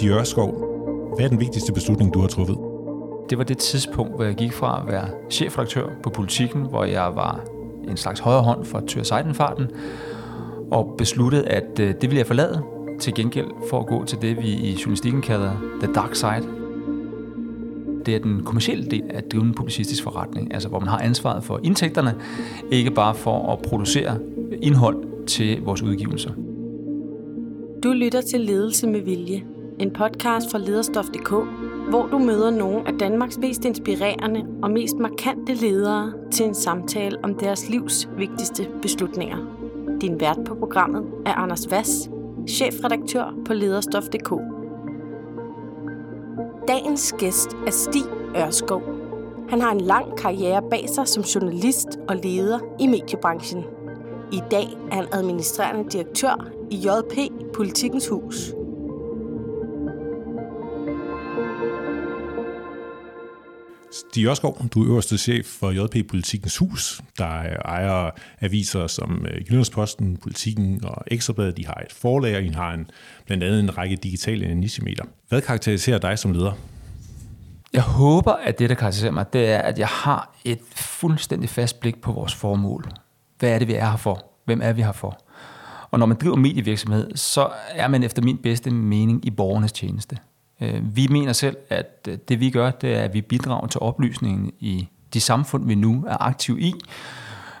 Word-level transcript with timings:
Stig 0.00 0.10
Ørskov, 0.10 0.50
hvad 1.16 1.24
er 1.24 1.28
den 1.28 1.40
vigtigste 1.40 1.72
beslutning, 1.72 2.14
du 2.14 2.20
har 2.20 2.28
truffet? 2.28 2.56
Det 3.30 3.38
var 3.38 3.44
det 3.44 3.58
tidspunkt, 3.58 4.14
hvor 4.14 4.24
jeg 4.24 4.34
gik 4.34 4.52
fra 4.52 4.82
at 4.82 4.92
være 4.92 5.08
chefredaktør 5.30 5.88
på 6.02 6.10
Politiken, 6.10 6.62
hvor 6.62 6.84
jeg 6.84 7.12
var 7.14 7.40
en 7.88 7.96
slags 7.96 8.20
højre 8.20 8.42
hånd 8.42 8.64
for 8.64 8.82
Tyr 8.86 9.02
Seidenfarten, 9.02 9.70
og 10.70 10.94
besluttede, 10.98 11.48
at 11.48 11.80
øh, 11.80 11.86
det 11.88 12.02
ville 12.02 12.18
jeg 12.18 12.26
forlade 12.26 12.62
til 13.00 13.14
gengæld 13.14 13.46
for 13.70 13.80
at 13.80 13.86
gå 13.86 14.04
til 14.04 14.18
det, 14.22 14.36
vi 14.42 14.48
i 14.48 14.72
journalistikken 14.72 15.22
kalder 15.22 15.52
the 15.82 15.92
dark 15.92 16.14
side. 16.14 16.48
Det 18.06 18.14
er 18.14 18.18
den 18.18 18.42
kommercielle 18.44 18.84
del 18.84 19.02
af 19.10 19.18
at 19.18 19.32
drive 19.32 19.42
en 19.42 19.54
publicistisk 19.54 20.02
forretning, 20.02 20.54
altså 20.54 20.68
hvor 20.68 20.78
man 20.78 20.88
har 20.88 20.98
ansvaret 20.98 21.44
for 21.44 21.60
indtægterne, 21.62 22.14
ikke 22.70 22.90
bare 22.90 23.14
for 23.14 23.52
at 23.52 23.58
producere 23.58 24.18
indhold 24.62 25.26
til 25.26 25.62
vores 25.62 25.82
udgivelser. 25.82 26.30
Du 27.82 27.92
lytter 27.92 28.20
til 28.20 28.40
Ledelse 28.40 28.86
med 28.86 29.00
Vilje, 29.00 29.42
en 29.80 29.90
podcast 29.90 30.50
fra 30.50 30.58
lederstof.dk, 30.58 31.30
hvor 31.88 32.06
du 32.06 32.18
møder 32.18 32.50
nogle 32.50 32.88
af 32.88 32.98
Danmarks 32.98 33.38
mest 33.38 33.64
inspirerende 33.64 34.46
og 34.62 34.70
mest 34.70 34.96
markante 34.96 35.54
ledere 35.54 36.12
til 36.30 36.46
en 36.46 36.54
samtale 36.54 37.18
om 37.22 37.34
deres 37.34 37.68
livs 37.68 38.08
vigtigste 38.16 38.68
beslutninger. 38.82 39.36
Din 40.00 40.20
vært 40.20 40.38
på 40.46 40.54
programmet 40.54 41.04
er 41.26 41.32
Anders 41.32 41.70
Vass, 41.70 42.10
chefredaktør 42.48 43.34
på 43.46 43.54
lederstof.dk. 43.54 44.30
Dagens 46.68 47.14
gæst 47.18 47.56
er 47.66 47.70
Stig 47.70 48.04
Ørskov. 48.36 48.82
Han 49.48 49.60
har 49.60 49.72
en 49.72 49.80
lang 49.80 50.18
karriere 50.18 50.62
bag 50.70 50.88
sig 50.88 51.08
som 51.08 51.22
journalist 51.22 51.88
og 52.08 52.16
leder 52.16 52.58
i 52.80 52.86
mediebranchen. 52.86 53.64
I 54.32 54.40
dag 54.50 54.68
er 54.90 54.94
han 54.94 55.06
administrerende 55.12 55.90
direktør 55.90 56.48
i 56.70 56.76
JP 56.76 57.32
Politikens 57.54 58.08
Hus. 58.08 58.54
Stig 63.92 64.26
Ørskov, 64.26 64.66
du 64.74 64.82
er 64.82 64.88
øverste 64.88 65.18
chef 65.18 65.46
for 65.46 65.70
JP 65.70 66.08
Politikens 66.08 66.56
Hus, 66.56 67.00
der 67.18 67.26
ejer 67.64 68.10
aviser 68.40 68.86
som 68.86 69.26
øh, 69.26 69.48
Jyllandsposten, 69.48 70.16
Politiken 70.16 70.84
og 70.84 71.04
Ekstrabladet. 71.06 71.56
De 71.56 71.66
har 71.66 71.74
et 71.74 71.92
forlag, 71.92 72.36
og 72.36 72.42
de 72.42 72.54
har 72.54 72.72
en, 72.72 72.90
blandt 73.26 73.44
andet 73.44 73.60
en 73.60 73.78
række 73.78 73.96
digitale 73.96 74.54
nichemeter. 74.54 75.04
Hvad 75.28 75.40
karakteriserer 75.40 75.98
dig 75.98 76.18
som 76.18 76.32
leder? 76.32 76.52
Jeg 77.72 77.82
håber, 77.82 78.32
at 78.32 78.58
det, 78.58 78.68
der 78.68 78.74
karakteriserer 78.74 79.12
mig, 79.12 79.32
det 79.32 79.48
er, 79.48 79.58
at 79.58 79.78
jeg 79.78 79.88
har 79.88 80.34
et 80.44 80.60
fuldstændig 80.74 81.48
fast 81.48 81.80
blik 81.80 82.00
på 82.00 82.12
vores 82.12 82.34
formål. 82.34 82.84
Hvad 83.38 83.50
er 83.50 83.58
det, 83.58 83.68
vi 83.68 83.74
er 83.74 83.90
her 83.90 83.96
for? 83.96 84.26
Hvem 84.44 84.60
er 84.62 84.72
vi 84.72 84.82
her 84.82 84.92
for? 84.92 85.24
Og 85.90 85.98
når 85.98 86.06
man 86.06 86.16
driver 86.16 86.36
medievirksomhed, 86.36 87.16
så 87.16 87.50
er 87.70 87.88
man 87.88 88.02
efter 88.02 88.22
min 88.22 88.38
bedste 88.38 88.70
mening 88.70 89.26
i 89.26 89.30
borgernes 89.30 89.72
tjeneste. 89.72 90.16
Øh, 90.60 90.96
vi 90.96 91.06
mener 91.06 91.32
selv, 91.32 91.56
at 91.68 92.08
øh, 92.08 92.18
det 92.28 92.40
vi 92.40 92.50
gør, 92.50 92.70
det 92.70 92.96
er, 92.96 93.02
at 93.02 93.14
vi 93.14 93.20
bidrager 93.20 93.66
til 93.66 93.80
oplysningen 93.80 94.52
i 94.60 94.88
de 95.14 95.20
samfund, 95.20 95.66
vi 95.66 95.74
nu 95.74 96.04
er 96.08 96.22
aktiv 96.22 96.58
i. 96.58 96.74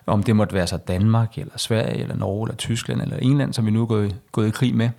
Om 0.06 0.22
det 0.22 0.36
måtte 0.36 0.54
være 0.54 0.66
så 0.66 0.76
Danmark, 0.76 1.38
eller 1.38 1.52
Sverige, 1.58 2.00
eller 2.00 2.16
Norge, 2.16 2.46
eller 2.46 2.56
Tyskland, 2.56 3.02
eller 3.02 3.16
England, 3.16 3.52
som 3.52 3.66
vi 3.66 3.70
nu 3.70 3.82
er 3.82 3.86
gået, 3.86 4.16
gået 4.32 4.48
i 4.48 4.50
krig 4.50 4.74
med. 4.74 4.90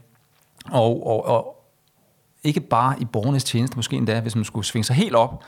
Og, 0.72 1.08
og, 1.08 1.26
og 1.26 1.66
ikke 2.44 2.60
bare 2.60 2.96
i 3.02 3.06
borgernes 3.06 3.44
tjeneste, 3.44 3.76
måske 3.76 3.96
endda, 3.96 4.20
hvis 4.20 4.36
man 4.36 4.46
skulle 4.46 4.66
svinge 4.66 4.84
sig 4.84 4.96
helt 4.96 5.16
op. 5.16 5.44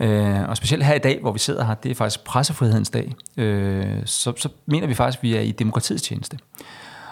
Øh, 0.00 0.48
og 0.48 0.56
specielt 0.56 0.84
her 0.84 0.94
i 0.94 0.98
dag, 0.98 1.20
hvor 1.20 1.32
vi 1.32 1.38
sidder 1.38 1.64
her, 1.64 1.74
det 1.74 1.90
er 1.90 1.94
faktisk 1.94 2.24
pressefrihedens 2.24 2.90
dag, 2.90 3.14
øh, 3.36 3.96
så, 4.04 4.32
så 4.36 4.48
mener 4.66 4.86
vi 4.86 4.94
faktisk, 4.94 5.18
at 5.18 5.22
vi 5.22 5.34
er 5.34 5.40
i 5.40 5.52
demokratiets 5.52 6.02
tjeneste. 6.02 6.38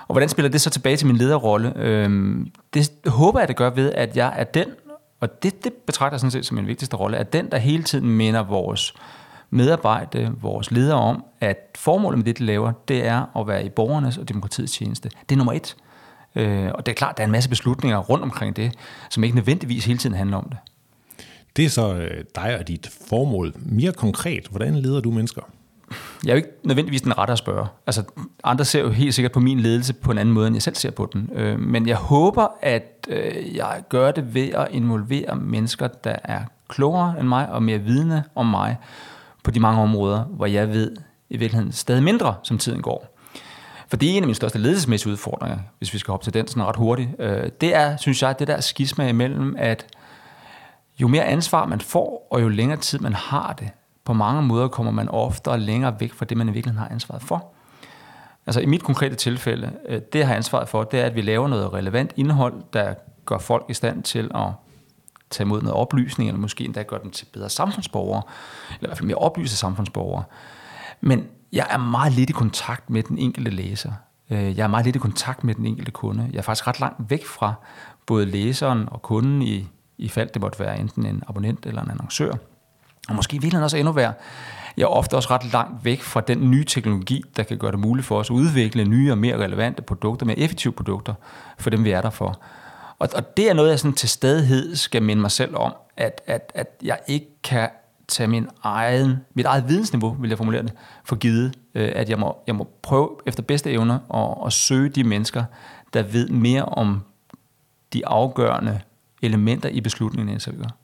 Og 0.08 0.12
hvordan 0.12 0.28
spiller 0.28 0.48
det 0.48 0.60
så 0.60 0.70
tilbage 0.70 0.96
til 0.96 1.06
min 1.06 1.16
lederrolle? 1.16 1.72
Øhm, 1.76 2.52
det 2.74 2.90
håber 3.06 3.38
jeg, 3.38 3.48
det 3.48 3.56
gør 3.56 3.70
ved, 3.70 3.92
at 3.92 4.16
jeg 4.16 4.34
er 4.36 4.44
den, 4.44 4.66
og 5.20 5.42
det, 5.42 5.64
det 5.64 5.72
betragter 5.72 6.14
jeg 6.14 6.20
sådan 6.20 6.30
set 6.30 6.46
som 6.46 6.54
min 6.54 6.66
vigtigste 6.66 6.96
rolle, 6.96 7.16
at 7.16 7.32
den, 7.32 7.50
der 7.50 7.58
hele 7.58 7.82
tiden 7.82 8.10
minder 8.10 8.42
vores 8.42 8.94
medarbejde, 9.50 10.32
vores 10.40 10.70
ledere 10.70 10.98
om, 10.98 11.24
at 11.40 11.56
formålet 11.74 12.18
med 12.18 12.24
det, 12.24 12.38
de 12.38 12.44
laver, 12.44 12.72
det 12.88 13.06
er 13.06 13.38
at 13.38 13.46
være 13.46 13.64
i 13.64 13.68
borgernes 13.68 14.18
og 14.18 14.28
demokratiets 14.28 14.72
tjeneste. 14.72 15.10
Det 15.28 15.34
er 15.34 15.36
nummer 15.36 15.52
et. 15.52 15.76
Øh, 16.34 16.70
og 16.74 16.86
det 16.86 16.92
er 16.92 16.96
klart, 16.96 17.16
der 17.16 17.22
er 17.22 17.26
en 17.26 17.32
masse 17.32 17.48
beslutninger 17.48 17.98
rundt 17.98 18.24
omkring 18.24 18.56
det, 18.56 18.72
som 19.10 19.24
ikke 19.24 19.36
nødvendigvis 19.36 19.84
hele 19.84 19.98
tiden 19.98 20.16
handler 20.16 20.36
om 20.36 20.48
det. 20.48 20.58
Det 21.56 21.64
er 21.64 21.68
så 21.68 21.94
øh, 21.94 22.24
dig 22.34 22.58
og 22.58 22.68
dit 22.68 22.90
formål. 23.08 23.54
Mere 23.56 23.92
konkret, 23.92 24.46
hvordan 24.50 24.74
leder 24.74 25.00
du 25.00 25.10
mennesker? 25.10 25.42
Jeg 26.24 26.30
er 26.30 26.34
jo 26.34 26.36
ikke 26.36 26.48
nødvendigvis 26.64 27.02
den 27.02 27.18
rette 27.18 27.32
at 27.32 27.38
spørge. 27.38 27.66
Altså, 27.86 28.02
andre 28.44 28.64
ser 28.64 28.80
jo 28.80 28.90
helt 28.90 29.14
sikkert 29.14 29.32
på 29.32 29.40
min 29.40 29.60
ledelse 29.60 29.94
på 29.94 30.10
en 30.10 30.18
anden 30.18 30.34
måde, 30.34 30.46
end 30.46 30.56
jeg 30.56 30.62
selv 30.62 30.74
ser 30.74 30.90
på 30.90 31.10
den. 31.12 31.30
Øh, 31.34 31.60
men 31.60 31.88
jeg 31.88 31.96
håber, 31.96 32.46
at 32.62 33.06
øh, 33.08 33.56
jeg 33.56 33.82
gør 33.88 34.10
det 34.10 34.34
ved 34.34 34.48
at 34.48 34.68
involvere 34.70 35.36
mennesker, 35.36 35.86
der 35.86 36.16
er 36.24 36.40
klogere 36.68 37.14
end 37.20 37.28
mig 37.28 37.48
og 37.48 37.62
mere 37.62 37.78
vidne 37.78 38.24
om 38.34 38.46
mig 38.46 38.76
på 39.44 39.50
de 39.50 39.60
mange 39.60 39.82
områder, 39.82 40.24
hvor 40.24 40.46
jeg 40.46 40.68
ved 40.68 40.96
i 41.30 41.36
virkeligheden 41.36 41.72
stadig 41.72 42.02
mindre, 42.02 42.34
som 42.42 42.58
tiden 42.58 42.82
går. 42.82 43.16
For 43.88 43.96
det 43.96 44.10
er 44.10 44.16
en 44.16 44.22
af 44.22 44.26
mine 44.26 44.34
største 44.34 44.58
ledelsesmæssige 44.58 45.12
udfordringer, 45.12 45.58
hvis 45.78 45.94
vi 45.94 45.98
skal 45.98 46.12
hoppe 46.12 46.24
til 46.24 46.34
den 46.34 46.48
sådan 46.48 46.64
ret 46.64 46.76
hurtigt. 46.76 47.08
Øh, 47.18 47.48
det 47.60 47.74
er, 47.74 47.96
synes 47.96 48.22
jeg, 48.22 48.38
det 48.38 48.48
der 48.48 48.60
skisma 48.60 49.08
imellem, 49.08 49.54
at 49.58 49.86
jo 50.98 51.08
mere 51.08 51.24
ansvar 51.24 51.66
man 51.66 51.80
får, 51.80 52.28
og 52.30 52.42
jo 52.42 52.48
længere 52.48 52.78
tid 52.78 52.98
man 52.98 53.12
har 53.12 53.54
det, 53.58 53.70
på 54.06 54.12
mange 54.12 54.42
måder 54.42 54.68
kommer 54.68 54.92
man 54.92 55.08
oftere 55.08 55.60
længere 55.60 56.00
væk 56.00 56.12
fra 56.12 56.24
det, 56.24 56.36
man 56.36 56.48
i 56.48 56.52
virkeligheden 56.52 56.82
har 56.82 56.88
ansvaret 56.94 57.22
for. 57.22 57.52
Altså 58.46 58.60
i 58.60 58.66
mit 58.66 58.82
konkrete 58.82 59.14
tilfælde, 59.14 59.72
øh, 59.88 60.00
det 60.12 60.18
jeg 60.18 60.26
har 60.26 60.34
ansvaret 60.34 60.68
for, 60.68 60.84
det 60.84 61.00
er, 61.00 61.04
at 61.04 61.14
vi 61.14 61.20
laver 61.20 61.48
noget 61.48 61.72
relevant 61.72 62.12
indhold, 62.16 62.62
der 62.72 62.94
gør 63.24 63.38
folk 63.38 63.64
i 63.68 63.74
stand 63.74 64.02
til 64.02 64.30
at 64.34 64.46
tage 65.30 65.44
imod 65.44 65.62
noget 65.62 65.76
oplysning, 65.76 66.30
eller 66.30 66.40
måske 66.40 66.64
endda 66.64 66.82
gør 66.82 66.98
dem 66.98 67.10
til 67.10 67.26
bedre 67.32 67.48
samfundsborgere, 67.48 68.22
eller 68.68 68.86
i 68.86 68.88
hvert 68.88 68.98
fald 68.98 69.06
mere 69.06 69.18
oplyste 69.18 69.56
samfundsborgere. 69.56 70.24
Men 71.00 71.26
jeg 71.52 71.66
er 71.70 71.78
meget 71.78 72.12
lidt 72.12 72.30
i 72.30 72.32
kontakt 72.32 72.90
med 72.90 73.02
den 73.02 73.18
enkelte 73.18 73.50
læser. 73.50 73.92
Øh, 74.30 74.56
jeg 74.58 74.64
er 74.64 74.68
meget 74.68 74.84
lidt 74.84 74.96
i 74.96 74.98
kontakt 74.98 75.44
med 75.44 75.54
den 75.54 75.66
enkelte 75.66 75.90
kunde. 75.90 76.28
Jeg 76.32 76.38
er 76.38 76.42
faktisk 76.42 76.66
ret 76.66 76.80
langt 76.80 77.10
væk 77.10 77.26
fra 77.26 77.54
både 78.06 78.26
læseren 78.26 78.88
og 78.90 79.02
kunden 79.02 79.42
i, 79.42 79.68
i 79.98 80.08
fald 80.08 80.28
det 80.34 80.42
måtte 80.42 80.60
være 80.60 80.80
enten 80.80 81.06
en 81.06 81.22
abonnent 81.28 81.66
eller 81.66 81.82
en 81.82 81.90
annoncør. 81.90 82.32
Og 83.08 83.14
måske 83.14 83.34
i 83.34 83.38
virkeligheden 83.38 83.64
også 83.64 83.76
endnu 83.76 83.92
værre. 83.92 84.12
Jeg 84.76 84.82
er 84.82 84.86
ofte 84.86 85.16
også 85.16 85.30
ret 85.30 85.52
langt 85.52 85.84
væk 85.84 86.02
fra 86.02 86.20
den 86.20 86.50
nye 86.50 86.64
teknologi, 86.64 87.22
der 87.36 87.42
kan 87.42 87.58
gøre 87.58 87.72
det 87.72 87.78
muligt 87.78 88.06
for 88.06 88.18
os 88.18 88.30
at 88.30 88.34
udvikle 88.34 88.84
nye 88.84 89.10
og 89.10 89.18
mere 89.18 89.36
relevante 89.36 89.82
produkter, 89.82 90.26
mere 90.26 90.38
effektive 90.38 90.72
produkter 90.72 91.14
for 91.58 91.70
dem, 91.70 91.84
vi 91.84 91.90
er 91.90 92.00
der 92.00 92.10
for. 92.10 92.40
Og, 92.98 93.08
og 93.14 93.36
det 93.36 93.50
er 93.50 93.54
noget, 93.54 93.70
jeg 93.70 93.78
sådan 93.78 93.92
til 93.92 94.08
stadighed 94.08 94.76
skal 94.76 95.02
minde 95.02 95.22
mig 95.22 95.30
selv 95.30 95.56
om, 95.56 95.74
at, 95.96 96.20
at, 96.26 96.52
at 96.54 96.66
jeg 96.82 96.98
ikke 97.06 97.26
kan 97.42 97.68
tage 98.08 98.26
min 98.26 98.48
egen, 98.62 99.16
mit 99.34 99.46
eget 99.46 99.68
vidensniveau, 99.68 100.16
vil 100.20 100.28
jeg 100.28 100.38
formulere 100.38 100.62
det, 100.62 100.72
for 101.04 101.16
givet, 101.16 101.54
øh, 101.74 101.92
at 101.94 102.08
jeg 102.08 102.18
må, 102.18 102.36
jeg 102.46 102.54
må 102.54 102.68
prøve 102.82 103.10
efter 103.26 103.42
bedste 103.42 103.70
evner 103.70 103.98
at, 104.14 104.46
at 104.46 104.52
søge 104.52 104.88
de 104.88 105.04
mennesker, 105.04 105.44
der 105.94 106.02
ved 106.02 106.28
mere 106.28 106.64
om 106.64 107.02
de 107.92 108.06
afgørende 108.06 108.80
elementer 109.22 109.68
i 109.68 109.80
beslutningen, 109.80 110.34
end 110.34 110.42
jeg 110.46 110.54
gør. 110.54 110.76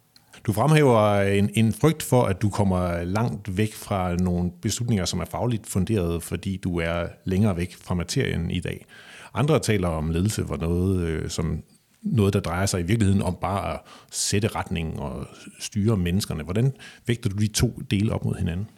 Du 0.47 0.53
fremhæver 0.53 1.01
øh, 1.01 1.39
en, 1.39 1.51
en 1.55 1.73
frygt 1.73 2.03
for, 2.03 2.25
at 2.25 2.43
du 2.43 2.51
kommer 2.51 3.03
langt 3.05 3.57
væk 3.57 3.75
fra 3.75 4.15
nogle 4.17 4.51
beslutninger, 4.63 5.05
som 5.05 5.21
er 5.21 5.25
fagligt 5.25 5.67
funderet, 5.67 6.23
fordi 6.23 6.57
du 6.57 6.81
er 6.81 7.07
længere 7.25 7.57
væk 7.57 7.77
fra 7.85 7.95
materien 7.95 8.51
i 8.51 8.61
dag. 8.61 8.87
Andre 9.35 9.59
taler 9.59 9.89
om 9.89 10.11
ledelse 10.11 10.47
for 10.47 10.57
noget, 10.57 11.01
øh, 11.01 11.31
som 11.31 11.63
noget, 12.03 12.35
der 12.35 12.41
drejer 12.41 12.67
sig 12.67 12.81
i 12.81 12.83
virkeligheden 12.83 13.23
om 13.23 13.37
bare 13.41 13.75
at 13.75 13.81
sætte 14.11 14.49
retningen 14.49 14.99
og 14.99 15.27
styre 15.61 15.97
menneskerne. 15.97 16.43
Hvordan 16.43 16.73
vægter 17.07 17.31
du 17.31 17.37
de 17.37 17.49
to 17.49 17.83
dele 17.91 18.13
op 18.13 18.25
mod 18.25 18.35
hinanden? 18.35 18.69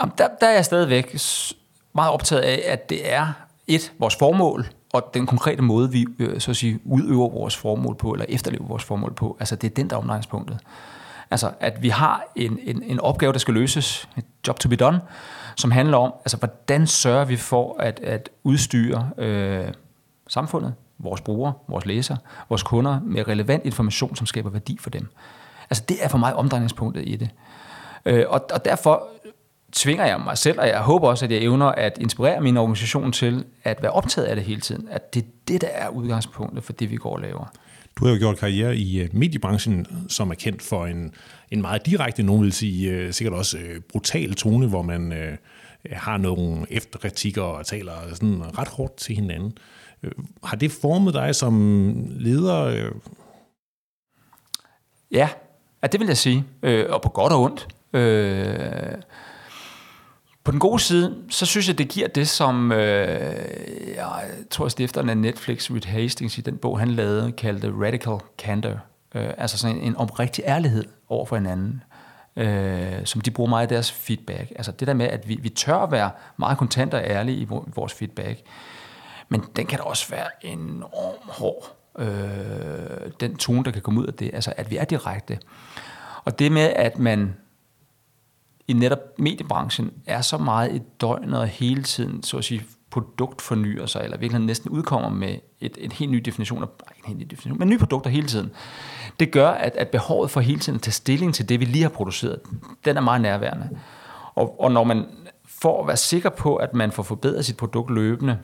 Jamen, 0.00 0.12
der, 0.18 0.28
der 0.40 0.46
er 0.46 0.54
jeg 0.54 0.64
stadigvæk 0.64 1.16
meget 1.94 2.12
optaget 2.12 2.42
af, 2.42 2.62
at 2.66 2.90
det 2.90 3.12
er 3.12 3.32
et, 3.66 3.92
vores 3.98 4.16
formål, 4.16 4.66
og 4.92 5.10
den 5.14 5.26
konkrete 5.26 5.62
måde, 5.62 5.90
vi 5.90 6.06
øh, 6.18 6.40
så 6.40 6.50
at 6.50 6.56
sige, 6.56 6.80
udøver 6.84 7.28
vores 7.28 7.56
formål 7.56 7.94
på, 7.94 8.12
eller 8.12 8.26
efterlever 8.28 8.66
vores 8.66 8.84
formål 8.84 9.14
på, 9.14 9.36
altså 9.40 9.56
det 9.56 9.70
er 9.70 9.74
den, 9.74 9.90
der 9.90 9.96
er 9.96 10.00
omdrejningspunktet. 10.00 10.58
Altså, 11.30 11.50
at 11.60 11.82
vi 11.82 11.88
har 11.88 12.22
en, 12.36 12.58
en, 12.62 12.82
en 12.82 13.00
opgave, 13.00 13.32
der 13.32 13.38
skal 13.38 13.54
løses, 13.54 14.08
et 14.16 14.24
job 14.48 14.58
to 14.58 14.68
be 14.68 14.76
done, 14.76 15.00
som 15.56 15.70
handler 15.70 15.96
om, 15.96 16.12
altså, 16.20 16.36
hvordan 16.36 16.86
sørger 16.86 17.24
vi 17.24 17.36
for 17.36 17.76
at, 17.80 18.00
at 18.00 18.30
udstyre 18.44 19.10
øh, 19.18 19.72
samfundet, 20.28 20.74
vores 20.98 21.20
brugere, 21.20 21.52
vores 21.68 21.86
læsere, 21.86 22.18
vores 22.48 22.62
kunder 22.62 23.00
med 23.04 23.28
relevant 23.28 23.66
information, 23.66 24.16
som 24.16 24.26
skaber 24.26 24.50
værdi 24.50 24.78
for 24.80 24.90
dem. 24.90 25.08
Altså, 25.70 25.84
det 25.88 26.04
er 26.04 26.08
for 26.08 26.18
mig 26.18 26.34
omdrejningspunktet 26.34 27.08
i 27.08 27.16
det. 27.16 27.30
Øh, 28.04 28.24
og, 28.28 28.46
og 28.54 28.64
derfor 28.64 29.08
tvinger 29.72 30.06
jeg 30.06 30.20
mig 30.20 30.38
selv, 30.38 30.60
og 30.60 30.68
jeg 30.68 30.80
håber 30.80 31.08
også, 31.08 31.24
at 31.24 31.30
jeg 31.30 31.40
evner 31.42 31.66
at 31.66 31.98
inspirere 32.00 32.40
min 32.40 32.56
organisation 32.56 33.12
til 33.12 33.44
at 33.64 33.82
være 33.82 33.92
optaget 33.92 34.26
af 34.26 34.36
det 34.36 34.44
hele 34.44 34.60
tiden. 34.60 34.88
At 34.90 35.14
det 35.14 35.22
er 35.22 35.26
det, 35.48 35.60
der 35.60 35.68
er 35.68 35.88
udgangspunktet 35.88 36.64
for 36.64 36.72
det, 36.72 36.90
vi 36.90 36.96
går 36.96 37.12
og 37.12 37.20
laver. 37.20 37.52
Du 37.98 38.04
har 38.04 38.12
jo 38.12 38.18
gjort 38.18 38.38
karriere 38.38 38.76
i 38.76 39.00
øh, 39.00 39.08
mediebranchen, 39.12 39.86
som 40.08 40.30
er 40.30 40.34
kendt 40.34 40.62
for 40.62 40.86
en, 40.86 41.14
en 41.50 41.60
meget 41.60 41.86
direkte, 41.86 42.22
nogen 42.22 42.42
vil 42.42 42.52
sige 42.52 42.90
øh, 42.90 43.12
sikkert 43.12 43.34
også 43.34 43.58
øh, 43.58 43.80
brutal 43.80 44.34
tone, 44.34 44.68
hvor 44.68 44.82
man 44.82 45.12
øh, 45.12 45.36
har 45.92 46.16
nogle 46.16 46.66
efterkritikker 46.70 47.42
og 47.42 47.66
taler 47.66 47.92
sådan 48.14 48.58
ret 48.58 48.68
hårdt 48.68 48.96
til 48.96 49.14
hinanden. 49.14 49.58
Har 50.44 50.56
det 50.56 50.72
formet 50.72 51.14
dig 51.14 51.34
som 51.34 52.06
leder? 52.10 52.90
Ja, 55.10 55.28
ja 55.82 55.86
det 55.86 56.00
vil 56.00 56.06
jeg 56.06 56.16
sige. 56.16 56.44
Øh, 56.62 56.86
og 56.88 57.02
på 57.02 57.08
godt 57.08 57.32
og 57.32 57.42
ondt. 57.42 57.68
Øh, 57.92 59.02
på 60.44 60.50
den 60.50 60.60
gode 60.60 60.80
side, 60.80 61.16
så 61.28 61.46
synes 61.46 61.68
jeg, 61.68 61.78
det 61.78 61.88
giver 61.88 62.08
det, 62.08 62.28
som 62.28 62.72
øh, 62.72 62.78
jeg 63.96 64.22
tror, 64.50 64.68
stifteren 64.68 65.08
af 65.08 65.16
Netflix, 65.16 65.70
Reed 65.70 65.84
Hastings, 65.86 66.38
i 66.38 66.40
den 66.40 66.56
bog, 66.56 66.78
han 66.78 66.90
lavede, 66.90 67.32
kaldte 67.32 67.72
Radical 67.72 68.18
Candor. 68.38 68.80
Øh, 69.14 69.30
altså 69.38 69.58
sådan 69.58 69.76
en, 69.76 69.82
en 69.82 69.96
oprigtig 69.96 70.44
ærlighed 70.46 70.84
over 71.08 71.26
for 71.26 71.36
hinanden, 71.36 71.82
øh, 72.36 73.04
som 73.04 73.20
de 73.20 73.30
bruger 73.30 73.50
meget 73.50 73.70
i 73.70 73.74
deres 73.74 73.92
feedback. 73.92 74.52
Altså 74.56 74.72
det 74.72 74.88
der 74.88 74.94
med, 74.94 75.06
at 75.06 75.28
vi, 75.28 75.38
vi 75.42 75.48
tør 75.48 75.76
at 75.76 75.92
være 75.92 76.10
meget 76.36 76.58
kontant 76.58 76.94
og 76.94 77.00
ærlige 77.04 77.38
i 77.38 77.46
vores 77.74 77.94
feedback. 77.94 78.40
Men 79.28 79.44
den 79.56 79.66
kan 79.66 79.78
da 79.78 79.84
også 79.84 80.10
være 80.10 80.26
enormt 80.42 81.30
hård. 81.30 81.76
Øh, 81.98 83.10
den 83.20 83.36
tone, 83.36 83.64
der 83.64 83.70
kan 83.70 83.82
komme 83.82 84.00
ud 84.00 84.06
af 84.06 84.14
det. 84.14 84.30
Altså 84.34 84.52
at 84.56 84.70
vi 84.70 84.76
er 84.76 84.84
direkte. 84.84 85.38
Og 86.24 86.38
det 86.38 86.52
med, 86.52 86.72
at 86.76 86.98
man 86.98 87.34
i 88.70 88.72
netop 88.72 88.98
mediebranchen 89.18 89.90
er 90.06 90.20
så 90.20 90.38
meget 90.38 90.74
i 90.74 90.82
døgnet 91.00 91.40
og 91.40 91.46
hele 91.46 91.82
tiden, 91.82 92.22
så 92.22 92.36
at 92.38 92.44
sige, 92.44 92.62
produkt 92.90 93.42
fornyer 93.42 93.86
sig, 93.86 94.00
eller 94.04 94.18
virkelig 94.18 94.42
næsten 94.42 94.70
udkommer 94.70 95.08
med 95.08 95.36
et, 95.60 95.78
et 95.80 95.92
helt 95.92 96.10
ny 96.10 96.18
definition, 96.18 96.62
af, 96.62 96.66
en 96.98 97.04
helt 97.06 97.18
ny 97.18 97.26
definition, 97.30 97.58
men 97.58 97.68
nye 97.68 97.78
produkter 97.78 98.10
hele 98.10 98.26
tiden. 98.26 98.50
Det 99.20 99.30
gør, 99.30 99.48
at, 99.48 99.76
at 99.76 99.88
behovet 99.88 100.30
for 100.30 100.40
hele 100.40 100.60
tiden 100.60 100.76
at 100.76 100.82
tage 100.82 100.92
stilling 100.92 101.34
til 101.34 101.48
det, 101.48 101.60
vi 101.60 101.64
lige 101.64 101.82
har 101.82 101.88
produceret, 101.88 102.40
den 102.84 102.96
er 102.96 103.00
meget 103.00 103.20
nærværende. 103.20 103.68
Og, 104.34 104.60
og 104.60 104.72
når 104.72 104.84
man 104.84 105.06
får 105.44 105.80
at 105.80 105.86
være 105.86 105.96
sikker 105.96 106.30
på, 106.30 106.56
at 106.56 106.74
man 106.74 106.92
får 106.92 107.02
forbedret 107.02 107.44
sit 107.44 107.56
produkt 107.56 107.90
løbende, 107.90 108.38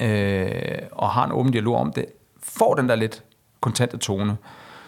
øh, 0.00 0.78
og 0.92 1.10
har 1.10 1.24
en 1.24 1.32
åben 1.32 1.52
dialog 1.52 1.76
om 1.76 1.92
det, 1.92 2.06
får 2.42 2.74
den 2.74 2.88
der 2.88 2.94
lidt 2.94 3.24
kontante 3.60 3.96
tone, 3.96 4.36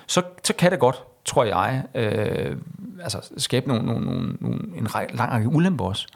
så, 0.07 0.23
så 0.45 0.55
kan 0.55 0.71
det 0.71 0.81
godt, 0.81 1.03
tror 1.25 1.45
jeg, 1.45 1.85
øh, 1.95 2.57
altså 3.03 3.19
skabe 3.37 3.69
nogle, 3.69 3.87
nogle, 3.87 4.07
nogle, 4.07 4.37
nogle, 4.41 4.59
en 4.77 4.89
lang 5.11 5.33
række 5.33 5.49
ulemper 5.49 5.85
også. 5.85 6.07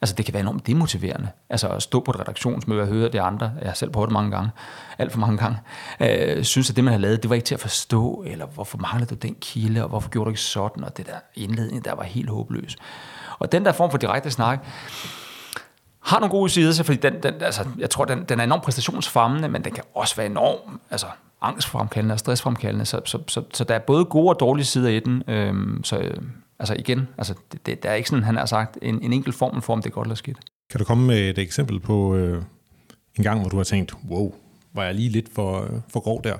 Altså 0.00 0.14
det 0.14 0.24
kan 0.24 0.34
være 0.34 0.40
enormt 0.40 0.66
demotiverende. 0.66 1.28
Altså 1.50 1.68
at 1.68 1.82
stå 1.82 2.00
på 2.00 2.10
et 2.10 2.20
redaktionsmøde 2.20 2.82
og 2.82 2.88
høre 2.88 3.08
det 3.08 3.18
andre, 3.18 3.52
jeg 3.60 3.68
har 3.68 3.74
selv 3.74 3.90
prøvet 3.90 4.08
det 4.08 4.12
mange 4.12 4.30
gange, 4.30 4.50
alt 4.98 5.12
for 5.12 5.18
mange 5.18 5.38
gange, 5.38 5.58
øh, 6.00 6.44
synes 6.44 6.70
at 6.70 6.76
det 6.76 6.84
man 6.84 6.92
har 6.92 7.00
lavet, 7.00 7.22
det 7.22 7.30
var 7.30 7.34
ikke 7.34 7.44
til 7.44 7.54
at 7.54 7.60
forstå, 7.60 8.24
eller 8.26 8.46
hvorfor 8.46 8.78
manglede 8.78 9.10
du 9.10 9.14
den 9.14 9.36
kilde, 9.40 9.82
og 9.82 9.88
hvorfor 9.88 10.10
gjorde 10.10 10.24
du 10.24 10.30
ikke 10.30 10.40
sådan, 10.40 10.84
og 10.84 10.96
det 10.96 11.06
der 11.06 11.18
indledning, 11.34 11.84
der 11.84 11.94
var 11.94 12.02
helt 12.02 12.30
håbløs. 12.30 12.76
Og 13.38 13.52
den 13.52 13.64
der 13.64 13.72
form 13.72 13.90
for 13.90 13.98
direkte 13.98 14.30
snak, 14.30 14.66
har 16.02 16.20
nogle 16.20 16.30
gode 16.30 16.50
sider, 16.50 16.82
fordi 16.82 16.98
den, 16.98 17.22
den, 17.22 17.34
altså, 17.42 17.64
jeg 17.78 17.90
tror, 17.90 18.04
den, 18.04 18.24
den 18.24 18.40
er 18.40 18.44
enormt 18.44 18.62
præstationsfremmende, 18.62 19.48
men 19.48 19.64
den 19.64 19.72
kan 19.72 19.84
også 19.94 20.16
være 20.16 20.26
enorm 20.26 20.80
altså, 20.90 21.06
angstfremkaldende 21.40 22.12
og 22.12 22.18
stressfremkaldende, 22.18 22.84
så, 22.84 23.00
så, 23.04 23.18
så, 23.28 23.42
så 23.54 23.64
der 23.64 23.74
er 23.74 23.78
både 23.78 24.04
gode 24.04 24.28
og 24.28 24.40
dårlige 24.40 24.64
sider 24.64 24.88
i 24.88 25.00
den. 25.00 25.22
Øhm, 25.28 25.84
så 25.84 25.98
øh, 25.98 26.16
altså 26.58 26.74
igen, 26.74 27.08
altså, 27.18 27.34
det, 27.52 27.66
det, 27.66 27.82
der 27.82 27.90
er 27.90 27.94
ikke 27.94 28.08
sådan, 28.08 28.24
han 28.24 28.36
har 28.36 28.46
sagt, 28.46 28.78
en, 28.82 29.02
en 29.02 29.12
enkelt 29.12 29.34
formel 29.34 29.62
for, 29.62 29.72
om 29.72 29.82
det 29.82 29.90
er 29.90 29.94
godt 29.94 30.06
eller 30.06 30.14
skidt. 30.14 30.38
Kan 30.70 30.78
du 30.78 30.84
komme 30.84 31.06
med 31.06 31.30
et 31.30 31.38
eksempel 31.38 31.80
på 31.80 32.14
øh, 32.14 32.42
en 33.18 33.24
gang, 33.24 33.40
hvor 33.40 33.48
du 33.48 33.56
har 33.56 33.64
tænkt, 33.64 33.94
wow, 34.08 34.34
var 34.72 34.84
jeg 34.84 34.94
lige 34.94 35.08
lidt 35.08 35.34
for, 35.34 35.62
øh, 35.62 35.80
for 35.88 36.00
grov 36.00 36.24
der? 36.24 36.36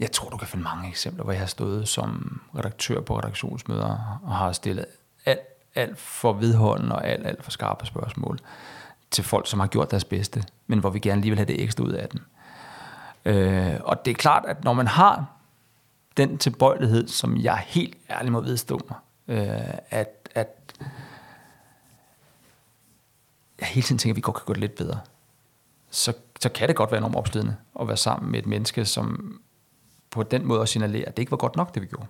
Jeg 0.00 0.12
tror, 0.12 0.30
du 0.30 0.36
kan 0.36 0.48
finde 0.48 0.64
mange 0.64 0.88
eksempler, 0.88 1.24
hvor 1.24 1.32
jeg 1.32 1.40
har 1.40 1.46
stået 1.46 1.88
som 1.88 2.40
redaktør 2.56 3.00
på 3.00 3.18
redaktionsmøder 3.18 4.20
og 4.22 4.36
har 4.36 4.52
stillet 4.52 4.84
alt, 5.26 5.40
alt 5.74 5.98
for 5.98 6.32
vedholdende 6.32 6.94
og 6.94 7.08
alt, 7.08 7.26
alt 7.26 7.44
for 7.44 7.50
skarpe 7.50 7.86
spørgsmål 7.86 8.38
til 9.10 9.24
folk, 9.24 9.46
som 9.46 9.60
har 9.60 9.66
gjort 9.66 9.90
deres 9.90 10.04
bedste, 10.04 10.44
men 10.66 10.78
hvor 10.78 10.90
vi 10.90 10.98
gerne 10.98 11.20
lige 11.20 11.30
vil 11.30 11.38
have 11.38 11.46
det 11.46 11.62
ekstra 11.62 11.84
ud 11.84 11.92
af 11.92 12.08
dem. 12.08 12.20
Øh, 13.24 13.74
og 13.84 14.04
det 14.04 14.10
er 14.10 14.14
klart, 14.14 14.44
at 14.46 14.64
når 14.64 14.72
man 14.72 14.86
har 14.86 15.26
den 16.16 16.38
tilbøjelighed, 16.38 17.08
som 17.08 17.36
jeg 17.36 17.64
helt 17.66 17.96
ærligt 18.10 18.32
må 18.32 18.40
vedstå 18.40 18.80
mig, 18.88 18.98
øh, 19.38 19.74
at, 19.90 20.28
at 20.34 20.74
jeg 23.60 23.68
hele 23.68 23.84
tiden 23.84 23.98
tænker, 23.98 24.12
at 24.12 24.16
vi 24.16 24.20
godt 24.20 24.36
kan 24.36 24.44
gøre 24.46 24.54
det 24.54 24.60
lidt 24.60 24.74
bedre, 24.74 25.00
så, 25.90 26.12
så 26.40 26.48
kan 26.48 26.68
det 26.68 26.76
godt 26.76 26.90
være 26.90 26.98
enormt 26.98 27.16
opslidende 27.16 27.56
at 27.80 27.88
være 27.88 27.96
sammen 27.96 28.30
med 28.30 28.38
et 28.38 28.46
menneske, 28.46 28.84
som 28.84 29.38
på 30.10 30.22
den 30.22 30.46
måde 30.46 30.60
også 30.60 30.72
signalerer, 30.72 31.08
at 31.08 31.16
det 31.16 31.22
ikke 31.22 31.30
var 31.30 31.36
godt 31.36 31.56
nok, 31.56 31.74
det 31.74 31.82
vi 31.82 31.86
gjorde. 31.86 32.06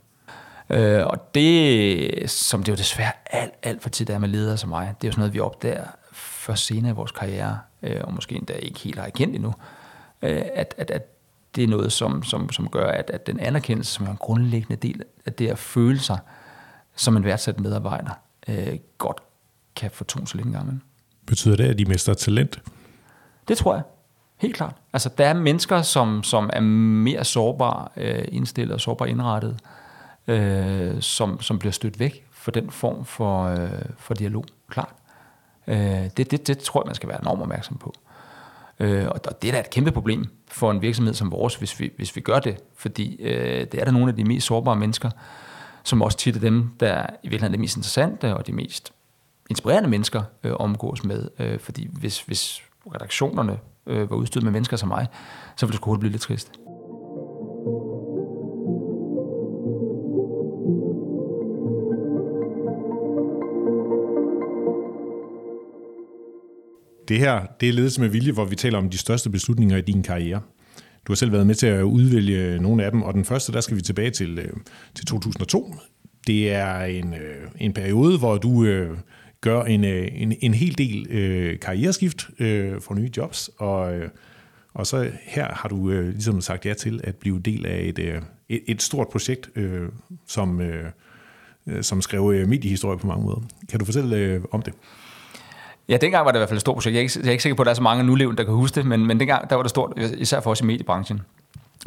Øh, 0.71 1.07
og 1.07 1.35
det, 1.35 2.31
som 2.31 2.63
det 2.63 2.73
jo 2.73 2.77
desværre 2.77 3.13
alt, 3.27 3.55
alt 3.63 3.83
for 3.83 3.89
tit 3.89 4.11
er 4.11 4.19
med 4.19 4.29
ledere 4.29 4.57
som 4.57 4.69
mig, 4.69 4.95
det 5.01 5.07
er 5.07 5.09
jo 5.09 5.13
sådan 5.13 5.21
noget, 5.21 5.35
vi 5.35 5.41
opdager 5.41 5.87
først 6.13 6.67
senere 6.67 6.93
i 6.93 6.95
vores 6.95 7.13
karriere, 7.13 7.59
øh, 7.83 8.01
og 8.05 8.15
måske 8.15 8.35
endda 8.35 8.53
ikke 8.53 8.81
helt 8.81 8.99
har 8.99 9.07
erkendt 9.07 9.35
endnu, 9.35 9.49
øh, 9.49 9.80
at, 10.23 10.75
at, 10.79 10.91
at 10.91 11.03
det 11.55 11.65
er 11.65 11.69
noget, 11.69 11.93
som, 11.93 12.23
som, 12.23 12.53
som 12.53 12.69
gør, 12.69 12.87
at, 12.87 13.11
at 13.11 13.27
den 13.27 13.41
anerkendelse, 13.41 13.93
som 13.93 14.07
er 14.07 14.11
en 14.11 14.17
grundlæggende 14.17 14.77
del 14.77 15.03
af 15.27 15.33
det 15.33 15.49
at 15.49 15.59
føle 15.59 15.99
sig 15.99 16.19
som 16.97 17.17
en 17.17 17.25
værdsat 17.25 17.61
medarbejder, 17.61 18.11
øh, 18.49 18.79
godt 18.99 19.21
kan 19.77 19.91
fortone 19.91 20.27
sig 20.27 20.37
lidt 20.37 20.47
en 20.47 20.53
gang 20.53 20.83
Betyder 21.27 21.57
det, 21.57 21.65
at 21.65 21.79
de 21.79 21.85
mister 21.85 22.15
talent? 22.15 22.63
Det 23.49 23.59
tror 23.59 23.75
jeg. 23.75 23.83
Helt 24.37 24.57
klart. 24.57 24.75
Altså, 24.93 25.11
der 25.19 25.27
er 25.27 25.35
mennesker, 25.35 25.83
som, 25.83 26.23
som 26.23 26.51
er 26.53 26.61
mere 26.61 27.25
sårbare 27.25 27.89
øh, 27.97 28.25
indstillet 28.29 28.75
og 28.75 28.81
sårbare 28.81 29.11
indrettet, 29.11 29.59
øh, 30.27 31.01
som, 31.03 31.41
som 31.41 31.59
bliver 31.59 31.73
stødt 31.73 32.01
væk 32.01 32.27
for 32.31 32.51
den 32.51 32.71
form 32.71 33.05
for, 33.05 33.45
øh, 33.45 33.71
for 33.99 34.15
dialog. 34.15 34.45
Klart. 34.69 34.95
Øh, 35.67 35.77
det, 36.17 36.31
det, 36.31 36.47
det 36.47 36.59
tror 36.59 36.83
jeg, 36.83 36.87
man 36.87 36.95
skal 36.95 37.09
være 37.09 37.21
enormt 37.21 37.43
opmærksom 37.43 37.77
på. 37.77 37.95
Øh, 37.97 38.10
Øh, 38.81 39.07
og 39.09 39.43
det 39.43 39.49
er 39.49 39.53
da 39.53 39.61
et 39.61 39.71
kæmpe 39.71 39.93
problem 39.93 40.25
for 40.49 40.71
en 40.71 40.83
virksomhed 40.83 41.15
som 41.15 41.33
vores, 41.33 41.55
hvis 41.55 41.81
vi, 41.81 41.93
hvis 41.97 42.17
vi 42.17 42.21
gør 42.21 42.39
det. 42.39 42.57
Fordi 42.77 43.17
øh, 43.23 43.67
det 43.73 43.75
er 43.75 43.85
der 43.85 43.93
nogle 43.93 44.09
af 44.09 44.17
de 44.17 44.25
mest 44.25 44.47
sårbare 44.47 44.77
mennesker, 44.77 45.11
som 45.85 46.03
også 46.03 46.19
tit 46.19 46.37
er 46.37 46.41
dem, 46.41 46.71
der 46.81 47.03
i 47.03 47.29
virkeligheden 47.29 47.55
er 47.55 47.57
de 47.57 47.61
mest 47.61 47.77
interessante 47.77 48.37
og 48.37 48.47
de 48.47 48.53
mest 48.53 48.93
inspirerende 49.51 49.89
mennesker 49.89 50.23
øh, 50.45 50.53
omgås 50.53 51.05
med. 51.05 51.29
Øh, 51.39 51.59
fordi 51.59 51.89
hvis, 51.93 52.23
hvis 52.23 52.63
redaktionerne 52.95 53.59
øh, 53.87 54.11
var 54.11 54.17
udstyret 54.17 54.45
med 54.45 54.53
mennesker 54.53 54.77
som 54.77 54.89
mig, 54.89 55.07
så 55.57 55.67
ville 55.67 55.73
det 55.73 55.81
sgu 55.81 55.97
blive 55.97 56.13
lidt 56.13 56.23
trist. 56.23 56.53
Det 67.11 67.19
her, 67.19 67.47
det 67.61 67.69
er 67.69 67.73
ledelse 67.73 68.01
med 68.01 68.09
vilje, 68.09 68.33
hvor 68.33 68.45
vi 68.45 68.57
taler 68.57 68.79
om 68.79 68.91
de 68.91 68.99
største 68.99 69.31
beslutninger 69.31 69.77
i 69.77 69.81
din 69.81 70.03
karriere. 70.03 70.41
Du 71.07 71.13
har 71.13 71.15
selv 71.15 71.33
været 71.33 71.47
med 71.47 71.55
til 71.55 71.67
at 71.67 71.83
udvælge 71.83 72.59
nogle 72.59 72.85
af 72.85 72.91
dem, 72.91 73.03
og 73.03 73.15
den 73.15 73.25
første, 73.25 73.53
der 73.53 73.61
skal 73.61 73.77
vi 73.77 73.83
tilbage 73.83 74.11
til, 74.11 74.39
øh, 74.39 74.53
til 74.95 75.07
2002. 75.07 75.75
Det 76.27 76.53
er 76.53 76.81
en, 76.81 77.15
øh, 77.15 77.49
en 77.61 77.73
periode, 77.73 78.19
hvor 78.19 78.39
du 78.39 78.65
øh, 78.65 78.99
gør 79.41 79.63
en, 79.63 79.85
øh, 79.85 80.09
en, 80.13 80.35
en 80.41 80.55
hel 80.55 80.79
del 80.79 81.59
karriereskift, 81.59 82.29
for 82.81 82.95
nye 82.95 83.11
jobs, 83.17 83.51
og, 83.59 83.93
og 84.75 84.87
så 84.87 85.11
her 85.23 85.55
har 85.55 85.69
du 85.69 85.91
ligesom 85.91 86.41
sagt 86.41 86.67
ja 86.67 86.75
til 86.75 87.01
at 87.05 87.17
blive 87.17 87.41
del 87.41 87.67
af 87.67 87.81
et, 87.81 87.99
et, 88.49 88.61
et 88.67 88.83
stort 88.83 89.09
projekt, 89.09 89.51
som, 90.27 90.61
som 91.81 92.03
skrev 92.03 92.47
mediehistorie 92.49 92.99
på 92.99 93.07
mange 93.07 93.25
måder. 93.25 93.41
Kan 93.69 93.79
du 93.79 93.85
fortælle 93.85 94.43
om 94.53 94.63
det? 94.63 94.75
Ja, 95.91 95.97
dengang 95.97 96.25
var 96.25 96.33
det 96.33 96.39
i 96.39 96.41
hvert 96.41 96.49
fald 96.49 96.57
et 96.57 96.61
stort 96.61 96.75
projekt. 96.75 96.95
Jeg 96.95 96.99
er 96.99 97.03
ikke, 97.03 97.19
jeg 97.19 97.27
er 97.27 97.31
ikke 97.31 97.43
sikker 97.43 97.57
på, 97.57 97.63
at 97.63 97.67
der 97.67 97.71
er 97.71 97.75
så 97.75 97.83
mange 97.83 98.05
nulevende, 98.05 98.39
der 98.39 98.45
kan 98.45 98.55
huske 98.55 98.75
det, 98.75 98.87
men, 98.87 99.07
men 99.07 99.21
dengang 99.21 99.51
der 99.51 99.57
var 99.57 99.63
det 99.63 99.71
stort, 99.71 99.93
især 100.19 100.41
for 100.41 100.51
os 100.51 100.61
i 100.61 100.65
mediebranchen. 100.65 101.23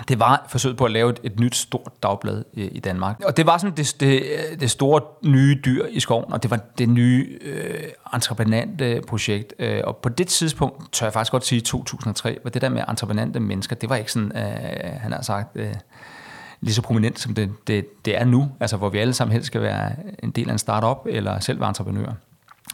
Det 0.07 0.19
var 0.19 0.45
forsøget 0.49 0.77
på 0.77 0.85
at 0.85 0.91
lave 0.91 1.09
et, 1.09 1.19
et 1.23 1.39
nyt 1.39 1.55
stort 1.55 1.91
dagblad 2.03 2.43
i, 2.53 2.61
i 2.61 2.79
Danmark. 2.79 3.21
Og 3.25 3.37
det 3.37 3.45
var 3.45 3.57
sådan 3.57 3.77
det, 3.77 3.95
det, 3.99 4.23
det 4.59 4.71
store 4.71 5.01
nye 5.23 5.59
dyr 5.65 5.85
i 5.89 5.99
skoven, 5.99 6.33
og 6.33 6.43
det 6.43 6.51
var 6.51 6.59
det 6.77 6.89
nye 6.89 7.39
øh, 7.41 7.83
entreprenante 8.13 9.01
projekt. 9.07 9.53
Øh, 9.59 9.81
og 9.83 9.97
på 9.97 10.09
det 10.09 10.27
tidspunkt, 10.27 10.93
tør 10.93 11.05
jeg 11.05 11.13
faktisk 11.13 11.31
godt 11.31 11.45
sige, 11.45 11.61
2003, 11.61 12.37
var 12.43 12.49
det 12.49 12.61
der 12.61 12.69
med 12.69 12.83
entreprenante 12.89 13.39
mennesker, 13.39 13.75
det 13.75 13.89
var 13.89 13.95
ikke 13.95 14.11
sådan, 14.11 14.31
øh, 14.35 15.01
han 15.01 15.11
har 15.11 15.21
sagt, 15.21 15.49
øh, 15.55 15.73
lige 16.61 16.73
så 16.73 16.81
prominent, 16.81 17.19
som 17.19 17.33
det, 17.33 17.51
det, 17.67 18.05
det 18.05 18.17
er 18.17 18.25
nu, 18.25 18.51
altså 18.59 18.77
hvor 18.77 18.89
vi 18.89 18.97
alle 18.97 19.13
sammen 19.13 19.31
helst 19.33 19.47
skal 19.47 19.61
være 19.61 19.91
en 20.23 20.31
del 20.31 20.49
af 20.49 20.53
en 20.53 20.59
startup 20.59 20.97
eller 21.05 21.39
selv 21.39 21.59
være 21.59 21.69
entreprenører 21.69 22.13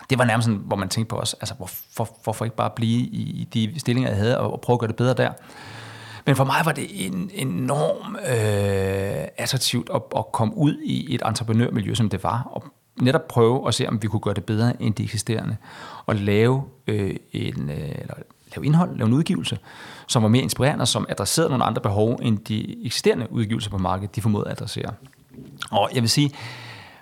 det 0.10 0.18
var 0.18 0.26
nærmest 0.26 0.46
sådan, 0.46 0.62
hvor 0.66 0.76
man 0.76 0.90
tænkte 0.90 1.10
på 1.10 1.16
os, 1.16 1.34
altså 1.34 1.54
hvorfor, 1.54 2.18
hvorfor 2.24 2.46
ikke 2.46 2.56
bare 2.56 2.70
blive 2.70 3.00
i, 3.00 3.48
de 3.54 3.80
stillinger, 3.80 4.10
jeg 4.10 4.18
havde, 4.18 4.40
og, 4.40 4.62
prøve 4.62 4.76
at 4.76 4.80
gøre 4.80 4.88
det 4.88 4.96
bedre 4.96 5.14
der. 5.14 5.32
Men 6.26 6.36
for 6.36 6.44
mig 6.44 6.62
var 6.66 6.72
det 6.72 7.06
en 7.06 7.32
enorm 7.34 8.16
øh, 8.16 9.28
attraktivt 9.38 9.90
at, 9.94 10.02
at 10.18 10.32
komme 10.32 10.58
ud 10.58 10.78
i 10.84 11.16
et 11.16 11.22
entreprenørmiljø, 11.26 11.94
som 11.94 12.10
det 12.10 12.24
var, 12.24 12.50
og 12.52 12.64
netop 13.02 13.28
prøve 13.28 13.68
at 13.68 13.74
se, 13.74 13.88
om 13.88 14.02
vi 14.02 14.08
kunne 14.08 14.20
gøre 14.20 14.34
det 14.34 14.46
bedre 14.46 14.82
end 14.82 14.96
de 14.96 15.04
eksisterende, 15.04 15.58
og 16.06 16.16
lave, 16.16 16.64
øh, 16.88 17.16
en, 17.32 17.70
øh, 17.70 17.78
eller 17.78 18.14
lave 18.56 18.66
indhold, 18.66 18.98
lave 18.98 19.08
en 19.08 19.14
udgivelse, 19.14 19.60
som 20.08 20.24
var 20.24 20.30
mere 20.30 20.44
inspirerende, 20.44 20.82
og 20.82 20.88
som 20.88 21.06
adresserede 21.10 21.50
nogle 21.50 21.64
andre 21.64 21.82
behov, 21.82 22.20
end 22.22 22.38
de 22.38 22.86
eksisterende 22.86 23.32
udgivelser 23.32 23.70
på 23.70 23.78
markedet, 23.78 24.16
de 24.16 24.22
formåede 24.22 24.48
at 24.48 24.52
adressere. 24.52 24.94
Og 25.72 25.90
jeg 25.94 26.02
vil 26.02 26.10
sige, 26.10 26.32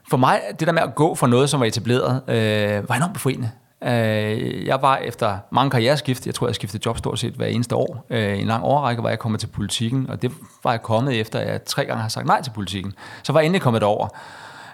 for 0.09 0.17
mig, 0.17 0.41
det 0.59 0.67
der 0.67 0.73
med 0.73 0.81
at 0.81 0.95
gå 0.95 1.15
fra 1.15 1.27
noget, 1.27 1.49
som 1.49 1.59
var 1.59 1.65
etableret, 1.65 2.21
øh, 2.27 2.89
var 2.89 2.95
enormt 2.95 3.13
befriende. 3.13 3.51
Øh, 3.83 4.65
jeg 4.65 4.81
var 4.81 4.97
efter 4.97 5.37
mange 5.51 5.71
karriereskift, 5.71 6.25
jeg 6.25 6.35
tror, 6.35 6.47
jeg 6.47 6.55
skiftede 6.55 6.83
job 6.85 6.97
stort 6.97 7.19
set 7.19 7.33
hver 7.33 7.45
eneste 7.45 7.75
år. 7.75 8.05
Øh, 8.09 8.39
en 8.39 8.47
lang 8.47 8.63
overrække 8.63 9.03
var 9.03 9.09
jeg 9.09 9.19
kommet 9.19 9.39
til 9.39 9.47
politikken, 9.47 10.09
og 10.09 10.21
det 10.21 10.31
var 10.63 10.71
jeg 10.71 10.81
kommet 10.81 11.19
efter, 11.19 11.39
at 11.39 11.47
jeg 11.47 11.63
tre 11.63 11.85
gange 11.85 12.01
har 12.01 12.09
sagt 12.09 12.25
nej 12.25 12.41
til 12.41 12.51
politikken. 12.51 12.93
Så 13.23 13.33
var 13.33 13.39
jeg 13.39 13.45
endelig 13.45 13.61
kommet 13.61 13.83
over. 13.83 14.07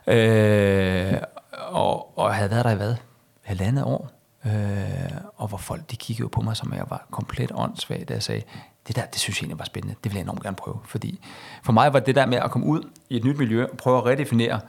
Øh, 0.08 1.14
og, 1.68 2.20
og 2.20 2.36
havde 2.36 2.52
været 2.52 2.66
der 2.66 2.72
i 2.72 2.76
hvad? 2.76 2.96
Halvandet 3.42 3.84
år. 3.84 4.12
Øh, 4.46 4.52
og 5.38 5.48
hvor 5.48 5.58
folk 5.58 5.92
de 5.92 5.96
kiggede 5.96 6.30
på 6.30 6.42
mig, 6.42 6.58
som 6.58 6.74
jeg 6.74 6.86
var 6.90 7.08
komplet 7.12 7.52
åndssvag, 7.56 8.06
da 8.10 8.14
jeg 8.14 8.24
sagde, 8.24 8.42
det 8.88 8.96
der, 8.96 9.06
det 9.06 9.20
synes 9.20 9.38
jeg 9.38 9.44
egentlig 9.44 9.60
var 9.60 9.66
spændende. 9.66 9.96
Det 10.04 10.12
vil 10.12 10.18
jeg 10.18 10.24
enormt 10.24 10.44
gerne 10.44 10.56
prøve. 10.56 10.80
Fordi 10.86 11.20
for 11.64 11.72
mig 11.72 11.94
var 11.94 12.00
det 12.00 12.16
der 12.16 12.26
med 12.26 12.38
at 12.38 12.52
komme 12.52 12.68
ud 12.68 12.90
i 13.10 13.18
et 13.18 13.24
nyt 13.24 13.38
miljø 13.38 13.66
og 13.72 13.78
prøve 13.78 13.98
at 13.98 14.06
redefinere 14.06 14.60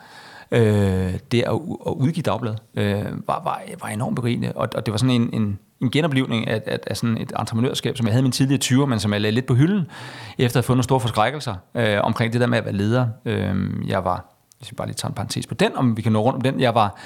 øh, 0.51 1.15
det 1.33 1.43
at, 1.43 1.53
at 1.87 1.93
udgive 1.93 2.23
dagbladet 2.23 2.59
øh, 2.75 3.05
var, 3.27 3.43
var, 3.45 3.63
var 3.83 3.89
enormt 3.89 4.17
berigende. 4.17 4.53
Og, 4.53 4.69
og 4.75 4.87
det 4.87 4.93
var 4.93 4.99
sådan 4.99 5.23
en, 5.23 5.31
en, 5.33 5.59
en 5.81 5.91
genoplevning 5.91 6.49
af, 6.49 6.63
af, 6.67 6.79
af 6.87 6.97
sådan 6.97 7.19
et 7.19 7.33
entreprenørskab, 7.39 7.97
som 7.97 8.07
jeg 8.07 8.13
havde 8.13 8.21
i 8.21 8.23
min 8.23 8.33
tidligere 8.33 8.61
20'er, 8.65 8.87
men 8.87 9.01
som 9.01 9.13
jeg 9.13 9.21
lagde 9.21 9.35
lidt 9.35 9.47
på 9.47 9.55
hylden, 9.55 9.87
efter 10.39 10.45
at 10.45 10.55
have 10.55 10.63
fået 10.63 10.77
nogle 10.77 10.85
store 10.85 11.01
forskrækkelser 11.01 11.55
øh, 11.75 11.99
omkring 12.03 12.33
det 12.33 12.41
der 12.41 12.47
med 12.47 12.59
at 12.59 12.65
være 12.65 12.75
leder. 12.75 13.07
Øh, 13.25 13.57
jeg 13.87 14.05
var, 14.05 14.25
hvis 14.59 14.71
vi 14.71 14.75
bare 14.75 14.87
lige 14.87 14.97
tager 14.97 15.11
en 15.11 15.15
parentes 15.15 15.47
på 15.47 15.55
den, 15.55 15.77
om 15.77 15.97
vi 15.97 16.03
kan 16.03 16.13
nå 16.13 16.23
rundt 16.23 16.37
om 16.37 16.43
den, 16.43 16.61
jeg 16.61 16.75
var 16.75 17.01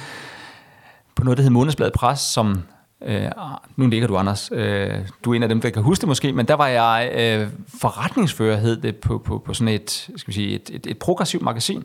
på 1.15 1.25
noget, 1.25 1.37
der 1.37 1.43
hed 1.43 1.51
Månedsbladet 1.51 1.93
Pres, 1.93 2.21
som 2.21 2.63
Øh, 3.03 3.31
nu 3.77 3.87
ligger 3.87 4.09
du, 4.09 4.17
Anders. 4.17 4.51
Øh, 4.53 4.95
du 5.25 5.33
er 5.33 5.37
en 5.37 5.43
af 5.43 5.49
dem, 5.49 5.61
der 5.61 5.71
kan 5.71 5.83
huske 5.83 6.01
det 6.01 6.09
måske, 6.09 6.33
men 6.33 6.47
der 6.47 6.55
var 6.55 6.67
jeg 6.67 7.11
øh, 7.15 7.49
forretningsfører, 7.81 8.57
hed 8.57 8.77
det, 8.77 8.97
på, 8.97 9.19
på, 9.19 9.39
på 9.39 9.55
sådan 9.55 9.75
et, 9.75 9.91
skal 9.91 10.27
vi 10.27 10.33
sige, 10.33 10.55
et, 10.55 10.71
et, 10.73 10.87
et 10.87 10.99
progressivt 10.99 11.43
magasin. 11.43 11.85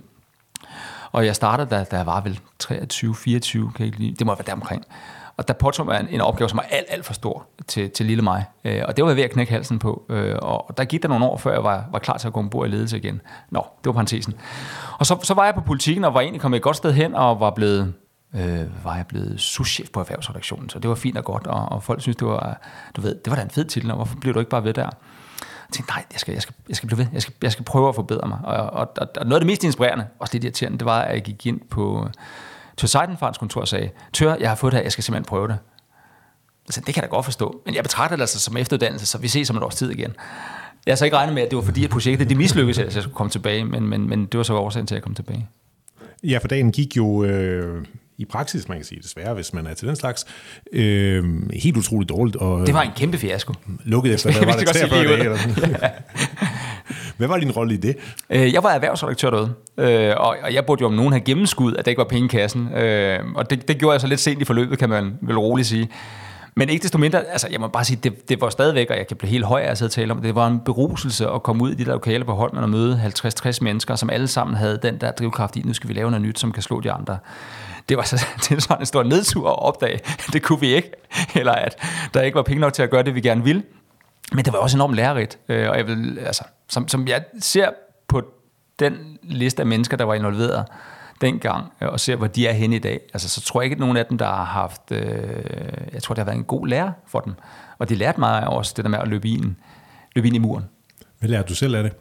Og 1.13 1.25
jeg 1.25 1.35
startede, 1.35 1.69
da, 1.69 1.83
da 1.83 1.97
jeg 1.97 2.05
var 2.05 2.21
vel 2.21 2.39
23, 2.59 3.15
24, 3.15 3.71
kan 3.75 3.79
jeg 3.79 3.85
ikke 3.85 3.99
lide. 3.99 4.15
det 4.15 4.25
må 4.25 4.35
være 4.35 4.45
deromkring. 4.45 4.85
Og 5.37 5.47
der 5.47 5.53
påtog 5.53 5.85
mig 5.85 5.99
en, 5.99 6.07
en 6.09 6.21
opgave, 6.21 6.49
som 6.49 6.57
var 6.57 6.65
alt, 6.69 6.85
alt 6.89 7.05
for 7.05 7.13
stor 7.13 7.45
til, 7.67 7.89
til 7.89 8.05
lille 8.05 8.23
mig. 8.23 8.45
Øh, 8.65 8.81
og 8.87 8.97
det 8.97 9.03
var 9.03 9.09
jeg 9.09 9.17
ved 9.17 9.23
at 9.23 9.31
knække 9.31 9.51
halsen 9.51 9.79
på. 9.79 10.05
Øh, 10.09 10.35
og 10.41 10.73
der 10.77 10.85
gik 10.85 11.01
der 11.01 11.07
nogle 11.07 11.25
år, 11.25 11.37
før 11.37 11.53
jeg 11.53 11.63
var, 11.63 11.85
var 11.91 11.99
klar 11.99 12.17
til 12.17 12.27
at 12.27 12.33
gå 12.33 12.39
ombord 12.39 12.67
i 12.67 12.71
ledelse 12.71 12.97
igen. 12.97 13.21
Nå, 13.49 13.59
det 13.59 13.85
var 13.85 13.91
parentesen. 13.91 14.33
Og 14.99 15.05
så, 15.05 15.19
så 15.23 15.33
var 15.33 15.45
jeg 15.45 15.53
på 15.53 15.61
politikken, 15.61 16.03
og 16.03 16.13
var 16.13 16.21
egentlig 16.21 16.41
kommet 16.41 16.57
et 16.57 16.63
godt 16.63 16.77
sted 16.77 16.93
hen, 16.93 17.15
og 17.15 17.39
var 17.39 17.49
blevet 17.49 17.93
øh, 18.35 18.85
var 18.85 18.95
jeg 18.95 19.07
blevet 19.07 19.39
souschef 19.39 19.89
på 19.89 19.99
erhvervsredaktionen, 19.99 20.69
så 20.69 20.79
det 20.79 20.89
var 20.89 20.95
fint 20.95 21.17
og 21.17 21.23
godt, 21.23 21.47
og, 21.47 21.65
og 21.65 21.83
folk 21.83 22.01
synes 22.01 22.17
det 22.17 22.27
var, 22.27 22.61
du 22.95 23.01
ved, 23.01 23.15
det 23.15 23.31
var 23.31 23.35
da 23.35 23.41
en 23.41 23.49
fed 23.49 23.65
titel, 23.65 23.91
og 23.91 23.95
hvorfor 23.95 24.15
blev 24.21 24.33
du 24.33 24.39
ikke 24.39 24.49
bare 24.49 24.63
ved 24.63 24.73
der? 24.73 24.89
Tænkte, 25.73 25.93
nej, 25.93 26.05
jeg 26.11 26.19
skal, 26.19 26.33
jeg 26.33 26.41
skal, 26.41 26.55
jeg 26.69 26.75
skal 26.75 26.87
blive 26.87 26.97
ved, 26.97 27.05
jeg 27.13 27.21
skal, 27.21 27.33
jeg 27.41 27.51
skal 27.51 27.65
prøve 27.65 27.89
at 27.89 27.95
forbedre 27.95 28.27
mig. 28.27 28.39
Og, 28.43 28.55
og, 28.55 28.91
og, 28.97 29.07
og 29.17 29.25
noget 29.25 29.33
af 29.33 29.39
det 29.39 29.47
mest 29.47 29.63
inspirerende, 29.63 30.07
også 30.19 30.33
lidt 30.33 30.43
irriterende, 30.43 30.77
det 30.77 30.85
var, 30.85 31.01
at 31.01 31.13
jeg 31.13 31.23
gik 31.23 31.45
ind 31.45 31.59
på 31.69 32.03
øh, 32.05 32.11
Tør 32.77 32.87
Seidenfarns 32.87 33.37
kontor 33.37 33.61
og 33.61 33.67
sagde, 33.67 33.89
Tør, 34.13 34.35
jeg 34.39 34.49
har 34.49 34.55
fået 34.55 34.71
det 34.71 34.77
her, 34.77 34.83
jeg 34.83 34.91
skal 34.91 35.03
simpelthen 35.03 35.25
prøve 35.25 35.47
det. 35.47 35.57
Altså, 36.65 36.81
det 36.85 36.93
kan 36.93 37.03
jeg 37.03 37.09
da 37.09 37.15
godt 37.15 37.25
forstå, 37.25 37.61
men 37.65 37.75
jeg 37.75 37.83
betragter 37.83 38.15
det 38.15 38.23
altså 38.23 38.39
som 38.39 38.57
efteruddannelse, 38.57 39.05
så 39.05 39.17
vi 39.17 39.27
ses 39.27 39.49
om 39.49 39.57
et 39.57 39.63
års 39.63 39.75
tid 39.75 39.91
igen. 39.91 40.13
Jeg 40.85 40.91
har 40.91 40.95
så 40.95 41.05
ikke 41.05 41.17
regnet 41.17 41.35
med, 41.35 41.43
at 41.43 41.49
det 41.49 41.55
var 41.55 41.63
fordi, 41.63 41.83
at 41.83 41.89
projektet 41.89 42.29
det 42.29 42.37
mislykkedes, 42.37 42.79
at 42.79 42.95
jeg 42.95 43.03
skulle 43.03 43.15
komme 43.15 43.29
tilbage, 43.29 43.65
men, 43.65 43.87
men, 43.87 44.09
men 44.09 44.25
det 44.25 44.37
var 44.37 44.43
så 44.43 44.53
årsagen 44.53 44.87
til, 44.87 44.95
at 44.95 44.97
jeg 44.97 45.03
kom 45.03 45.15
tilbage. 45.15 45.47
Ja, 46.23 46.37
for 46.37 46.47
dagen 46.47 46.71
gik 46.71 46.97
jo 46.97 47.23
øh, 47.23 47.85
i 48.23 48.25
praksis, 48.25 48.67
man 48.69 48.77
kan 48.77 48.85
sige 48.85 49.01
desværre, 49.01 49.33
hvis 49.33 49.53
man 49.53 49.67
er 49.67 49.73
til 49.73 49.87
den 49.87 49.95
slags, 49.95 50.25
øh, 50.71 51.23
helt 51.53 51.77
utroligt 51.77 52.09
dårligt. 52.09 52.35
Og, 52.35 52.67
det 52.67 52.73
var 52.73 52.81
en 52.81 52.91
kæmpe 52.95 53.17
fiasko. 53.17 53.53
Lukket 53.83 54.13
efter, 54.13 54.31
hvad 54.37 54.45
var 54.45 54.53
det, 54.53 54.67
43 54.67 55.03
dage? 55.03 55.19
Eller 55.19 55.37
sådan. 55.37 55.75
Hvad 57.17 57.27
var 57.27 57.37
din 57.37 57.51
rolle 57.51 57.73
i 57.73 57.77
det? 57.77 57.97
Øh, 58.29 58.53
jeg 58.53 58.63
var 58.63 58.69
erhvervsredaktør 58.69 59.29
derude, 59.29 59.53
øh, 59.77 60.13
og 60.17 60.53
jeg 60.53 60.65
burde 60.65 60.81
jo 60.81 60.87
om 60.87 60.93
nogen 60.93 61.13
have 61.13 61.21
gennemskud, 61.21 61.75
at 61.75 61.85
der 61.85 61.89
ikke 61.89 61.99
var 61.99 62.07
penge 62.07 62.25
i 62.25 62.27
kassen. 62.27 62.73
Øh, 62.73 63.19
og 63.35 63.49
det, 63.49 63.67
det 63.67 63.77
gjorde 63.77 63.93
jeg 63.93 64.01
så 64.01 64.07
lidt 64.07 64.19
sent 64.19 64.41
i 64.41 64.45
forløbet, 64.45 64.79
kan 64.79 64.89
man 64.89 65.13
vel 65.21 65.37
roligt 65.39 65.67
sige. 65.67 65.89
Men 66.55 66.69
ikke 66.69 66.83
desto 66.83 66.97
mindre, 66.97 67.25
altså 67.25 67.47
jeg 67.51 67.59
må 67.59 67.67
bare 67.67 67.85
sige, 67.85 67.99
det, 68.03 68.29
det 68.29 68.41
var 68.41 68.49
stadigvæk, 68.49 68.89
og 68.89 68.97
jeg 68.97 69.07
kan 69.07 69.17
blive 69.17 69.29
helt 69.29 69.45
høj 69.45 69.61
af 69.61 69.71
at 69.71 69.77
sidde 69.77 69.87
og 69.87 69.91
tale 69.91 70.11
om 70.11 70.21
det, 70.21 70.35
var 70.35 70.47
en 70.47 70.59
beruselse 70.59 71.29
at 71.29 71.43
komme 71.43 71.63
ud 71.63 71.71
i 71.71 71.75
de 71.75 71.85
der 71.85 71.91
lokale 71.91 72.25
på 72.25 72.33
Holmen 72.33 72.63
og 72.63 72.69
møde 72.69 73.11
50-60 73.19 73.57
mennesker, 73.61 73.95
som 73.95 74.09
alle 74.09 74.27
sammen 74.27 74.57
havde 74.57 74.79
den 74.83 74.97
der 75.01 75.11
drivkraft 75.11 75.55
i, 75.55 75.61
nu 75.61 75.73
skal 75.73 75.89
vi 75.89 75.93
lave 75.93 76.11
noget 76.11 76.21
nyt, 76.21 76.39
som 76.39 76.51
kan 76.51 76.63
slå 76.63 76.79
de 76.79 76.91
andre. 76.91 77.17
Det 77.89 77.97
var 77.97 78.03
så 78.03 78.25
det 78.49 78.63
sådan 78.63 78.81
en 78.81 78.85
stor 78.85 79.03
nedtur 79.03 79.49
at 79.49 79.59
opdage, 79.59 79.99
det 80.33 80.43
kunne 80.43 80.59
vi 80.59 80.75
ikke, 80.75 80.91
eller 81.35 81.51
at 81.51 81.77
der 82.13 82.21
ikke 82.21 82.35
var 82.35 82.43
penge 82.43 82.61
nok 82.61 82.73
til 82.73 82.83
at 82.83 82.89
gøre 82.89 83.03
det, 83.03 83.15
vi 83.15 83.21
gerne 83.21 83.43
ville. 83.43 83.63
Men 84.33 84.45
det 84.45 84.53
var 84.53 84.59
også 84.59 84.77
enormt 84.77 84.95
lærerigt, 84.95 85.39
øh, 85.49 85.69
og 85.69 85.77
jeg 85.77 85.87
vil, 85.87 86.19
altså, 86.19 86.43
som, 86.69 86.87
som 86.87 87.07
jeg 87.07 87.23
ser 87.39 87.69
på 88.07 88.21
den 88.79 89.17
liste 89.23 89.61
af 89.61 89.65
mennesker, 89.65 89.97
der 89.97 90.05
var 90.05 90.13
involveret 90.13 90.65
dengang, 91.23 91.73
øh, 91.81 91.87
og 91.87 91.99
ser, 91.99 92.15
hvor 92.15 92.27
de 92.27 92.47
er 92.47 92.53
henne 92.53 92.75
i 92.75 92.79
dag, 92.79 92.99
altså, 93.13 93.29
så 93.29 93.41
tror 93.41 93.61
jeg 93.61 93.65
ikke, 93.65 93.73
at 93.73 93.79
nogen 93.79 93.97
af 93.97 94.05
dem, 94.05 94.17
der 94.17 94.25
har 94.25 94.43
haft, 94.43 94.91
øh, 94.91 95.03
jeg 95.93 96.03
tror, 96.03 96.15
det 96.15 96.19
har 96.19 96.25
været 96.25 96.37
en 96.37 96.43
god 96.43 96.67
lærer 96.67 96.91
for 97.07 97.19
dem. 97.19 97.33
Og 97.77 97.89
de 97.89 97.95
lærte 97.95 98.19
mig 98.19 98.47
også 98.47 98.73
det 98.77 98.85
der 98.85 98.89
med 98.89 98.99
at 98.99 99.07
løbe 99.07 99.27
ind, 99.27 99.55
løbe 100.15 100.27
ind 100.27 100.35
i 100.35 100.39
muren. 100.39 100.65
Hvad 101.19 101.29
lærte 101.29 101.47
du 101.47 101.55
selv 101.55 101.75
af 101.75 101.83
det? 101.83 101.93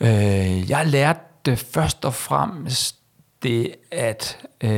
Øh, 0.00 0.70
jeg 0.70 0.86
lærte 0.86 1.20
det 1.44 1.58
først 1.58 2.04
og 2.04 2.14
fremmest 2.14 2.96
det, 3.42 3.74
at 3.92 4.38
øh, 4.60 4.70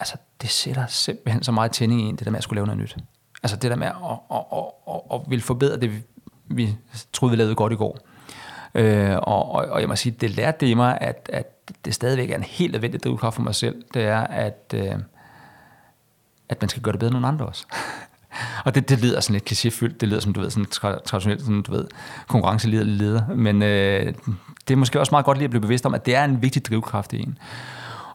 altså, 0.00 0.16
det 0.42 0.50
sætter 0.50 0.86
simpelthen 0.86 1.42
så 1.42 1.52
meget 1.52 1.70
tænding 1.72 2.00
i 2.00 2.04
en, 2.04 2.16
det 2.16 2.24
der 2.24 2.30
med 2.30 2.38
at 2.38 2.44
skulle 2.44 2.58
lave 2.58 2.66
noget 2.66 2.82
nyt. 2.82 2.96
Altså 3.42 3.56
det 3.56 3.70
der 3.70 3.76
med 3.76 3.86
at, 3.86 3.94
at, 4.30 4.44
at, 4.52 4.64
at, 4.88 5.00
at 5.12 5.20
ville 5.30 5.42
forbedre 5.42 5.80
det, 5.80 5.92
vi, 5.92 6.02
vi 6.48 6.76
troede, 7.12 7.30
vi 7.30 7.36
lavede 7.36 7.54
godt 7.54 7.72
i 7.72 7.76
går. 7.76 7.98
Øh, 8.74 9.16
og, 9.16 9.52
og, 9.52 9.66
og 9.70 9.80
jeg 9.80 9.88
må 9.88 9.96
sige, 9.96 10.16
det 10.20 10.30
lærte 10.30 10.56
det 10.60 10.66
i 10.66 10.74
mig, 10.74 10.98
at, 11.00 11.30
at 11.32 11.70
det 11.84 11.94
stadigvæk 11.94 12.30
er 12.30 12.36
en 12.36 12.42
helt 12.42 12.72
nødvendig 12.72 13.04
drivkraft 13.04 13.34
for 13.34 13.42
mig 13.42 13.54
selv, 13.54 13.82
det 13.94 14.02
er, 14.02 14.20
at, 14.20 14.74
øh, 14.74 14.94
at 16.48 16.62
man 16.62 16.68
skal 16.68 16.82
gøre 16.82 16.92
det 16.92 17.00
bedre 17.00 17.08
end 17.08 17.20
nogen 17.20 17.34
andre 17.34 17.46
også. 17.46 17.66
og 18.64 18.74
det, 18.74 18.88
det 18.88 19.02
lyder 19.02 19.20
sådan 19.20 19.34
lidt 19.34 19.52
klichéfyldt, 19.52 19.98
det 19.98 20.08
lyder 20.08 20.20
som, 20.20 20.32
du 20.32 20.40
ved, 20.40 20.50
sådan 20.50 20.66
traditionelt, 21.04 21.40
sådan, 21.40 21.62
du 21.62 21.72
ved, 21.72 21.86
konkurrenceleder 22.26 22.84
leder, 22.84 23.34
men 23.34 23.62
øh, 23.62 24.14
det 24.68 24.74
er 24.74 24.76
måske 24.76 25.00
også 25.00 25.10
meget 25.12 25.26
godt 25.26 25.38
lige 25.38 25.44
at 25.44 25.50
blive 25.50 25.60
bevidst 25.60 25.86
om, 25.86 25.94
at 25.94 26.06
det 26.06 26.14
er 26.14 26.24
en 26.24 26.42
vigtig 26.42 26.64
drivkraft 26.64 27.12
i 27.12 27.22
en. 27.22 27.38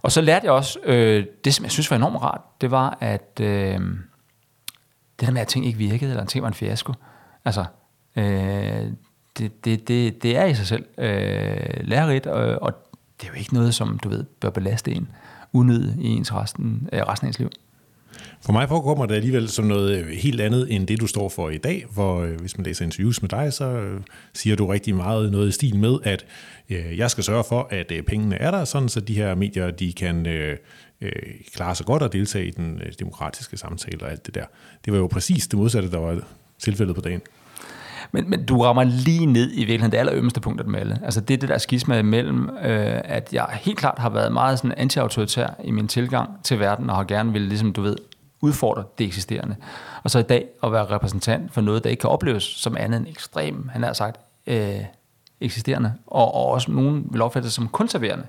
Og 0.02 0.12
så 0.12 0.22
lærte 0.22 0.46
jeg 0.46 0.54
også, 0.54 0.80
øh, 0.84 1.26
det 1.46 1.54
som 1.54 1.64
jeg 1.64 1.72
synes 1.72 1.92
var 1.92 1.98
enormt 1.98 2.22
rart, 2.22 2.42
det 2.62 2.72
var, 2.72 2.98
at 3.00 3.40
øh, 3.42 3.80
det 5.20 5.28
der 5.28 5.32
med, 5.32 5.42
at 5.42 5.48
ting 5.48 5.66
ikke 5.66 5.78
virkede, 5.78 6.10
eller 6.10 6.22
en 6.22 6.28
ting 6.28 6.42
var 6.42 6.48
en 6.48 6.54
fiasko, 6.54 6.94
altså, 7.46 7.66
øh, 8.16 8.92
det, 9.40 9.66
det, 9.66 9.88
det, 9.88 10.24
det 10.24 10.38
er 10.38 10.46
i 10.46 10.56
sig 10.56 10.68
selv 10.68 10.86
øh, 10.98 11.88
lærerigt, 11.88 12.28
og, 12.28 12.62
og 12.62 12.74
det 13.22 13.28
er 13.28 13.32
jo 13.34 13.40
ikke 13.40 13.54
noget, 13.54 13.76
som 13.76 14.00
du 14.04 14.10
ved, 14.10 14.24
bør 14.40 14.50
belaste 14.50 14.92
en 14.92 15.08
unød 15.54 15.94
i 16.02 16.08
ens 16.08 16.34
resten, 16.34 16.90
øh, 16.94 17.02
resten 17.02 17.26
af 17.26 17.30
ens 17.30 17.40
liv. 17.40 17.50
For 18.42 18.52
mig 18.52 18.70
forekommer 18.70 19.06
det 19.06 19.16
alligevel 19.16 19.50
som 19.50 19.66
noget 19.66 19.98
øh, 19.98 20.08
helt 20.08 20.42
andet 20.42 20.76
end 20.76 20.88
det, 20.88 21.00
du 21.00 21.08
står 21.08 21.30
for 21.30 21.50
i 21.50 21.58
dag, 21.58 21.86
hvor 21.94 22.22
øh, 22.22 22.40
hvis 22.40 22.58
man 22.58 22.66
læser 22.66 22.86
interviews 22.86 23.22
med 23.22 23.30
dig, 23.30 23.54
så 23.54 23.66
øh, 23.66 24.02
siger 24.34 24.56
du 24.56 24.68
rigtig 24.68 24.96
meget 24.96 25.32
noget 25.32 25.48
i 25.48 25.52
stil 25.52 25.76
med, 25.76 25.98
at 26.04 26.26
jeg 26.98 27.12
skal 27.12 27.24
sørge 27.24 27.44
for, 27.50 27.68
at 27.72 27.92
pengene 28.08 28.36
er 28.36 28.52
der, 28.52 28.66
sådan 28.66 28.90
så 28.90 29.00
de 29.00 29.14
her 29.14 29.36
medier, 29.36 29.72
de 29.72 29.94
kan 29.94 30.28
klare 31.54 31.76
sig 31.76 31.86
godt 31.86 32.04
og 32.04 32.14
deltage 32.14 32.48
i 32.48 32.52
den 32.52 32.82
demokratiske 33.00 33.58
samtale 33.58 34.02
og 34.02 34.12
alt 34.12 34.26
det 34.26 34.36
der. 34.36 34.46
Det 34.86 34.94
var 34.94 35.00
jo 35.00 35.08
præcis 35.08 35.48
det 35.48 35.60
modsatte, 35.60 35.92
der 35.92 35.98
var 35.98 36.22
tilfældet 36.60 36.96
på 36.96 37.02
dagen. 37.02 37.22
Men, 38.12 38.30
men 38.30 38.46
du 38.46 38.62
rammer 38.62 38.84
lige 38.84 39.26
ned 39.26 39.52
i 39.54 39.58
virkeligheden 39.58 39.92
det 39.92 39.98
allerømmeste 39.98 40.42
punkt 40.42 40.60
af 40.60 40.66
dem 40.66 40.76
alle. 40.76 41.00
Altså 41.04 41.22
det 41.22 41.34
er 41.34 41.38
det 41.38 41.50
der 41.50 41.58
skisma 41.58 42.00
imellem, 42.00 42.50
øh, 42.50 43.02
at 43.04 43.30
jeg 43.34 43.48
helt 43.52 43.78
klart 43.78 44.00
har 44.00 44.10
været 44.10 44.32
meget 44.32 44.60
sådan 44.60 44.78
anti-autoritær 44.78 45.48
i 45.64 45.72
min 45.72 45.88
tilgang 45.88 46.30
til 46.44 46.60
verden, 46.60 46.90
og 46.90 46.96
har 46.96 47.04
gerne 47.04 47.34
vil, 47.34 47.42
ligesom 47.42 47.74
du 47.74 47.82
ved, 47.82 47.96
udfordre 48.42 48.84
det 48.98 49.06
eksisterende. 49.06 49.56
Og 50.04 50.12
så 50.12 50.20
i 50.20 50.24
dag 50.24 50.46
at 50.64 50.72
være 50.72 50.86
repræsentant 50.86 51.54
for 51.54 51.62
noget, 51.62 51.84
der 51.84 51.90
ikke 51.90 52.02
kan 52.02 52.10
opleves 52.10 52.44
som 52.44 52.78
andet 52.78 53.00
end 53.00 53.08
ekstrem, 53.08 53.70
han 53.74 53.84
har 53.84 53.94
sagt, 53.94 54.20
øh, 54.48 54.80
eksisterende, 55.42 55.94
og, 56.08 56.36
og 56.36 56.46
også 56.46 56.72
nogen 56.72 57.08
vil 57.12 57.22
opfatte 57.22 57.46
det 57.46 57.54
som 57.54 57.68
konserverende. 57.68 58.26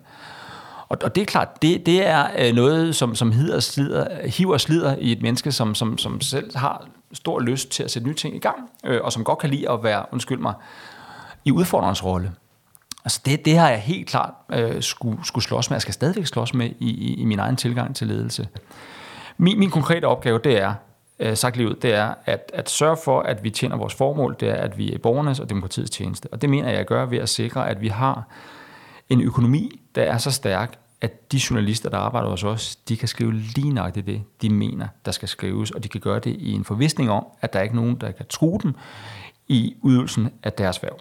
Og, 0.89 0.99
og 1.05 1.15
det 1.15 1.21
er 1.21 1.27
klart, 1.27 1.62
det, 1.62 1.87
det 1.87 2.07
er 2.07 2.27
øh, 2.39 2.55
noget, 2.55 2.97
som, 2.97 3.15
som 3.15 3.33
hiver, 3.33 3.61
slider, 3.61 4.27
hiver 4.27 4.53
og 4.53 4.61
slider 4.61 4.97
i 4.97 5.12
et 5.12 5.23
menneske, 5.23 5.53
som, 5.53 5.75
som, 5.75 5.99
som 5.99 6.21
selv 6.21 6.57
har 6.57 6.87
stor 7.12 7.40
lyst 7.40 7.71
til 7.71 7.83
at 7.83 7.90
sætte 7.90 8.09
nye 8.09 8.14
ting 8.14 8.37
i 8.37 8.38
gang, 8.38 8.71
øh, 8.85 9.00
og 9.02 9.12
som 9.12 9.25
godt 9.25 9.38
kan 9.38 9.50
lide 9.50 9.71
at 9.71 9.83
være, 9.83 10.05
undskyld 10.12 10.38
mig, 10.38 10.55
i 11.45 11.52
udfordrerens 11.52 12.05
rolle. 12.05 12.33
Altså 13.05 13.21
det, 13.25 13.45
det 13.45 13.59
har 13.59 13.69
jeg 13.69 13.81
helt 13.81 14.09
klart 14.09 14.33
øh, 14.52 14.83
skulle, 14.83 15.19
skulle 15.25 15.45
slås 15.45 15.71
med, 15.71 15.75
jeg 15.75 15.83
skal 15.83 15.95
stadigvæk 15.95 16.26
slås 16.26 16.55
med 16.55 16.71
i, 16.79 16.90
i, 16.90 17.14
i 17.14 17.25
min 17.25 17.38
egen 17.38 17.57
tilgang 17.57 17.97
til 17.97 18.07
ledelse. 18.07 18.49
Min, 19.37 19.59
min 19.59 19.71
konkrete 19.71 20.05
opgave, 20.05 20.40
det 20.45 20.59
er, 20.61 20.75
øh, 21.19 21.37
sagt 21.37 21.57
lige 21.57 21.69
ud, 21.69 21.75
det 21.75 21.95
er 21.95 22.14
at, 22.26 22.50
at 22.55 22.71
sørge 22.71 22.97
for, 23.05 23.21
at 23.21 23.45
vi 23.45 23.50
tjener 23.50 23.76
vores 23.76 23.95
formål, 23.95 24.37
det 24.40 24.49
er, 24.49 24.55
at 24.55 24.79
vi 24.79 24.90
er 24.90 24.95
i 24.95 24.99
borgernes 24.99 25.40
og 25.40 25.50
demokratiets 25.50 25.90
tjeneste. 25.90 26.29
Og 26.33 26.43
det 26.43 26.50
mener 26.50 26.64
jeg, 26.64 26.73
at 26.73 26.79
jeg 26.79 26.87
gør 26.87 27.07
ved 27.07 27.19
at 27.19 27.29
sikre, 27.29 27.69
at 27.69 27.81
vi 27.81 27.88
har 27.88 28.25
en 29.09 29.21
økonomi, 29.21 29.81
der 29.95 30.02
er 30.02 30.19
så 30.19 30.31
stærk, 30.31 30.79
at 31.00 31.33
de 31.33 31.40
journalister, 31.50 31.90
der 31.90 31.99
arbejder 31.99 32.28
hos 32.28 32.45
os, 32.45 32.76
de 32.76 32.97
kan 32.97 33.09
skrive 33.09 33.35
lige 33.35 33.73
nøjagtigt 33.73 34.07
det, 34.07 34.23
de 34.42 34.50
mener, 34.50 34.88
der 35.04 35.12
skal 35.12 35.28
skrives, 35.28 35.71
og 35.71 35.85
de 35.85 35.88
kan 35.88 36.00
gøre 36.00 36.19
det 36.19 36.37
i 36.38 36.52
en 36.52 36.64
forvisning 36.64 37.11
om, 37.11 37.26
at 37.40 37.52
der 37.52 37.59
er 37.59 37.62
ikke 37.62 37.76
nogen, 37.76 37.95
der 37.95 38.11
kan 38.11 38.26
tro 38.28 38.61
dem 38.62 38.75
i 39.49 39.75
udøvelsen 39.83 40.28
af 40.42 40.52
deres 40.52 40.83
værv. 40.83 40.97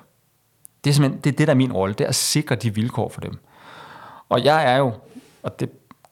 Det 0.84 0.90
er 0.90 0.94
simpelthen 0.94 1.22
det, 1.22 1.32
er 1.32 1.38
det 1.38 1.48
der 1.48 1.54
er 1.54 1.58
min 1.58 1.74
rolle, 1.74 1.94
det 1.94 2.04
er 2.04 2.10
at 2.10 2.16
sikre 2.16 2.56
de 2.56 2.76
vilkår 2.76 3.10
for 3.10 3.22
dem. 3.22 3.38
Og 4.30 4.44
jeg 4.44 4.74
er 4.74 4.78
jo, 4.78 4.94
og 5.44 5.60
det 5.60 5.70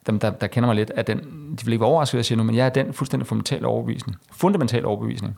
dem, 0.07 0.19
der, 0.19 0.29
der 0.29 0.47
kender 0.47 0.67
mig 0.67 0.75
lidt, 0.75 0.91
at 0.95 1.07
den, 1.07 1.19
de 1.59 1.65
vil 1.65 1.73
ikke 1.73 1.81
være 1.81 1.89
overrasket, 1.89 2.13
at 2.13 2.17
jeg 2.17 2.25
siger 2.25 2.37
nu, 2.37 2.43
men 2.43 2.55
jeg 2.55 2.65
er 2.65 2.69
den 2.69 2.93
fuldstændig 2.93 3.27
fundamentale 3.27 3.67
overbevisning, 3.67 4.17
fundamental 4.31 4.85
overbevisning, 4.85 5.37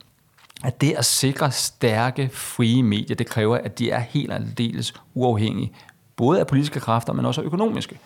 at 0.63 0.81
det 0.81 0.91
at 0.91 1.05
sikre 1.05 1.51
stærke, 1.51 2.29
frie 2.33 2.83
medier, 2.83 3.15
det 3.15 3.27
kræver, 3.27 3.57
at 3.57 3.79
de 3.79 3.91
er 3.91 3.99
helt 3.99 4.33
aldeles 4.33 4.93
uafhængige, 5.13 5.71
både 6.15 6.39
af 6.39 6.47
politiske 6.47 6.79
kræfter, 6.79 7.13
men 7.13 7.25
også 7.25 7.41
af 7.41 7.45
økonomiske. 7.45 7.99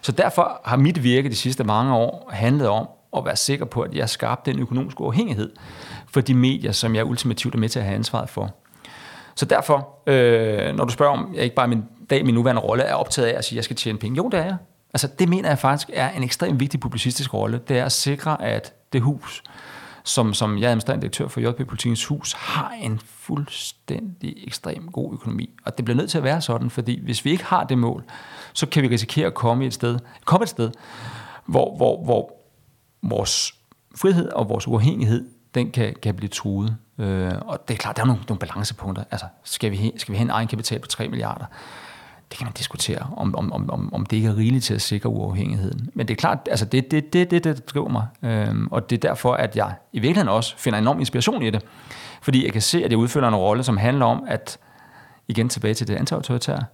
Så 0.00 0.12
derfor 0.12 0.60
har 0.64 0.76
mit 0.76 1.02
virke 1.02 1.28
de 1.28 1.36
sidste 1.36 1.64
mange 1.64 1.94
år 1.94 2.30
handlet 2.32 2.68
om 2.68 2.88
at 3.16 3.24
være 3.24 3.36
sikker 3.36 3.64
på, 3.64 3.82
at 3.82 3.94
jeg 3.94 4.08
skabte 4.08 4.52
den 4.52 4.60
økonomiske 4.60 5.00
uafhængighed 5.00 5.50
for 6.10 6.20
de 6.20 6.34
medier, 6.34 6.72
som 6.72 6.94
jeg 6.94 7.04
ultimativt 7.04 7.54
er 7.54 7.58
med 7.58 7.68
til 7.68 7.78
at 7.78 7.84
have 7.84 7.94
ansvaret 7.94 8.28
for. 8.28 8.54
Så 9.34 9.44
derfor, 9.44 9.88
øh, 10.06 10.76
når 10.76 10.84
du 10.84 10.92
spørger 10.92 11.12
om, 11.12 11.34
jeg 11.34 11.44
ikke 11.44 11.56
bare 11.56 11.68
min 11.68 11.84
dag, 12.10 12.24
min 12.24 12.34
nuværende 12.34 12.62
rolle, 12.62 12.82
er 12.82 12.94
optaget 12.94 13.28
af 13.28 13.38
at 13.38 13.44
sige, 13.44 13.54
at 13.54 13.56
jeg 13.56 13.64
skal 13.64 13.76
tjene 13.76 13.98
penge. 13.98 14.16
Jo, 14.16 14.28
det 14.28 14.40
er 14.40 14.44
jeg. 14.44 14.56
Altså, 14.94 15.08
det 15.18 15.28
mener 15.28 15.48
jeg 15.48 15.58
faktisk 15.58 15.90
er 15.92 16.10
en 16.10 16.22
ekstremt 16.22 16.60
vigtig 16.60 16.80
publicistisk 16.80 17.34
rolle. 17.34 17.60
Det 17.68 17.78
er 17.78 17.84
at 17.84 17.92
sikre, 17.92 18.42
at 18.42 18.74
det 18.92 19.00
hus, 19.00 19.42
som, 20.08 20.34
som 20.34 20.58
jeg 20.58 20.64
er 20.64 20.70
administrerende 20.70 21.02
direktør 21.02 21.28
for 21.28 21.40
JP 21.40 21.68
Politikens 21.68 22.04
Hus, 22.04 22.32
har 22.32 22.70
en 22.70 23.00
fuldstændig 23.04 24.34
ekstrem 24.46 24.88
god 24.92 25.12
økonomi. 25.12 25.50
Og 25.64 25.76
det 25.76 25.84
bliver 25.84 25.96
nødt 25.96 26.10
til 26.10 26.18
at 26.18 26.24
være 26.24 26.40
sådan, 26.40 26.70
fordi 26.70 27.04
hvis 27.04 27.24
vi 27.24 27.30
ikke 27.30 27.44
har 27.44 27.64
det 27.64 27.78
mål, 27.78 28.04
så 28.52 28.66
kan 28.66 28.82
vi 28.82 28.88
risikere 28.88 29.26
at 29.26 29.34
komme 29.34 29.66
et 29.66 29.74
sted, 29.74 29.98
komme 30.24 30.42
et 30.42 30.48
sted 30.48 30.70
hvor, 31.48 31.76
hvor, 31.76 32.04
hvor 32.04 32.32
vores 33.02 33.54
frihed 33.96 34.28
og 34.28 34.48
vores 34.48 34.68
uafhængighed, 34.68 35.28
den 35.54 35.70
kan, 35.70 35.94
kan 36.02 36.14
blive 36.14 36.28
truet. 36.28 36.76
Øh, 36.98 37.32
og 37.40 37.68
det 37.68 37.74
er 37.74 37.78
klart, 37.78 37.96
der 37.96 38.02
er 38.02 38.06
nogle, 38.06 38.22
nogle 38.28 38.38
balancepunkter. 38.38 39.04
Altså, 39.10 39.26
skal 39.44 39.70
vi, 39.70 39.92
skal 39.96 40.12
vi 40.12 40.16
have 40.16 40.24
en 40.24 40.30
egen 40.30 40.48
kapital 40.48 40.78
på 40.78 40.86
3 40.86 41.08
milliarder? 41.08 41.44
Det 42.30 42.38
kan 42.38 42.44
man 42.44 42.52
diskutere, 42.52 43.06
om, 43.16 43.34
om, 43.34 43.52
om, 43.52 43.94
om 43.94 44.06
det 44.06 44.16
ikke 44.16 44.28
er 44.28 44.36
rigeligt 44.36 44.64
til 44.64 44.74
at 44.74 44.82
sikre 44.82 45.08
uafhængigheden. 45.08 45.90
Men 45.94 46.08
det 46.08 46.14
er 46.14 46.18
klart, 46.18 46.38
altså 46.50 46.64
det 46.64 46.78
er 46.78 46.88
det, 46.88 47.12
det, 47.12 47.30
det, 47.30 47.44
det, 47.44 47.68
driver 47.68 47.88
mig. 47.88 48.06
Øhm, 48.22 48.68
og 48.70 48.90
det 48.90 48.96
er 49.04 49.08
derfor, 49.08 49.32
at 49.32 49.56
jeg 49.56 49.74
i 49.92 49.98
virkeligheden 49.98 50.28
også 50.28 50.54
finder 50.58 50.78
enorm 50.78 51.00
inspiration 51.00 51.42
i 51.42 51.50
det. 51.50 51.64
Fordi 52.22 52.44
jeg 52.44 52.52
kan 52.52 52.62
se, 52.62 52.84
at 52.84 52.90
jeg 52.90 52.98
udfylder 52.98 53.28
en 53.28 53.36
rolle, 53.36 53.62
som 53.62 53.76
handler 53.76 54.06
om, 54.06 54.24
at 54.26 54.58
igen 55.28 55.48
tilbage 55.48 55.74
til 55.74 55.88
det 55.88 55.96
antiautoritære, 55.96 56.64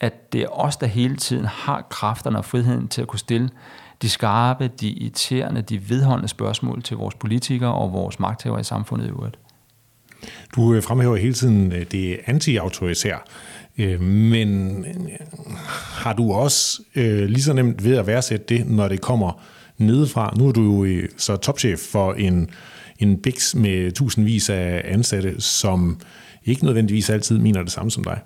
at 0.00 0.32
det 0.32 0.42
er 0.42 0.48
os, 0.48 0.76
der 0.76 0.86
hele 0.86 1.16
tiden 1.16 1.44
har 1.44 1.86
kræfterne 1.90 2.38
og 2.38 2.44
friheden 2.44 2.88
til 2.88 3.02
at 3.02 3.08
kunne 3.08 3.18
stille 3.18 3.50
de 4.02 4.08
skarpe, 4.08 4.68
de 4.68 4.88
irriterende, 4.88 5.62
de 5.62 5.90
vedholdende 5.90 6.28
spørgsmål 6.28 6.82
til 6.82 6.96
vores 6.96 7.14
politikere 7.14 7.74
og 7.74 7.92
vores 7.92 8.20
magthavere 8.20 8.60
i 8.60 8.64
samfundet 8.64 9.06
i 9.06 9.08
øvrigt. 9.08 9.38
Du 10.54 10.74
øh, 10.74 10.82
fremhæver 10.82 11.16
hele 11.16 11.34
tiden 11.34 11.72
øh, 11.72 11.86
det 11.90 12.18
anti-autoritære, 12.26 13.18
øh, 13.78 14.00
men 14.00 14.78
øh, 14.84 15.16
har 16.02 16.12
du 16.12 16.32
også 16.32 16.82
øh, 16.94 17.24
lige 17.24 17.42
så 17.42 17.52
nemt 17.52 17.84
ved 17.84 17.96
at 17.96 18.06
værdsætte 18.06 18.56
det, 18.56 18.66
når 18.66 18.88
det 18.88 19.00
kommer 19.00 19.42
nedefra? 19.78 20.34
Nu 20.36 20.48
er 20.48 20.52
du 20.52 20.62
jo 20.62 20.84
øh, 20.84 21.08
så 21.16 21.36
topchef 21.36 21.78
for 21.78 22.12
en, 22.12 22.50
en 22.98 23.22
BIX 23.22 23.54
med 23.54 23.92
tusindvis 23.92 24.50
af 24.50 24.82
ansatte, 24.84 25.40
som 25.40 26.00
ikke 26.44 26.64
nødvendigvis 26.64 27.10
altid 27.10 27.38
mener 27.38 27.62
det 27.62 27.72
samme 27.72 27.90
som 27.90 28.04
dig. 28.04 28.20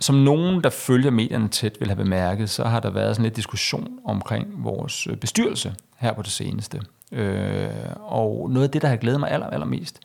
Som 0.00 0.14
nogen, 0.14 0.64
der 0.64 0.70
følger 0.70 1.10
medierne 1.10 1.48
tæt, 1.48 1.76
vil 1.80 1.88
have 1.88 1.96
bemærket, 1.96 2.50
så 2.50 2.64
har 2.64 2.80
der 2.80 2.90
været 2.90 3.16
sådan 3.16 3.24
lidt 3.24 3.36
diskussion 3.36 3.88
omkring 4.04 4.46
vores 4.64 5.08
bestyrelse 5.20 5.74
her 5.98 6.12
på 6.12 6.22
det 6.22 6.30
seneste. 6.30 6.80
og 7.96 8.50
noget 8.50 8.66
af 8.66 8.70
det, 8.70 8.82
der 8.82 8.88
har 8.88 8.96
glædet 8.96 9.20
mig 9.20 9.30
aller, 9.30 9.46
allermest, 9.46 10.00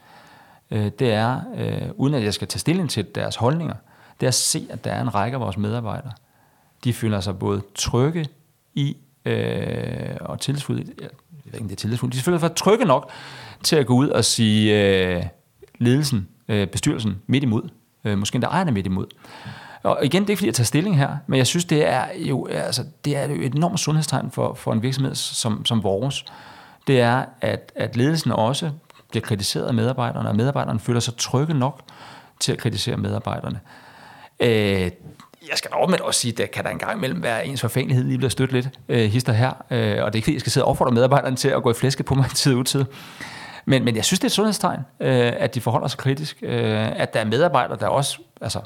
øh, 0.71 0.91
det 0.99 1.13
er, 1.13 1.41
øh, 1.57 1.89
uden 1.95 2.13
at 2.13 2.23
jeg 2.23 2.33
skal 2.33 2.47
tage 2.47 2.59
stilling 2.59 2.89
til 2.89 3.05
deres 3.15 3.35
holdninger, 3.35 3.75
det 4.19 4.25
er 4.25 4.27
at 4.27 4.33
se, 4.33 4.67
at 4.69 4.83
der 4.83 4.91
er 4.91 5.01
en 5.01 5.15
række 5.15 5.35
af 5.35 5.41
vores 5.41 5.57
medarbejdere. 5.57 6.11
De 6.83 6.93
føler 6.93 7.19
sig 7.19 7.39
både 7.39 7.61
trygge 7.75 8.25
i 8.73 8.97
øh, 9.25 10.15
og 10.21 10.39
tillidsfulde. 10.39 10.93
Jeg 11.01 11.09
ved 11.45 11.53
ikke, 11.53 11.63
det 11.63 11.71
er 11.71 11.75
tillidsfulde. 11.75 12.17
De 12.17 12.21
føler 12.21 12.37
sig 12.37 12.55
trygge 12.55 12.85
nok 12.85 13.09
til 13.63 13.75
at 13.75 13.85
gå 13.85 13.93
ud 13.93 14.09
og 14.09 14.25
sige 14.25 14.81
øh, 14.81 15.23
ledelsen, 15.77 16.27
øh, 16.47 16.67
bestyrelsen 16.67 17.21
midt 17.27 17.43
imod. 17.43 17.69
Øh, 18.03 18.17
måske 18.17 18.35
endda 18.35 18.47
ejerne 18.47 18.71
midt 18.71 18.85
imod. 18.85 19.07
Og 19.83 20.05
igen, 20.05 20.21
det 20.21 20.29
er 20.29 20.31
ikke 20.31 20.39
fordi, 20.39 20.47
jeg 20.47 20.55
tager 20.55 20.65
stilling 20.65 20.97
her, 20.97 21.17
men 21.27 21.37
jeg 21.37 21.47
synes, 21.47 21.65
det 21.65 21.87
er 21.87 22.05
jo, 22.17 22.45
altså, 22.45 22.83
det 23.05 23.17
er 23.17 23.27
jo 23.27 23.41
et 23.41 23.55
enormt 23.55 23.79
sundhedstegn 23.79 24.31
for, 24.31 24.53
for 24.53 24.73
en 24.73 24.81
virksomhed 24.81 25.15
som, 25.15 25.65
som 25.65 25.83
vores. 25.83 26.25
Det 26.87 27.01
er, 27.01 27.25
at, 27.41 27.71
at 27.75 27.95
ledelsen 27.95 28.31
også 28.31 28.71
bliver 29.09 29.23
kritiseret 29.23 29.65
af 29.67 29.73
medarbejderne, 29.73 30.29
og 30.29 30.35
medarbejderne 30.35 30.79
føler 30.79 30.99
sig 30.99 31.15
trygge 31.17 31.53
nok 31.53 31.81
til 32.39 32.51
at 32.51 32.57
kritisere 32.57 32.97
medarbejderne. 32.97 33.59
Øh, 34.39 34.91
jeg 35.49 35.57
skal 35.57 35.71
da 35.71 35.75
omvendt 35.75 36.01
også 36.01 36.19
sige, 36.19 36.31
at 36.31 36.37
der 36.37 36.45
kan 36.45 36.63
der 36.63 36.69
engang 36.69 36.97
imellem 36.97 37.23
være 37.23 37.47
ens 37.47 37.61
forfængelighed 37.61 38.05
lige 38.05 38.17
bliver 38.17 38.29
stødt 38.29 38.51
lidt 38.51 38.69
øh, 38.89 39.09
hister 39.09 39.33
her, 39.33 39.51
øh, 39.71 40.03
og 40.03 40.13
det 40.13 40.15
er 40.15 40.15
ikke 40.15 40.25
fordi, 40.25 40.33
jeg 40.33 40.39
skal 40.39 40.51
sidde 40.51 40.65
og 40.65 40.69
opfordre 40.69 40.91
medarbejderne 40.91 41.35
til 41.35 41.49
at 41.49 41.63
gå 41.63 41.71
i 41.71 41.73
flæske 41.73 42.03
på 42.03 42.15
mig 42.15 42.29
tid 42.29 42.55
og 42.55 42.65
tid. 42.65 42.85
Men, 43.65 43.85
men 43.85 43.95
jeg 43.95 44.05
synes, 44.05 44.19
det 44.19 44.23
er 44.23 44.29
et 44.29 44.31
sundhedstegn, 44.31 44.79
øh, 44.99 45.33
at 45.37 45.55
de 45.55 45.61
forholder 45.61 45.87
sig 45.87 45.99
kritisk, 45.99 46.37
øh, 46.41 46.99
at 47.01 47.13
der 47.13 47.19
er 47.19 47.25
medarbejdere, 47.25 47.77
der 47.79 47.87
også 47.87 48.19
altså, 48.41 48.59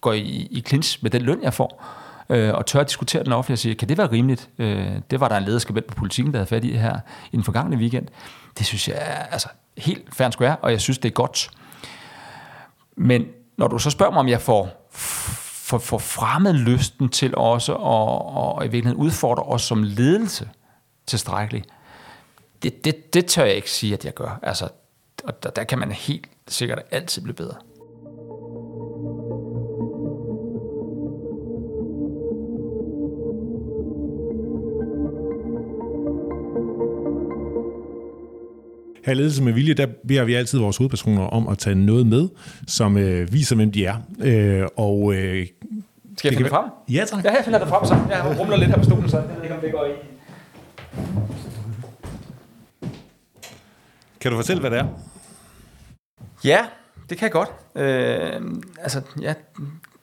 går 0.00 0.12
i, 0.12 0.48
i 0.50 0.64
clinch 0.68 0.98
med 1.02 1.10
den 1.10 1.22
løn, 1.22 1.42
jeg 1.42 1.54
får, 1.54 1.84
øh, 2.28 2.54
og 2.54 2.66
tør 2.66 2.80
at 2.80 2.88
diskutere 2.88 3.24
den 3.24 3.32
offentligt 3.32 3.56
og 3.56 3.58
sige, 3.58 3.74
kan 3.74 3.88
det 3.88 3.98
være 3.98 4.12
rimeligt? 4.12 4.50
Øh, 4.58 4.88
det 5.10 5.20
var 5.20 5.28
der 5.28 5.36
en 5.36 5.44
lederskabet 5.44 5.84
på 5.84 5.94
politikken, 5.94 6.32
der 6.32 6.38
havde 6.38 6.48
fat 6.48 6.64
i 6.64 6.76
her 6.76 6.98
i 7.32 7.36
den 7.36 7.44
forgangne 7.44 7.76
weekend. 7.76 8.06
Det 8.58 8.66
synes 8.66 8.88
jeg 8.88 8.96
er 9.00 9.24
altså, 9.32 9.48
helt 9.78 10.14
fair 10.14 10.30
square, 10.30 10.56
og 10.62 10.70
jeg 10.70 10.80
synes, 10.80 10.98
det 10.98 11.08
er 11.08 11.12
godt. 11.12 11.50
Men 12.96 13.26
når 13.58 13.68
du 13.68 13.78
så 13.78 13.90
spørger 13.90 14.12
mig, 14.12 14.20
om 14.20 14.28
jeg 14.28 14.40
får, 14.40 14.81
for, 14.92 15.78
for 15.78 15.98
fremmet 15.98 16.54
lysten 16.54 17.08
til 17.08 17.34
også 17.36 17.72
at, 17.72 17.80
og 18.36 18.64
i 18.64 18.68
virkeligheden 18.68 19.04
udfordre 19.04 19.42
os 19.42 19.62
som 19.62 19.82
ledelse 19.82 20.50
tilstrækkeligt, 21.06 21.66
det, 22.62 22.84
det, 22.84 23.14
det 23.14 23.26
tør 23.26 23.44
jeg 23.44 23.54
ikke 23.54 23.70
sige, 23.70 23.94
at 23.94 24.04
jeg 24.04 24.14
gør. 24.14 24.38
Altså, 24.42 24.68
og 25.24 25.42
der, 25.42 25.50
der 25.50 25.64
kan 25.64 25.78
man 25.78 25.92
helt 25.92 26.28
sikkert 26.48 26.82
altid 26.90 27.22
blive 27.22 27.34
bedre. 27.34 27.54
Her 39.04 39.14
Ledelse 39.14 39.42
med 39.42 39.52
Vilje, 39.52 39.74
der 39.74 39.86
beder 40.08 40.24
vi 40.24 40.34
altid 40.34 40.58
vores 40.58 40.76
hovedpersoner 40.76 41.22
om 41.22 41.48
at 41.48 41.58
tage 41.58 41.74
noget 41.76 42.06
med, 42.06 42.28
som 42.66 42.96
øh, 42.96 43.32
viser, 43.32 43.56
hvem 43.56 43.72
de 43.72 43.84
er. 43.86 43.96
Øh, 44.20 44.66
og, 44.76 45.14
øh, 45.14 45.46
Skal 46.16 46.28
jeg 46.28 46.38
finde 46.38 46.42
det 46.42 46.48
frem? 46.50 46.64
Ja, 46.90 47.04
tak. 47.08 47.24
Ja, 47.24 47.30
jeg 47.30 47.42
finder 47.44 47.58
det 47.58 47.68
frem, 47.68 47.86
så 47.86 47.94
jeg 48.10 48.36
rumler 48.40 48.56
lidt 48.56 48.70
her 48.70 48.76
på 48.76 48.84
stolen, 48.84 49.08
så 49.08 49.16
jeg 49.18 49.28
ved 49.36 49.42
ikke, 49.42 49.54
om 49.54 49.60
det 49.60 49.72
går 49.72 49.84
i. 49.84 49.90
Kan 54.20 54.30
du 54.30 54.36
fortælle, 54.36 54.60
hvad 54.60 54.70
det 54.70 54.78
er? 54.78 54.86
Ja, 56.44 56.58
det 57.10 57.18
kan 57.18 57.24
jeg 57.24 57.32
godt. 57.32 57.48
Øh, 57.74 58.42
altså, 58.82 59.00
ja, 59.20 59.34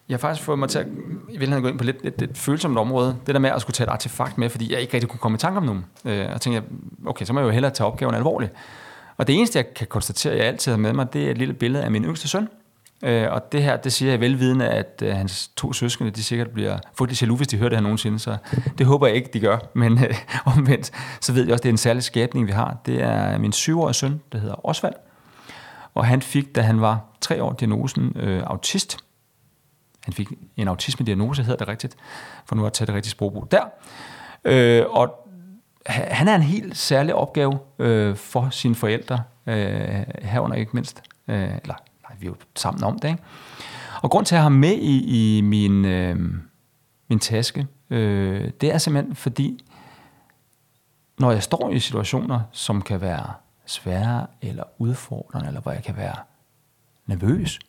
jeg 0.09 0.15
har 0.15 0.17
faktisk 0.17 0.45
fået 0.45 0.59
mig 0.59 0.69
til 0.69 0.79
at 0.79 0.85
i 1.29 1.31
virkeligheden 1.31 1.63
gå 1.63 1.69
ind 1.69 1.77
på 1.77 1.83
lidt 1.83 1.97
et, 2.03 2.21
et 2.21 2.37
følsomt 2.37 2.77
område. 2.77 3.15
Det 3.27 3.35
der 3.35 3.39
med 3.39 3.49
at 3.49 3.61
skulle 3.61 3.73
tage 3.73 3.87
et 3.87 3.91
artefakt 3.91 4.37
med, 4.37 4.49
fordi 4.49 4.71
jeg 4.73 4.81
ikke 4.81 4.93
rigtig 4.93 5.09
kunne 5.09 5.19
komme 5.19 5.35
i 5.35 5.39
tanke 5.39 5.57
om 5.57 5.63
nogen. 5.63 5.85
Øh, 6.05 6.25
og 6.33 6.41
tænkte, 6.41 6.63
okay, 7.05 7.25
så 7.25 7.33
må 7.33 7.39
jeg 7.39 7.47
jo 7.47 7.51
hellere 7.51 7.71
tage 7.73 7.87
opgaven 7.87 8.15
alvorligt. 8.15 8.53
Og 9.19 9.27
det 9.27 9.35
eneste, 9.35 9.57
jeg 9.57 9.73
kan 9.73 9.87
konstatere, 9.87 10.37
jeg 10.37 10.45
altid 10.45 10.71
har 10.71 10.77
med 10.77 10.93
mig, 10.93 11.13
det 11.13 11.27
er 11.27 11.31
et 11.31 11.37
lille 11.37 11.53
billede 11.53 11.83
af 11.83 11.91
min 11.91 12.05
yngste 12.05 12.27
søn. 12.27 12.49
Øh, 13.03 13.31
og 13.31 13.51
det 13.51 13.63
her, 13.63 13.77
det 13.77 13.93
siger 13.93 14.11
jeg 14.11 14.19
velvidende, 14.19 14.67
at 14.67 15.03
øh, 15.05 15.15
hans 15.15 15.47
to 15.47 15.73
søskende, 15.73 16.11
de 16.11 16.23
sikkert 16.23 16.49
bliver 16.49 16.77
frygtelig 16.97 17.21
jaloux, 17.21 17.39
hvis 17.39 17.47
de 17.47 17.57
hører 17.57 17.69
det 17.69 17.77
her 17.77 17.83
nogensinde. 17.83 18.19
Så 18.19 18.37
det 18.77 18.85
håber 18.85 19.07
jeg 19.07 19.15
ikke, 19.15 19.29
de 19.33 19.39
gør. 19.39 19.57
Men 19.73 20.03
øh, 20.03 20.15
omvendt, 20.45 20.91
så 21.21 21.33
ved 21.33 21.43
jeg 21.43 21.53
også, 21.53 21.63
det 21.63 21.69
er 21.69 21.73
en 21.73 21.77
særlig 21.77 22.03
skæbning, 22.03 22.47
vi 22.47 22.51
har. 22.51 22.77
Det 22.85 23.01
er 23.01 23.37
min 23.37 23.51
syvårige 23.51 23.93
søn, 23.93 24.21
der 24.31 24.37
hedder 24.37 24.65
Osvald. 24.67 24.93
Og 25.95 26.05
han 26.05 26.21
fik, 26.21 26.55
da 26.55 26.61
han 26.61 26.81
var 26.81 27.01
tre 27.21 27.43
år, 27.43 27.53
diagnosen 27.53 28.13
øh, 28.15 28.43
autist. 28.45 28.97
Han 30.03 30.13
fik 30.13 30.27
en 30.57 30.67
autisme-diagnose, 30.67 31.43
hedder 31.43 31.57
det 31.57 31.67
rigtigt, 31.67 31.95
for 32.45 32.55
nu 32.55 32.65
at 32.65 32.73
tage 32.73 32.85
det 32.85 32.95
rigtige 32.95 33.11
sprogbrug 33.11 33.51
der. 33.51 33.63
Øh, 34.45 34.85
og 34.89 35.28
han 35.89 36.27
er 36.27 36.35
en 36.35 36.41
helt 36.41 36.77
særlig 36.77 37.15
opgave 37.15 37.59
øh, 37.79 38.15
for 38.15 38.49
sine 38.49 38.75
forældre, 38.75 39.23
øh, 39.45 40.03
herunder 40.21 40.57
ikke 40.57 40.71
mindst. 40.73 41.01
Øh, 41.27 41.35
eller, 41.43 41.75
nej, 42.09 42.17
vi 42.19 42.25
er 42.25 42.29
jo 42.29 42.35
sammen 42.55 42.83
om 42.83 42.99
det, 42.99 43.09
ikke? 43.09 43.23
Og 44.01 44.11
grund 44.11 44.25
til 44.25 44.35
at 44.35 44.41
have 44.41 44.51
har 44.51 44.57
med 44.57 44.75
i, 44.75 45.37
i 45.37 45.41
min, 45.41 45.85
øh, 45.85 46.15
min 47.07 47.19
taske, 47.19 47.67
øh, 47.89 48.51
det 48.61 48.73
er 48.73 48.77
simpelthen 48.77 49.15
fordi, 49.15 49.65
når 51.19 51.31
jeg 51.31 51.43
står 51.43 51.69
i 51.71 51.79
situationer, 51.79 52.41
som 52.51 52.81
kan 52.81 53.01
være 53.01 53.33
svære 53.65 54.27
eller 54.41 54.63
udfordrende, 54.77 55.47
eller 55.47 55.61
hvor 55.61 55.71
jeg 55.71 55.83
kan 55.83 55.97
være 55.97 56.15
nervøs, 57.05 57.59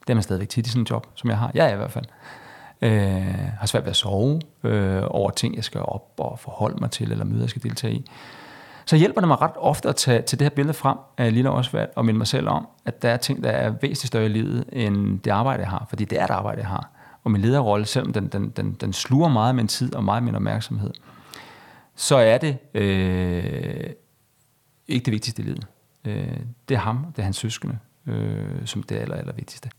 det 0.00 0.10
er 0.10 0.14
man 0.14 0.22
stadigvæk 0.22 0.48
tit 0.48 0.66
i 0.66 0.70
sådan 0.70 0.82
en 0.82 0.86
job, 0.90 1.06
som 1.14 1.30
jeg 1.30 1.38
har. 1.38 1.50
Jeg 1.54 1.66
er 1.66 1.72
i 1.72 1.76
hvert 1.76 1.92
fald. 1.92 2.04
Øh, 2.04 2.47
Øh, 2.82 3.22
har 3.58 3.66
svært 3.66 3.84
ved 3.84 3.90
at 3.90 3.96
sove 3.96 4.40
øh, 4.64 5.02
over 5.06 5.30
ting, 5.30 5.56
jeg 5.56 5.64
skal 5.64 5.80
op 5.80 6.12
og 6.16 6.38
forholde 6.38 6.76
mig 6.80 6.90
til, 6.90 7.12
eller 7.12 7.24
møder, 7.24 7.42
jeg 7.42 7.50
skal 7.50 7.62
deltage 7.62 7.94
i. 7.94 8.10
Så 8.86 8.96
hjælper 8.96 9.20
det 9.20 9.28
mig 9.28 9.40
ret 9.40 9.52
ofte 9.56 9.88
at 9.88 9.96
tage 9.96 10.22
til 10.22 10.38
det 10.38 10.44
her 10.44 10.50
billede 10.50 10.74
frem 10.74 10.98
af 11.18 11.32
Lille 11.34 11.50
Osvald 11.50 11.88
og 11.96 12.04
minde 12.04 12.18
mig 12.18 12.26
selv 12.26 12.48
om, 12.48 12.68
at 12.84 13.02
der 13.02 13.08
er 13.08 13.16
ting, 13.16 13.44
der 13.44 13.50
er 13.50 13.70
væsentligt 13.70 14.06
større 14.06 14.24
i 14.24 14.28
livet, 14.28 14.64
end 14.72 15.20
det 15.20 15.30
arbejde, 15.30 15.62
jeg 15.62 15.70
har. 15.70 15.86
Fordi 15.88 16.04
det 16.04 16.20
er 16.20 16.26
det 16.26 16.34
arbejde, 16.34 16.60
jeg 16.60 16.68
har. 16.68 16.90
Og 17.24 17.30
min 17.30 17.40
lederrolle, 17.40 17.86
selvom 17.86 18.12
den, 18.12 18.28
den, 18.28 18.50
den, 18.50 18.72
den 18.72 18.92
sluger 18.92 19.28
meget 19.28 19.48
af 19.48 19.54
min 19.54 19.68
tid 19.68 19.94
og 19.94 20.04
meget 20.04 20.16
af 20.16 20.22
min 20.22 20.34
opmærksomhed, 20.34 20.90
så 21.96 22.16
er 22.16 22.38
det 22.38 22.58
øh, 22.74 23.90
ikke 24.88 25.04
det 25.04 25.12
vigtigste 25.12 25.42
i 25.42 25.44
livet. 25.44 25.66
Øh, 26.04 26.36
det 26.68 26.74
er 26.74 26.78
ham, 26.78 27.06
det 27.16 27.18
er 27.18 27.24
hans 27.24 27.36
søskende, 27.36 27.78
øh, 28.06 28.66
som 28.66 28.82
det 28.82 28.96
er 28.96 29.00
aller, 29.00 29.16
aller 29.16 29.32
vigtigste. 29.32 29.70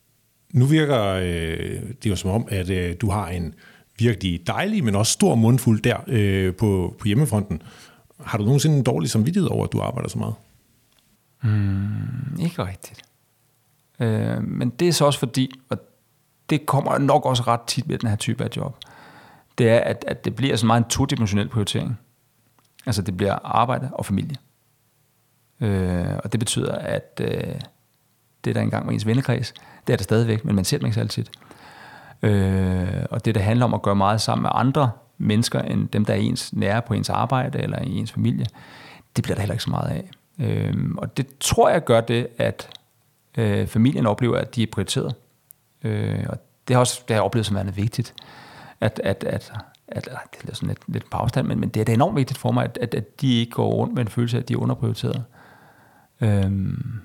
Nu 0.54 0.66
virker 0.66 1.04
øh, 1.04 1.82
det 2.04 2.10
jo 2.10 2.16
som 2.16 2.32
om, 2.32 2.48
at 2.52 2.70
øh, 2.70 2.96
du 3.02 3.10
har 3.10 3.28
en 3.28 3.54
virkelig 4.00 4.48
dejlig, 4.48 4.84
men 4.84 4.96
også 4.96 5.12
stor 5.12 5.36
mundfuld 5.36 5.82
der 5.82 5.98
øh, 6.08 6.56
på, 6.56 6.96
på 7.00 7.08
hjemmefronten. 7.08 7.62
Har 8.20 8.38
du 8.38 8.44
nogensinde 8.44 8.78
en 8.78 8.84
dårlig 8.84 9.10
samvittighed 9.10 9.50
over, 9.50 9.66
at 9.66 9.72
du 9.74 9.82
arbejder 9.82 10.10
så 10.10 10.18
meget? 10.18 10.36
Mm, 11.44 12.40
ikke 12.40 12.66
rigtigt. 12.66 13.02
Øh, 14.00 14.44
men 14.44 14.70
det 14.70 14.88
er 14.88 14.92
så 14.92 15.06
også 15.06 15.20
fordi, 15.20 15.52
og 15.70 15.78
det 16.50 16.66
kommer 16.66 16.98
nok 16.98 17.26
også 17.26 17.44
ret 17.44 17.62
tit 17.68 17.88
med 17.88 17.98
den 17.98 18.10
her 18.10 18.16
type 18.16 18.44
af 18.44 18.50
job, 18.58 18.78
det 19.58 19.70
er, 19.70 19.80
at, 19.80 20.06
at 20.08 20.26
det 20.26 20.36
bliver 20.36 20.56
så 20.56 20.66
meget 20.66 20.82
en 20.82 20.90
todimensionel 20.90 21.50
prioritering. 21.50 22.00
Altså 22.86 23.02
det 23.02 23.18
bliver 23.18 23.34
arbejde 23.44 23.90
og 23.94 24.06
familie. 24.06 24.36
Øh, 25.62 26.18
og 26.24 26.32
det 26.32 26.40
betyder, 26.40 26.76
at 26.76 27.22
øh, 27.24 27.56
det, 28.45 28.56
der 28.56 28.62
engang 28.62 28.86
var 28.86 28.91
ens 28.93 29.06
vennekreds, 29.06 29.54
det 29.88 29.93
er 29.93 29.97
der 29.97 30.04
stadigvæk, 30.04 30.45
men 30.45 30.56
man 30.56 30.65
ser 30.65 30.78
dem 30.78 30.86
ikke 30.86 30.93
så 30.93 30.99
altid. 30.99 31.25
Øh, 32.21 33.06
og 33.12 33.25
det, 33.25 33.36
der 33.36 33.41
handler 33.41 33.65
om 33.65 33.73
at 33.73 33.82
gøre 33.82 33.95
meget 33.95 34.21
sammen 34.21 34.41
med 34.41 34.49
andre 34.54 34.91
mennesker, 35.17 35.62
end 35.62 35.88
dem, 35.88 36.06
der 36.06 36.13
er 36.13 36.17
ens 36.17 36.54
nære 36.54 36.82
på 36.82 36.93
ens 36.93 37.10
arbejde 37.10 37.60
eller 37.60 37.82
i 37.82 37.95
ens 37.95 38.12
familie, 38.12 38.45
det 39.15 39.23
bliver 39.23 39.36
der 39.36 39.41
heller 39.41 39.54
ikke 39.54 39.63
så 39.63 39.69
meget 39.69 39.89
af. 39.89 40.10
Øh, 40.39 40.75
og 40.97 41.17
det 41.17 41.28
tror 41.39 41.69
jeg 41.69 41.84
gør 41.84 42.02
det, 42.02 42.28
at 42.38 42.69
øh, 43.38 43.67
familien 43.67 44.06
oplever, 44.06 44.38
at 44.38 44.56
de 44.56 44.63
er 44.63 44.67
prioriteret. 44.71 45.15
Øh, 45.84 46.25
og 46.30 46.38
det 46.67 46.75
har, 46.75 46.80
også, 46.80 47.02
det 47.08 47.13
har 47.13 47.15
jeg 47.15 47.23
oplevet 47.23 47.45
som 47.45 47.56
værende 47.56 47.75
vigtigt. 47.75 48.13
At, 48.82 49.02
at, 49.04 49.23
at, 49.23 49.54
at, 49.88 50.10
det 50.41 50.49
er 50.49 50.56
sådan 50.56 50.69
lidt, 50.69 50.80
lidt 50.88 51.10
på 51.10 51.17
afstand, 51.17 51.47
men, 51.47 51.60
men 51.60 51.69
det 51.69 51.80
er 51.80 51.86
da 51.86 51.93
enormt 51.93 52.15
vigtigt 52.15 52.39
for 52.39 52.52
mig, 52.52 52.63
at, 52.63 52.78
at, 52.82 52.95
at 52.95 53.21
de 53.21 53.39
ikke 53.39 53.52
går 53.52 53.69
rundt 53.73 53.93
med 53.93 54.02
en 54.02 54.08
følelse 54.08 54.38
af, 54.38 54.41
at 54.41 54.49
de 54.49 54.54
er 54.54 54.58
underprioriteret. 54.58 55.23
Øhm, 56.21 57.02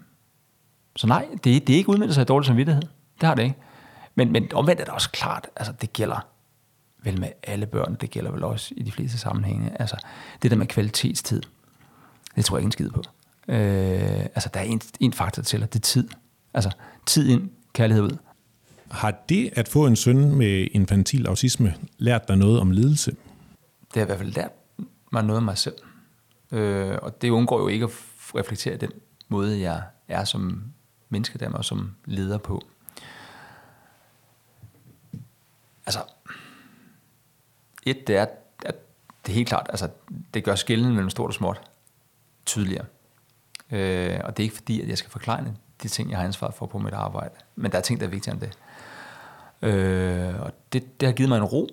så 0.97 1.07
nej, 1.07 1.29
det, 1.33 1.67
det 1.67 1.73
er 1.73 1.77
ikke 1.77 1.89
udmeldt 1.89 2.15
sig 2.15 2.21
af 2.21 2.27
dårlig 2.27 2.47
samvittighed. 2.47 2.83
Det 3.21 3.29
har 3.29 3.35
det 3.35 3.43
ikke. 3.43 3.57
Men, 4.15 4.33
men 4.33 4.53
omvendt 4.55 4.81
er 4.81 4.85
det 4.85 4.95
også 4.95 5.11
klart, 5.11 5.47
altså 5.57 5.73
det 5.81 5.93
gælder 5.93 6.27
vel 7.05 7.21
med 7.21 7.29
alle 7.43 7.67
børn, 7.67 7.97
det 8.01 8.11
gælder 8.11 8.31
vel 8.31 8.45
også 8.45 8.75
i 8.77 8.83
de 8.83 8.93
fleste 8.93 9.19
sammenhænge. 9.19 9.71
Altså 9.81 9.97
det 10.43 10.51
der 10.51 10.57
med 10.57 10.67
kvalitetstid, 10.67 11.43
det 12.37 12.45
tror 12.45 12.57
jeg 12.57 12.61
ikke 12.61 12.67
en 12.67 12.73
skid 12.73 12.91
på. 12.91 13.03
Øh, 13.49 14.27
altså 14.35 14.51
der 14.55 14.61
er 14.61 14.65
en, 14.65 14.81
en 15.01 15.13
faktor 15.13 15.43
til, 15.43 15.63
og 15.63 15.73
det 15.73 15.79
er 15.79 15.83
tid. 15.83 16.09
Altså 16.55 16.71
tid 17.07 17.29
ind, 17.29 17.51
kærlighed 17.73 18.05
ud. 18.05 18.17
Har 18.91 19.11
det 19.29 19.51
at 19.53 19.69
få 19.69 19.87
en 19.87 19.97
søn 19.97 20.35
med 20.35 20.69
infantil 20.73 21.27
autisme 21.27 21.75
lært 21.99 22.29
dig 22.29 22.37
noget 22.37 22.61
om 22.61 22.71
ledelse? 22.71 23.11
Det 23.11 24.01
har 24.01 24.03
i 24.03 24.07
hvert 24.07 24.19
fald 24.19 24.33
lært 24.33 24.51
mig 25.13 25.25
noget 25.25 25.37
om 25.37 25.43
mig 25.43 25.59
selv. 25.59 25.75
Øh, 26.53 26.99
og 27.03 27.23
det 27.23 27.31
undgår 27.31 27.61
jo 27.61 27.69
ikke 27.69 27.85
at 27.85 27.91
reflektere 28.35 28.77
den 28.77 28.91
måde, 29.29 29.61
jeg 29.61 29.83
er 30.09 30.25
som 30.25 30.63
menneske, 31.15 31.39
der 31.39 31.51
og 31.51 31.65
som 31.65 31.95
leder 32.05 32.39
på. 32.39 32.63
Altså, 35.87 36.01
et, 37.83 38.07
det 38.07 38.17
er, 38.17 38.27
at 38.65 38.77
det 39.27 39.33
er 39.33 39.35
helt 39.35 39.49
klart, 39.49 39.67
altså, 39.69 39.89
det 40.35 40.45
gør 40.45 40.55
skillen 40.55 40.93
mellem 40.93 41.11
stort 41.11 41.29
og 41.29 41.35
småt 41.35 41.61
tydeligere. 42.47 42.85
Øh, 43.71 44.21
og 44.25 44.37
det 44.37 44.43
er 44.43 44.45
ikke 44.45 44.55
fordi, 44.55 44.81
at 44.81 44.89
jeg 44.89 44.99
skal 44.99 45.11
forklare 45.11 45.55
de 45.83 45.89
ting, 45.89 46.11
jeg 46.11 46.19
har 46.19 46.25
ansvar 46.25 46.51
for 46.51 46.67
på 46.67 46.79
mit 46.79 46.95
arbejde. 46.95 47.35
Men 47.57 47.73
der 47.73 47.79
er 47.79 47.83
ting, 47.83 48.01
der 48.01 48.07
er 48.07 48.11
vigtigere 48.11 48.35
end 48.35 48.41
det. 48.41 48.59
Øh, 49.69 50.41
og 50.41 50.53
det, 50.73 51.01
det 51.01 51.09
har 51.09 51.13
givet 51.13 51.29
mig 51.29 51.37
en 51.37 51.45
ro 51.45 51.69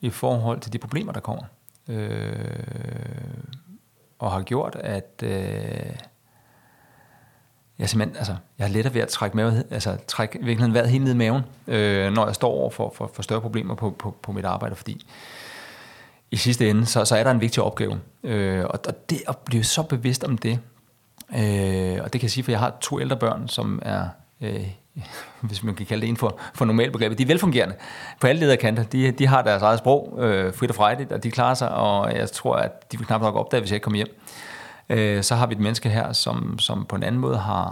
i 0.00 0.10
forhold 0.10 0.60
til 0.60 0.72
de 0.72 0.78
problemer, 0.78 1.12
der 1.12 1.20
kommer. 1.20 1.44
Øh, 1.88 3.36
og 4.18 4.32
har 4.32 4.42
gjort, 4.42 4.74
at 4.74 5.22
øh, 5.22 5.96
jeg 7.78 7.88
simpelthen, 7.88 8.16
altså, 8.16 8.34
jeg 8.58 8.66
har 8.66 8.72
lettere 8.72 8.94
ved 8.94 9.00
at 9.00 9.08
trække, 9.08 9.36
mave, 9.36 9.62
altså, 9.70 9.96
trække 10.06 10.38
virkeligheden 10.38 10.74
vejret 10.74 10.90
helt 10.90 11.04
ned 11.04 11.12
i 11.12 11.16
maven, 11.16 11.42
øh, 11.66 12.12
når 12.12 12.26
jeg 12.26 12.34
står 12.34 12.48
over 12.48 12.70
for, 12.70 12.92
for, 12.96 13.10
for 13.14 13.22
større 13.22 13.40
problemer 13.40 13.74
på, 13.74 13.90
på, 13.90 14.16
på 14.22 14.32
mit 14.32 14.44
arbejde, 14.44 14.74
fordi 14.74 15.06
i 16.30 16.36
sidste 16.36 16.70
ende, 16.70 16.86
så, 16.86 17.04
så 17.04 17.16
er 17.16 17.24
der 17.24 17.30
en 17.30 17.40
vigtig 17.40 17.62
opgave. 17.62 18.00
Øh, 18.22 18.64
og, 18.64 18.80
og 18.88 19.10
det 19.10 19.22
at 19.28 19.38
blive 19.38 19.64
så 19.64 19.82
bevidst 19.82 20.24
om 20.24 20.38
det, 20.38 20.58
øh, 21.36 21.98
og 22.02 22.12
det 22.12 22.20
kan 22.20 22.22
jeg 22.22 22.30
sige, 22.30 22.44
for 22.44 22.50
jeg 22.50 22.60
har 22.60 22.76
to 22.80 23.00
ældre 23.00 23.16
børn, 23.16 23.48
som 23.48 23.82
er 23.82 24.08
øh, 24.40 24.66
hvis 25.40 25.62
man 25.62 25.74
kan 25.74 25.86
kalde 25.86 26.00
det 26.00 26.06
inden 26.06 26.18
for, 26.18 26.38
for 26.54 26.64
normalt 26.64 26.92
begrebet, 26.92 27.18
De 27.18 27.22
er 27.22 27.26
velfungerende 27.26 27.74
på 28.20 28.26
alle 28.26 28.40
lederkanter. 28.40 28.82
De, 28.82 29.10
de 29.10 29.26
har 29.26 29.42
deres 29.42 29.62
eget 29.62 29.78
sprog, 29.78 30.18
øh, 30.18 30.54
frit 30.54 30.70
og 30.70 30.76
frejdigt, 30.76 31.12
og 31.12 31.22
de 31.22 31.30
klarer 31.30 31.54
sig, 31.54 31.70
og 31.70 32.16
jeg 32.16 32.30
tror, 32.30 32.56
at 32.56 32.92
de 32.92 32.98
vil 32.98 33.06
knap 33.06 33.20
nok 33.20 33.34
opdage, 33.34 33.60
hvis 33.60 33.70
jeg 33.70 33.76
ikke 33.76 33.84
kommer 33.84 33.96
hjem. 33.96 34.20
Øh, 34.88 35.22
så 35.22 35.34
har 35.34 35.46
vi 35.46 35.54
et 35.54 35.60
menneske 35.60 35.88
her, 35.88 36.12
som, 36.12 36.58
som 36.58 36.86
på 36.86 36.96
en 36.96 37.02
anden 37.02 37.20
måde 37.20 37.38
har, 37.38 37.68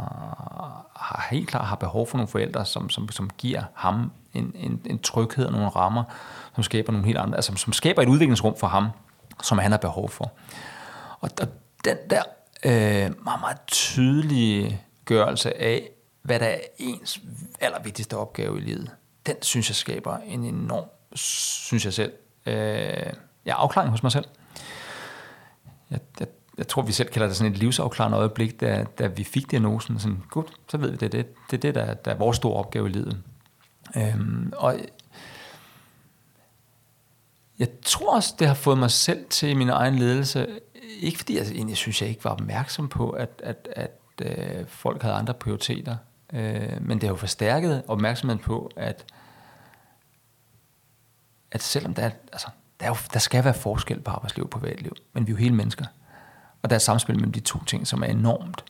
har 0.96 1.27
helt 1.31 1.48
klart 1.48 1.66
har 1.66 1.77
behov 1.77 2.07
for 2.07 2.16
nogle 2.16 2.29
forældre, 2.29 2.64
som, 2.64 2.90
som, 2.90 3.09
som 3.09 3.31
giver 3.38 3.62
ham 3.74 4.12
en, 4.35 4.53
en, 4.55 4.81
en 4.87 4.98
tryghed 4.98 5.46
og 5.46 5.53
nogle 5.53 5.68
rammer, 5.68 6.05
som 6.55 6.62
skaber 6.62 6.92
nogle 6.92 7.07
helt 7.07 7.18
andre, 7.18 7.37
altså 7.37 7.57
som 7.57 7.72
skaber 7.72 8.03
et 8.03 8.09
udviklingsrum 8.09 8.57
for 8.57 8.66
ham, 8.66 8.88
som 9.42 9.59
han 9.59 9.70
har 9.70 9.79
behov 9.79 10.09
for. 10.11 10.33
Og, 11.20 11.31
og 11.40 11.48
den 11.85 11.96
der 12.11 12.22
øh, 12.64 13.24
meget, 13.24 13.40
meget 13.40 13.59
tydelige 13.66 14.81
gørelse 15.05 15.61
af, 15.61 15.90
hvad 16.22 16.40
der 16.40 16.46
er 16.46 16.59
ens 16.79 17.20
allervigtigste 17.61 18.16
opgave 18.16 18.59
i 18.59 18.61
livet, 18.61 18.90
den 19.27 19.37
synes 19.42 19.68
jeg 19.68 19.77
skaber 19.77 20.16
en 20.16 20.44
enorm, 20.44 20.85
synes 21.14 21.85
jeg 21.85 21.92
selv, 21.92 22.12
øh, 22.46 23.12
ja, 23.46 23.55
afklaring 23.55 23.90
hos 23.90 24.03
mig 24.03 24.12
selv. 24.12 24.24
Jeg, 25.90 26.00
jeg, 26.20 26.29
jeg 26.59 26.69
tror, 26.69 26.83
vi 26.83 26.93
selv 26.93 27.09
kalder 27.09 27.29
det 27.29 27.37
sådan 27.37 27.53
et 27.53 27.59
livsafklarende 27.59 28.19
øjeblik, 28.19 28.61
da, 28.61 28.87
da 28.99 29.07
vi 29.07 29.25
fik 29.25 29.51
diagnosen. 29.51 29.99
Sådan, 29.99 30.23
godt, 30.31 30.53
så 30.69 30.77
ved 30.77 30.90
vi, 30.90 30.97
det 30.97 31.07
er 31.07 31.09
det, 31.09 31.27
det, 31.51 31.57
er 31.57 31.61
det 31.61 31.75
der, 31.75 31.95
der 31.95 32.11
er 32.11 32.17
vores 32.17 32.37
store 32.37 32.57
opgave 32.57 32.88
i 32.88 32.93
livet. 32.93 33.23
Øhm, 33.97 34.53
og 34.57 34.79
jeg 37.59 37.69
tror 37.83 38.17
også, 38.17 38.35
det 38.38 38.47
har 38.47 38.55
fået 38.55 38.79
mig 38.79 38.90
selv 38.90 39.25
til 39.31 39.49
i 39.49 39.55
min 39.55 39.69
egen 39.69 39.95
ledelse, 39.95 40.47
ikke 41.01 41.19
fordi 41.19 41.37
jeg 41.37 41.47
egentlig 41.47 41.77
synes, 41.77 42.03
jeg 42.03 42.11
ikke 42.11 42.25
var 42.25 42.31
opmærksom 42.31 42.88
på, 42.88 43.11
at, 43.11 43.43
at, 43.45 43.69
at 43.73 44.01
øh, 44.23 44.67
folk 44.67 45.03
havde 45.03 45.14
andre 45.14 45.35
prioriteter. 45.35 45.97
Øh, 46.33 46.81
men 46.81 46.99
det 46.99 47.03
har 47.03 47.09
jo 47.09 47.17
forstærket 47.17 47.83
opmærksomheden 47.88 48.43
på, 48.43 48.71
at, 48.77 49.05
at 51.51 51.62
selvom 51.62 51.95
der, 51.95 52.03
er, 52.03 52.11
altså, 52.33 52.49
der, 52.81 52.87
er 52.87 52.90
jo, 52.90 52.97
der 53.12 53.19
skal 53.19 53.45
være 53.45 53.55
forskel 53.55 54.01
på 54.01 54.11
arbejdsliv 54.11 54.45
og 54.45 54.51
privatliv, 54.51 54.93
men 55.12 55.27
vi 55.27 55.33
er 55.33 55.35
jo 55.35 55.38
hele 55.38 55.55
mennesker. 55.55 55.85
Og 56.64 56.70
der 56.70 56.77
er 56.77 56.81
samspil 56.81 57.14
mellem 57.14 57.33
de 57.33 57.40
to 57.40 57.64
ting, 57.64 57.87
som 57.87 58.03
er 58.03 58.07
enormt 58.07 58.64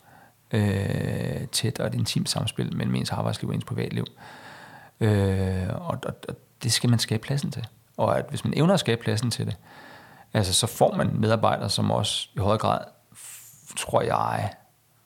øh, 0.51 1.49
tæt, 1.53 1.81
og 1.81 1.87
et 1.87 1.95
intimt 1.95 2.29
samspil 2.29 2.77
mellem 2.77 2.95
ens 2.95 3.11
arbejdsliv 3.11 3.49
og 3.49 3.55
ens 3.55 3.65
privatliv. 3.65 4.05
Øh, 5.01 5.69
og, 5.71 5.99
og, 6.05 6.15
og 6.29 6.37
det 6.63 6.73
skal 6.73 6.91
man 6.91 6.99
skabe 6.99 7.23
pladsen 7.23 7.51
til. 7.51 7.67
Og 7.97 8.19
at 8.19 8.27
hvis 8.29 8.45
man 8.45 8.55
evner 8.57 8.75
at 8.75 8.81
skabe 8.81 9.03
pladsen 9.03 9.31
til 9.31 9.47
det, 9.47 9.57
altså, 10.33 10.53
så 10.53 10.67
får 10.67 10.97
man 10.97 11.11
medarbejdere, 11.15 11.71
som 11.71 11.91
også 11.91 12.29
i 12.37 12.39
høj 12.39 12.57
grad, 12.57 12.81
tror 13.77 14.03
jeg, 14.03 14.51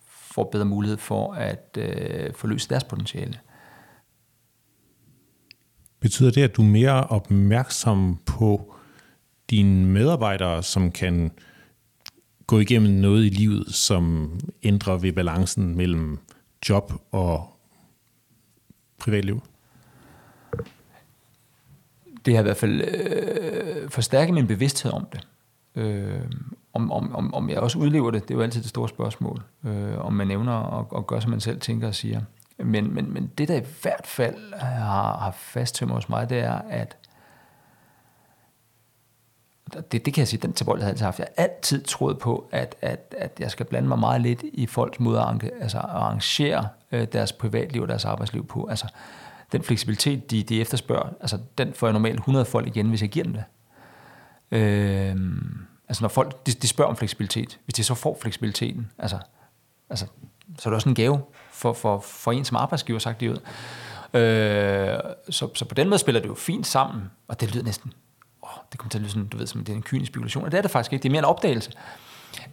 får 0.07 0.49
bedre 0.53 0.65
mulighed 0.65 0.99
for 0.99 1.33
at 1.33 1.79
øh, 1.79 2.35
forløse 2.35 2.69
deres 2.69 2.85
potentiale. 2.85 3.39
Betyder 6.01 6.31
det, 6.31 6.43
at 6.43 6.57
du 6.57 6.63
er 6.63 6.67
mere 6.67 7.07
opmærksom 7.07 8.19
på 8.27 8.75
dine 9.51 9.87
medarbejdere, 9.87 10.63
som 10.63 10.93
kan 10.93 11.31
gå 12.49 12.59
igennem 12.59 12.93
noget 12.93 13.25
i 13.25 13.29
livet, 13.29 13.75
som 13.75 14.33
ændrer 14.63 14.97
ved 14.97 15.13
balancen 15.13 15.77
mellem 15.77 16.19
job 16.69 16.93
og 17.13 17.51
privatliv? 18.99 19.43
Det 22.27 22.35
har 22.35 22.41
i 22.41 22.43
hvert 22.43 22.57
fald 22.57 22.81
øh, 22.81 23.91
forstærket 23.91 24.35
min 24.35 24.47
bevidsthed 24.47 24.93
om 24.93 25.07
det. 25.13 25.29
Øh, 25.75 26.21
om, 26.73 26.93
om, 26.93 27.17
om, 27.17 27.35
om 27.35 27.51
jeg 27.51 27.59
også 27.59 27.79
udlever 27.79 28.11
det, 28.11 28.23
det 28.23 28.31
er 28.31 28.39
jo 28.39 28.43
altid 28.43 28.63
det 28.63 28.69
store 28.69 28.89
spørgsmål. 28.89 29.43
Øh, 29.65 29.99
om 29.99 30.13
man 30.13 30.31
evner 30.31 30.81
at, 30.81 30.87
at 30.97 31.07
gøre, 31.07 31.21
som 31.21 31.31
man 31.31 31.41
selv 31.41 31.61
tænker 31.61 31.89
og 31.89 31.95
siger. 31.95 32.21
Men, 32.59 32.95
men, 32.95 33.13
men 33.13 33.31
det, 33.39 33.49
der 33.49 33.57
i 33.57 33.65
hvert 33.83 34.07
fald 34.07 34.55
har, 34.55 35.19
har 35.19 35.31
fasttømmer 35.31 35.95
hos 35.95 36.09
mig, 36.09 36.31
det 36.31 36.39
er, 36.39 36.61
at 36.69 36.97
det, 39.93 40.07
det 40.07 40.15
kan 40.15 40.21
jeg 40.21 40.29
sige, 40.29 40.41
den 40.41 40.53
tilbøjelighed 40.53 40.87
har 40.87 40.89
jeg 40.89 40.95
altid 40.97 41.05
haft. 41.05 41.19
Jeg 41.19 41.27
har 41.37 41.45
altid 41.45 41.85
troet 41.85 42.19
på, 42.19 42.49
at, 42.53 42.77
at, 42.83 43.15
at 43.19 43.33
jeg 43.41 43.51
skal 43.51 43.67
blande 43.67 43.89
mig 43.89 43.99
meget 43.99 44.21
lidt 44.21 44.43
i 44.53 44.67
folks 44.67 45.01
måde 45.01 45.21
at, 45.21 45.51
altså, 45.61 45.79
arrangere 45.79 46.69
øh, 46.93 47.07
deres 47.13 47.33
privatliv 47.33 47.83
og 47.83 47.89
deres 47.89 48.05
arbejdsliv 48.05 48.47
på. 48.47 48.67
Altså, 48.71 48.87
den 49.53 49.63
fleksibilitet, 49.63 50.31
de, 50.31 50.43
de 50.43 50.61
efterspørger, 50.61 51.09
altså, 51.21 51.39
den 51.59 51.73
får 51.73 51.87
jeg 51.87 51.93
normalt 51.93 52.17
100 52.17 52.45
folk 52.45 52.67
igen, 52.67 52.89
hvis 52.89 53.03
jeg 53.03 53.11
giver 53.11 53.25
dem 53.25 53.33
det. 53.33 53.45
Øh, 54.51 55.17
Altså 55.89 56.05
når 56.05 56.09
folk, 56.09 56.47
de, 56.47 56.53
de 56.53 56.69
spørger 56.69 56.91
om 56.91 56.97
fleksibilitet, 56.97 57.59
hvis 57.65 57.75
de 57.75 57.85
så 57.85 57.95
får 57.95 58.19
fleksibiliteten, 58.21 58.91
altså, 58.99 59.19
altså, 59.91 60.07
så 60.59 60.69
er 60.69 60.71
det 60.71 60.75
også 60.75 60.89
en 60.89 60.95
gave 60.95 61.21
for, 61.51 61.73
for, 61.73 62.01
for 62.01 62.33
en 62.33 62.45
som 62.45 62.57
arbejdsgiver, 62.57 62.99
sagt 62.99 63.21
det 63.21 63.29
ud. 63.29 63.37
Øh, 64.21 64.99
så, 65.31 65.49
så 65.55 65.65
på 65.65 65.75
den 65.75 65.89
måde 65.89 65.99
spiller 65.99 66.21
det 66.21 66.29
jo 66.29 66.35
fint 66.35 66.67
sammen, 66.67 67.11
og 67.29 67.41
det 67.41 67.55
lyder 67.55 67.65
næsten, 67.65 67.93
det 68.73 68.79
kommer 68.79 68.91
til 68.91 68.99
at 68.99 69.03
lyde 69.03 69.11
sådan, 69.11 69.27
du 69.27 69.37
ved, 69.37 69.47
som 69.47 69.65
det 69.65 69.73
er 69.73 69.77
en 69.77 69.83
kynisk 69.83 70.13
spekulation, 70.13 70.45
og 70.45 70.53
det 70.53 70.59
er 70.59 70.63
det 70.63 70.71
faktisk 70.71 70.93
ikke, 70.93 71.03
det 71.03 71.09
er 71.09 71.13
mere 71.13 71.19
en 71.19 71.25
opdagelse. 71.25 71.73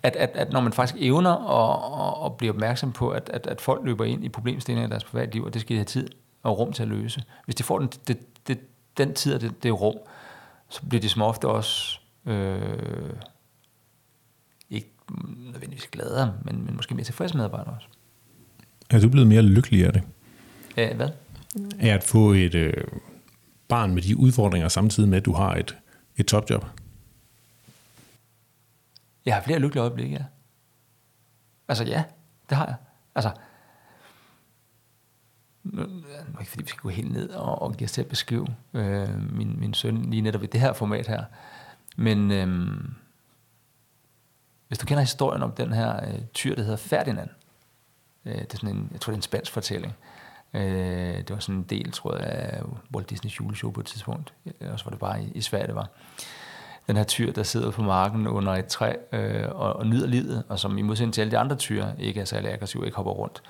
At, 0.04 0.16
at, 0.16 0.30
at 0.34 0.52
når 0.52 0.62
man 0.62 0.74
faktisk 0.74 1.04
evner 1.04 1.32
at, 1.32 2.26
at, 2.26 2.38
blive 2.38 2.52
opmærksom 2.52 2.92
på, 2.92 3.10
at, 3.10 3.30
at, 3.34 3.48
at 3.48 3.62
folk 3.62 3.86
løber 3.86 4.06
ind 4.06 4.26
i 4.26 4.30
problemstillinger 4.30 4.88
i 4.88 4.90
deres 4.90 5.04
privatliv, 5.04 5.44
og 5.44 5.54
det 5.54 5.62
skal 5.62 5.74
de 5.74 5.80
have 5.80 5.86
tid 5.86 6.10
og 6.44 6.60
rum 6.60 6.74
til 6.74 6.84
at 6.84 6.90
løse. 6.90 7.24
Hvis 7.46 7.56
de 7.56 7.64
får 7.64 7.80
den, 7.80 7.90
det, 8.08 8.48
det, 8.48 8.60
den 8.98 9.14
tid 9.14 9.34
og 9.34 9.42
det, 9.42 9.64
det 9.64 9.82
rum, 9.82 9.96
så 10.70 10.82
bliver 10.90 11.02
de 11.02 11.10
som 11.10 11.22
ofte 11.22 11.48
også 11.48 12.00
øh, 12.26 12.60
ikke 14.70 14.92
nødvendigvis 15.38 15.88
gladere, 15.88 16.34
men, 16.46 16.66
men 16.66 16.76
måske 16.76 16.96
mere 16.96 17.04
tilfredse 17.04 17.38
medarbejdere 17.38 17.74
også. 17.76 17.88
Er 18.90 19.00
du 19.00 19.10
blevet 19.10 19.28
mere 19.28 19.42
lykkelig 19.42 19.86
af 19.86 19.94
det? 19.94 20.04
Ja, 20.78 20.94
hvad? 20.94 21.10
Af 21.80 21.88
at 21.88 22.04
få 22.04 22.32
et 22.32 22.56
øh, 22.56 22.74
barn 23.68 23.94
med 23.94 24.02
de 24.02 24.18
udfordringer, 24.18 24.68
samtidig 24.68 25.10
med, 25.10 25.18
at 25.18 25.26
du 25.26 25.34
har 25.34 25.56
et, 25.56 25.76
et 26.18 26.28
topjob? 26.28 26.66
Jeg 29.26 29.36
har 29.36 29.42
flere 29.42 29.60
lykkelige 29.60 29.82
øjeblikke, 29.82 30.16
ja. 30.16 30.24
Altså 31.68 31.84
ja, 31.84 32.04
det 32.50 32.58
har 32.58 32.66
jeg. 32.66 32.76
Altså, 33.16 33.32
nu, 35.64 35.84
nu 35.84 36.40
ikke 36.40 36.52
fordi 36.52 36.64
vi 36.64 36.70
skal 36.70 36.82
gå 36.82 36.90
helt 36.90 37.12
ned 37.12 37.30
og, 37.30 37.62
og 37.62 37.74
give 37.74 37.86
os 37.86 37.92
til 37.92 38.02
at 38.02 38.08
beskrive 38.08 38.48
øh, 38.74 39.34
min, 39.34 39.60
min 39.60 39.74
søn 39.74 40.02
lige 40.02 40.22
netop 40.22 40.44
i 40.44 40.48
det 40.48 40.60
her 40.60 40.74
format 40.74 41.08
her. 41.08 41.24
Men 41.98 42.32
øh, 42.32 42.78
hvis 44.68 44.80
du 44.80 44.86
kender 44.86 45.02
historien 45.02 45.44
om 45.44 45.52
den 45.52 45.74
her 45.74 46.10
øh, 46.10 46.22
tyr, 46.34 46.56
der 46.56 46.62
hedder 46.62 46.78
Ferdinand, 46.78 47.30
øh, 48.26 48.38
det 48.38 48.54
er 48.54 48.58
sådan 48.58 48.76
en, 48.76 48.90
jeg 48.92 49.02
tror 49.02 49.12
det 49.12 49.16
er 49.16 49.20
en 49.20 49.22
spansk 49.22 49.52
fortælling. 49.52 49.94
Øh, 49.94 50.15
Øh, 50.54 51.18
det 51.18 51.30
var 51.30 51.40
sådan 51.40 51.56
en 51.56 51.64
del, 51.64 51.92
tror 51.92 52.18
jeg, 52.18 52.26
af 52.26 52.62
Walt 52.96 53.12
Disney's 53.12 53.38
juleshow 53.40 53.72
på 53.72 53.80
et 53.80 53.86
tidspunkt. 53.86 54.34
Øh, 54.62 54.72
og 54.74 54.80
så 54.80 54.86
var 54.86 54.90
det 54.90 55.00
bare 55.00 55.24
i, 55.24 55.32
i 55.36 55.42
Sverige, 55.42 55.68
det 55.68 55.76
var. 55.76 55.90
Den 56.88 56.98
her 56.98 57.04
tyr, 57.04 57.32
der 57.32 57.44
sidder 57.44 57.72
på 57.72 57.82
marken 57.82 58.28
under 58.28 58.54
et 58.54 58.66
træ 58.66 58.94
øh, 59.12 59.50
og, 59.52 59.74
og 59.74 59.88
nyder 59.88 60.08
livet, 60.08 60.44
og 60.50 60.60
som 60.60 60.78
i 60.78 60.82
modsætning 60.82 61.14
til 61.14 61.22
alle 61.22 61.32
de 61.32 61.38
andre 61.38 61.56
tyre, 61.56 61.94
ikke 62.00 62.22
er 62.22 62.26
særlig 62.26 62.52
aggressiv, 62.52 62.84
ikke 62.86 62.98
hopper 62.98 63.12
rundt. 63.12 63.44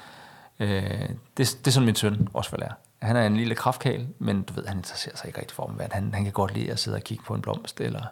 Øh, 0.59 1.09
det, 1.37 1.57
det 1.59 1.67
er 1.67 1.71
sådan 1.71 1.85
min 1.85 1.95
søn 1.95 2.27
også 2.33 2.55
er. 2.59 2.71
Han 3.01 3.15
er 3.15 3.27
en 3.27 3.37
lille 3.37 3.55
kraftkal, 3.55 4.07
men 4.19 4.41
du 4.43 4.53
ved, 4.53 4.65
han 4.67 4.77
interesserer 4.77 5.15
sig 5.15 5.27
ikke 5.27 5.39
rigtig 5.39 5.55
for 5.55 5.63
omverdenen. 5.63 5.91
Han, 5.91 6.13
han 6.13 6.23
kan 6.23 6.33
godt 6.33 6.53
lide 6.53 6.71
at 6.71 6.79
sidde 6.79 6.95
og 6.95 7.01
kigge 7.01 7.23
på 7.23 7.33
en 7.33 7.41
blomst, 7.41 7.81
eller 7.81 8.03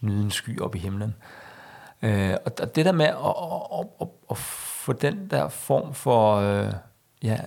nyde 0.00 0.22
en 0.22 0.30
sky 0.30 0.60
op 0.60 0.74
i 0.74 0.78
himlen. 0.78 1.14
Øh, 2.02 2.34
og 2.46 2.74
det 2.74 2.84
der 2.84 2.92
med 2.92 3.06
at, 3.06 3.16
at, 3.78 3.86
at, 4.00 4.08
at 4.30 4.36
få 4.36 4.92
den 4.92 5.30
der 5.30 5.48
form 5.48 5.94
for 5.94 6.36
øh, 6.36 6.72
ja, 7.22 7.38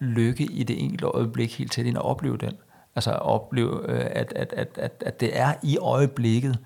lykke 0.00 0.44
i 0.44 0.62
det 0.62 0.82
enkelte 0.82 1.06
øjeblik 1.06 1.58
helt 1.58 1.72
til 1.72 1.86
ind 1.86 1.96
og 1.96 2.04
opleve 2.04 2.36
den. 2.36 2.52
Altså 2.96 3.10
at 3.12 3.22
opleve, 3.22 3.90
øh, 3.90 4.06
at, 4.10 4.32
at, 4.36 4.52
at, 4.52 4.68
at, 4.78 5.02
at 5.06 5.20
det 5.20 5.38
er 5.38 5.54
i 5.62 5.78
øjeblikket, 5.78 6.58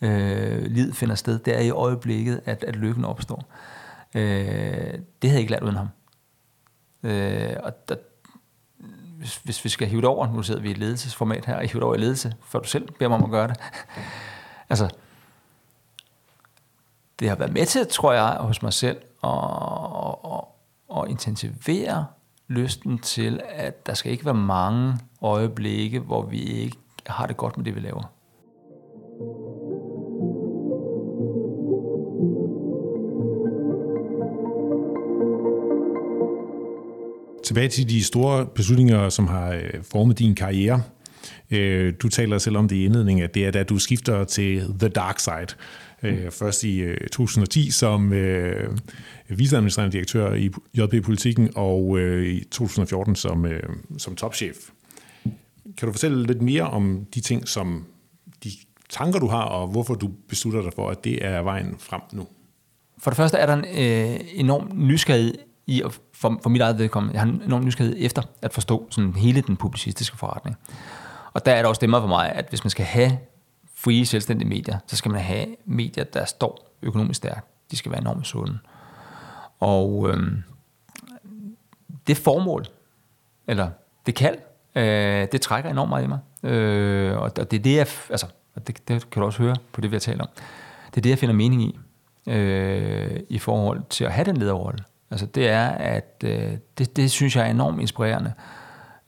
øh, 0.00 0.62
livet 0.62 0.96
finder 0.96 1.14
sted. 1.14 1.38
Det 1.38 1.56
er 1.56 1.60
i 1.60 1.70
øjeblikket, 1.70 2.40
at, 2.44 2.64
at 2.64 2.76
lykken 2.76 3.04
opstår. 3.04 3.44
Øh, 4.14 4.22
det 5.22 5.30
havde 5.30 5.32
jeg 5.32 5.40
ikke 5.40 5.50
lært 5.50 5.62
uden 5.62 5.76
ham. 5.76 5.88
Øh, 7.02 7.56
og 7.62 7.88
der, 7.88 7.96
hvis, 9.18 9.36
hvis 9.36 9.64
vi 9.64 9.68
skal 9.68 9.88
hive 9.88 10.00
det 10.00 10.08
over, 10.08 10.32
nu 10.32 10.42
sidder 10.42 10.60
vi 10.60 10.70
i 10.70 10.74
ledelsesformat 10.74 11.44
her, 11.44 11.56
og 11.56 11.60
hive 11.60 11.80
det 11.80 11.82
over 11.82 11.94
i 11.94 11.98
ledelse, 11.98 12.34
før 12.44 12.58
du 12.58 12.68
selv 12.68 12.88
beder 12.92 13.08
mig 13.08 13.18
om 13.18 13.24
at 13.24 13.30
gøre 13.30 13.48
det. 13.48 13.56
altså, 14.70 14.90
det 17.18 17.28
har 17.28 17.36
været 17.36 17.52
med 17.52 17.66
til, 17.66 17.86
tror 17.86 18.12
jeg, 18.12 18.36
hos 18.40 18.62
mig 18.62 18.72
selv, 18.72 18.96
at, 19.24 19.30
at, 20.06 20.14
at, 20.24 20.44
at 20.98 21.10
intensivere 21.10 22.06
lysten 22.48 22.98
til, 22.98 23.40
at 23.48 23.86
der 23.86 23.94
skal 23.94 24.12
ikke 24.12 24.24
være 24.24 24.34
mange 24.34 24.94
øjeblikke, 25.22 25.98
hvor 25.98 26.26
vi 26.26 26.40
ikke 26.40 26.76
har 27.06 27.26
det 27.26 27.36
godt 27.36 27.56
med 27.56 27.64
det, 27.64 27.74
vi 27.74 27.80
laver. 27.80 28.12
Tilbage 37.44 37.68
til 37.68 37.88
de 37.88 38.04
store 38.04 38.46
beslutninger, 38.46 39.08
som 39.08 39.26
har 39.26 39.52
øh, 39.52 39.84
formet 39.92 40.18
din 40.18 40.34
karriere. 40.34 40.82
Øh, 41.50 41.94
du 42.02 42.08
taler 42.08 42.38
selv 42.38 42.56
om 42.56 42.68
det 42.68 42.76
i 42.76 42.84
indledningen, 42.84 43.24
at 43.24 43.34
det 43.34 43.46
er 43.46 43.50
da 43.50 43.62
du 43.62 43.78
skifter 43.78 44.24
til 44.24 44.74
The 44.78 44.88
Dark 44.88 45.18
Side 45.18 45.46
øh, 46.02 46.30
Først 46.30 46.64
i 46.64 46.80
øh, 46.80 47.08
2010 47.08 47.70
som 47.70 48.12
øh, 48.12 48.78
viceadministrerende 49.28 49.92
direktør 49.92 50.34
i 50.34 50.50
JP 50.74 51.04
Politikken, 51.04 51.50
og 51.54 51.98
øh, 51.98 52.26
i 52.26 52.44
2014 52.44 53.16
som, 53.16 53.46
som 53.98 54.16
topchef. 54.16 54.56
Kan 55.76 55.86
du 55.86 55.92
fortælle 55.92 56.26
lidt 56.26 56.42
mere 56.42 56.62
om 56.62 57.06
de 57.14 57.20
ting, 57.20 57.48
som 57.48 57.86
de 58.44 58.50
tanker, 58.90 59.18
du 59.18 59.26
har, 59.26 59.42
og 59.42 59.68
hvorfor 59.68 59.94
du 59.94 60.10
beslutter 60.28 60.62
dig 60.62 60.72
for, 60.74 60.90
at 60.90 61.04
det 61.04 61.24
er 61.24 61.42
vejen 61.42 61.74
frem 61.78 62.00
nu? 62.12 62.26
For 62.98 63.10
det 63.10 63.16
første 63.16 63.36
er 63.36 63.46
der 63.46 63.54
en 63.56 63.64
øh, 63.64 64.20
enorm 64.34 64.70
nysgerrighed 64.74 65.34
i, 65.66 65.82
for, 66.14 66.38
for 66.42 66.50
mit 66.50 66.60
eget 66.60 66.78
vedkommende, 66.78 67.14
jeg 67.14 67.20
har 67.20 67.28
en 67.28 67.42
enorm 67.46 67.64
nysgerrighed 67.64 68.04
efter 68.04 68.22
at 68.42 68.52
forstå 68.52 68.86
sådan 68.90 69.12
hele 69.12 69.40
den 69.40 69.56
publicistiske 69.56 70.16
forretning. 70.16 70.56
Og 71.32 71.46
der 71.46 71.52
er 71.52 71.62
der 71.62 71.68
også 71.68 71.78
stemmer 71.78 72.00
for 72.00 72.08
mig, 72.08 72.32
at 72.32 72.46
hvis 72.48 72.64
man 72.64 72.70
skal 72.70 72.84
have 72.84 73.18
frie, 73.84 74.06
selvstændige 74.06 74.48
medier, 74.48 74.78
så 74.86 74.96
skal 74.96 75.10
man 75.10 75.20
have 75.20 75.46
medier, 75.64 76.04
der 76.04 76.24
står 76.24 76.76
økonomisk 76.82 77.16
stærkt. 77.16 77.46
De 77.70 77.76
skal 77.76 77.92
være 77.92 78.00
enormt 78.00 78.26
sunde. 78.26 78.58
Og 79.60 80.10
øhm, 80.10 80.42
det 82.06 82.16
formål, 82.16 82.66
eller 83.46 83.70
det 84.06 84.14
kald, 84.14 84.38
øh, 84.74 85.28
det 85.32 85.40
trækker 85.40 85.70
enormt 85.70 85.88
meget 85.88 86.04
i 86.04 86.06
mig. 86.06 86.18
Øh, 86.42 87.18
og 87.18 87.36
det 87.36 87.58
er 87.58 87.62
det, 87.62 87.76
jeg, 87.76 87.86
altså, 88.10 88.26
det, 88.66 88.88
det 88.88 89.10
kan 89.10 89.20
du 89.20 89.26
også 89.26 89.42
høre 89.42 89.56
på 89.72 89.80
det, 89.80 89.90
vi 89.90 89.94
har 89.94 90.00
talt 90.00 90.20
om. 90.20 90.28
Det 90.90 90.96
er 90.96 91.00
det, 91.00 91.10
jeg 91.10 91.18
finder 91.18 91.34
mening 91.34 91.62
i, 91.62 91.78
øh, 92.26 93.20
i 93.28 93.38
forhold 93.38 93.82
til 93.90 94.04
at 94.04 94.12
have 94.12 94.24
den 94.24 94.36
lederrolle. 94.36 94.84
Altså 95.10 95.26
det 95.26 95.48
er, 95.48 95.68
at 95.68 96.22
øh, 96.24 96.52
det, 96.78 96.96
det 96.96 97.10
synes 97.10 97.36
jeg 97.36 97.46
er 97.46 97.50
enormt 97.50 97.80
inspirerende, 97.80 98.32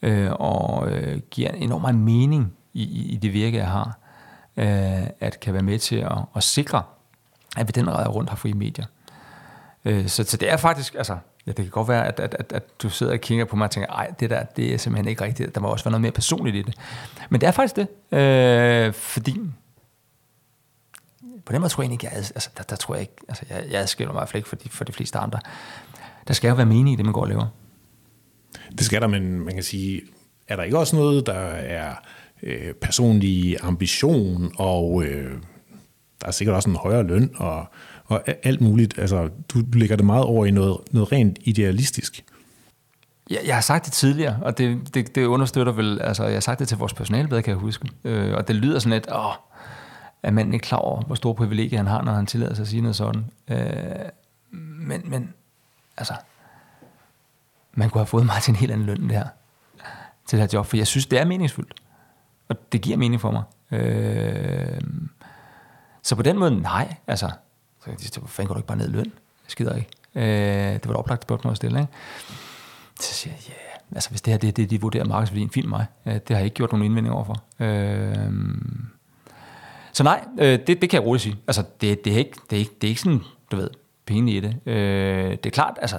øh, 0.02 0.30
og 0.32 0.90
øh, 0.92 1.20
giver 1.30 1.50
enormt 1.50 1.82
meget 1.82 1.96
mening 1.96 2.52
i, 2.72 2.82
i, 2.82 3.12
i 3.12 3.16
det 3.16 3.32
virke, 3.32 3.56
jeg 3.56 3.68
har, 3.68 3.99
øh, 4.56 5.06
at 5.20 5.40
kan 5.40 5.54
være 5.54 5.62
med 5.62 5.78
til 5.78 5.96
at, 5.96 6.18
at 6.36 6.42
sikre, 6.42 6.82
at 7.56 7.68
vi 7.68 7.70
den 7.70 7.90
ræde 7.90 8.08
rundt 8.08 8.30
har 8.30 8.36
frie 8.36 8.54
medier. 8.54 8.86
Øh, 9.84 10.08
så, 10.08 10.24
så 10.24 10.36
det 10.36 10.50
er 10.50 10.56
faktisk, 10.56 10.94
altså, 10.94 11.16
ja, 11.46 11.52
det 11.52 11.64
kan 11.64 11.70
godt 11.70 11.88
være, 11.88 12.06
at, 12.06 12.20
at, 12.20 12.36
at, 12.38 12.52
at 12.52 12.82
du 12.82 12.90
sidder 12.90 13.12
og 13.12 13.18
kigger 13.18 13.44
på 13.44 13.56
mig 13.56 13.64
og 13.64 13.70
tænker, 13.70 13.90
ej, 13.90 14.10
det 14.20 14.30
der, 14.30 14.42
det 14.42 14.74
er 14.74 14.78
simpelthen 14.78 15.08
ikke 15.08 15.24
rigtigt. 15.24 15.54
Der 15.54 15.60
må 15.60 15.68
også 15.68 15.84
være 15.84 15.92
noget 15.92 16.02
mere 16.02 16.12
personligt 16.12 16.56
i 16.56 16.62
det. 16.62 16.74
Men 17.30 17.40
det 17.40 17.46
er 17.46 17.50
faktisk 17.50 17.76
det, 17.76 18.18
øh, 18.18 18.92
fordi 18.92 19.40
på 21.44 21.52
den 21.52 21.60
måde 21.60 21.72
tror 21.72 21.82
jeg 21.82 21.92
ikke, 21.92 22.06
jeg, 22.06 22.12
altså, 22.12 22.50
der, 22.56 22.62
der 22.62 22.76
tror 22.76 22.94
jeg 22.94 23.00
ikke, 23.00 23.16
altså, 23.28 23.44
jeg, 23.50 23.64
jeg 23.70 23.80
adskiller 23.80 24.12
mig 24.12 24.28
i 24.34 24.36
ikke 24.36 24.48
for 24.48 24.56
de, 24.56 24.68
for 24.68 24.84
de 24.84 24.92
fleste 24.92 25.18
andre 25.18 25.40
der 26.28 26.34
skal 26.34 26.48
jo 26.48 26.54
være 26.54 26.66
mening 26.66 26.92
i 26.92 26.96
det, 26.96 27.04
man 27.04 27.12
går 27.12 27.20
og 27.20 27.28
laver. 27.28 27.46
Det 28.78 28.86
skal 28.86 29.00
der, 29.00 29.06
men 29.06 29.40
man 29.40 29.54
kan 29.54 29.62
sige, 29.62 30.02
er 30.48 30.56
der 30.56 30.62
ikke 30.62 30.78
også 30.78 30.96
noget, 30.96 31.26
der 31.26 31.32
er 31.32 31.94
øh, 32.42 32.74
personlig 32.74 33.56
ambition, 33.62 34.52
og 34.56 35.04
øh, 35.04 35.32
der 36.20 36.26
er 36.26 36.30
sikkert 36.30 36.56
også 36.56 36.70
en 36.70 36.76
højere 36.76 37.02
løn, 37.02 37.30
og, 37.36 37.66
og 38.04 38.22
alt 38.42 38.60
muligt. 38.60 38.98
Altså, 38.98 39.28
du, 39.48 39.62
lægger 39.72 39.96
det 39.96 40.06
meget 40.06 40.24
over 40.24 40.46
i 40.46 40.50
noget, 40.50 40.76
noget 40.90 41.12
rent 41.12 41.38
idealistisk. 41.42 42.24
Jeg, 43.30 43.38
jeg 43.46 43.54
har 43.54 43.62
sagt 43.62 43.84
det 43.84 43.92
tidligere, 43.92 44.38
og 44.42 44.58
det, 44.58 44.94
det, 44.94 45.14
det 45.14 45.24
understøtter 45.24 45.72
vel, 45.72 46.00
altså 46.02 46.24
jeg 46.24 46.32
har 46.32 46.40
sagt 46.40 46.58
det 46.58 46.68
til 46.68 46.78
vores 46.78 46.94
personale 46.94 47.28
bedre, 47.28 47.42
kan 47.42 47.50
jeg 47.50 47.58
huske. 47.58 47.88
Øh, 48.04 48.34
og 48.34 48.48
det 48.48 48.56
lyder 48.56 48.78
sådan 48.78 48.92
lidt, 48.92 49.08
åh, 49.12 49.32
er 50.22 50.30
manden 50.30 50.54
ikke 50.54 50.64
klar 50.64 50.78
over, 50.78 51.02
hvor 51.02 51.14
store 51.14 51.34
privilegier 51.34 51.78
han 51.78 51.86
har, 51.86 52.02
når 52.02 52.12
han 52.12 52.26
tillader 52.26 52.54
sig 52.54 52.62
at 52.62 52.68
sige 52.68 52.82
noget 52.82 52.96
sådan. 52.96 53.24
Øh, 53.48 53.58
men, 54.86 55.02
men 55.04 55.34
altså, 55.96 56.14
man 57.74 57.90
kunne 57.90 58.00
have 58.00 58.06
fået 58.06 58.26
mig 58.26 58.42
til 58.42 58.52
en 58.52 58.56
helt 58.56 58.72
anden 58.72 58.86
løn 58.86 59.10
der, 59.10 59.24
til 60.26 60.38
det 60.38 60.40
her 60.40 60.58
job, 60.58 60.66
for 60.66 60.76
jeg 60.76 60.86
synes, 60.86 61.06
det 61.06 61.20
er 61.20 61.24
meningsfuldt. 61.24 61.74
Og 62.50 62.72
det 62.72 62.80
giver 62.80 62.96
mening 62.96 63.20
for 63.20 63.30
mig. 63.30 63.42
Øh, 63.80 64.80
så 66.02 66.16
på 66.16 66.22
den 66.22 66.38
måde, 66.38 66.60
nej, 66.60 66.94
altså, 67.06 67.30
så 67.84 67.90
jeg 67.90 67.96
hvor 68.18 68.28
fanden 68.28 68.48
går 68.48 68.54
du 68.54 68.58
ikke 68.58 68.66
bare 68.66 68.78
ned 68.78 68.88
i 68.88 68.92
løn? 68.92 69.04
Jeg 69.04 69.48
skider 69.48 69.76
ikke. 69.76 69.88
Øh, 70.14 70.74
det 70.74 70.86
var 70.86 70.90
et 70.92 70.98
oplagt 70.98 71.22
spørgsmål 71.22 71.50
at 71.50 71.56
stille, 71.56 71.80
ikke? 71.80 71.92
Så 73.00 73.14
siger 73.14 73.34
jeg, 73.34 73.42
ja, 73.48 73.52
yeah. 73.52 73.94
altså 73.94 74.10
hvis 74.10 74.22
det 74.22 74.32
her, 74.32 74.38
det, 74.38 74.56
det 74.56 74.70
de 74.70 74.80
vurderer 74.80 75.04
markedsværdien 75.04 75.50
fint 75.50 75.68
mig, 75.68 75.86
øh, 76.06 76.14
det 76.14 76.28
har 76.28 76.36
jeg 76.36 76.44
ikke 76.44 76.54
gjort 76.54 76.72
nogen 76.72 76.84
indvending 76.84 77.14
overfor. 77.14 77.42
Øh, 77.60 78.32
så 79.92 80.02
nej, 80.02 80.24
øh, 80.38 80.58
det, 80.66 80.66
det 80.66 80.90
kan 80.90 80.92
jeg 80.92 81.06
roligt 81.06 81.22
sige. 81.22 81.36
Altså, 81.46 81.64
det, 81.80 82.04
det, 82.04 82.12
er 82.12 82.18
ikke, 82.18 82.36
det, 82.50 82.56
er 82.56 82.60
ikke, 82.60 82.74
det 82.80 82.86
er 82.86 82.88
ikke 82.88 83.00
sådan, 83.00 83.20
du 83.50 83.56
ved, 83.56 83.70
penge 84.06 84.32
i 84.32 84.40
det. 84.40 84.56
Øh, 84.66 85.30
det 85.30 85.46
er 85.46 85.50
klart, 85.50 85.78
altså, 85.80 85.98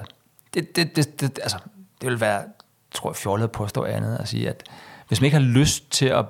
det, 0.54 0.76
det, 0.76 0.96
det, 0.96 1.22
det, 1.22 1.40
altså, 1.42 1.58
det 2.02 2.10
vil 2.10 2.20
være, 2.20 2.44
tror 2.92 3.10
jeg, 3.10 3.16
fjollet 3.16 3.44
at 3.44 3.52
påstå 3.52 3.84
andet 3.84 4.18
at 4.18 4.28
sige, 4.28 4.50
at 4.50 4.64
hvis 5.08 5.22
man 5.22 5.26
ikke 5.26 5.38
har 5.38 5.46
lyst 5.46 5.92
til 5.92 6.06
at 6.06 6.26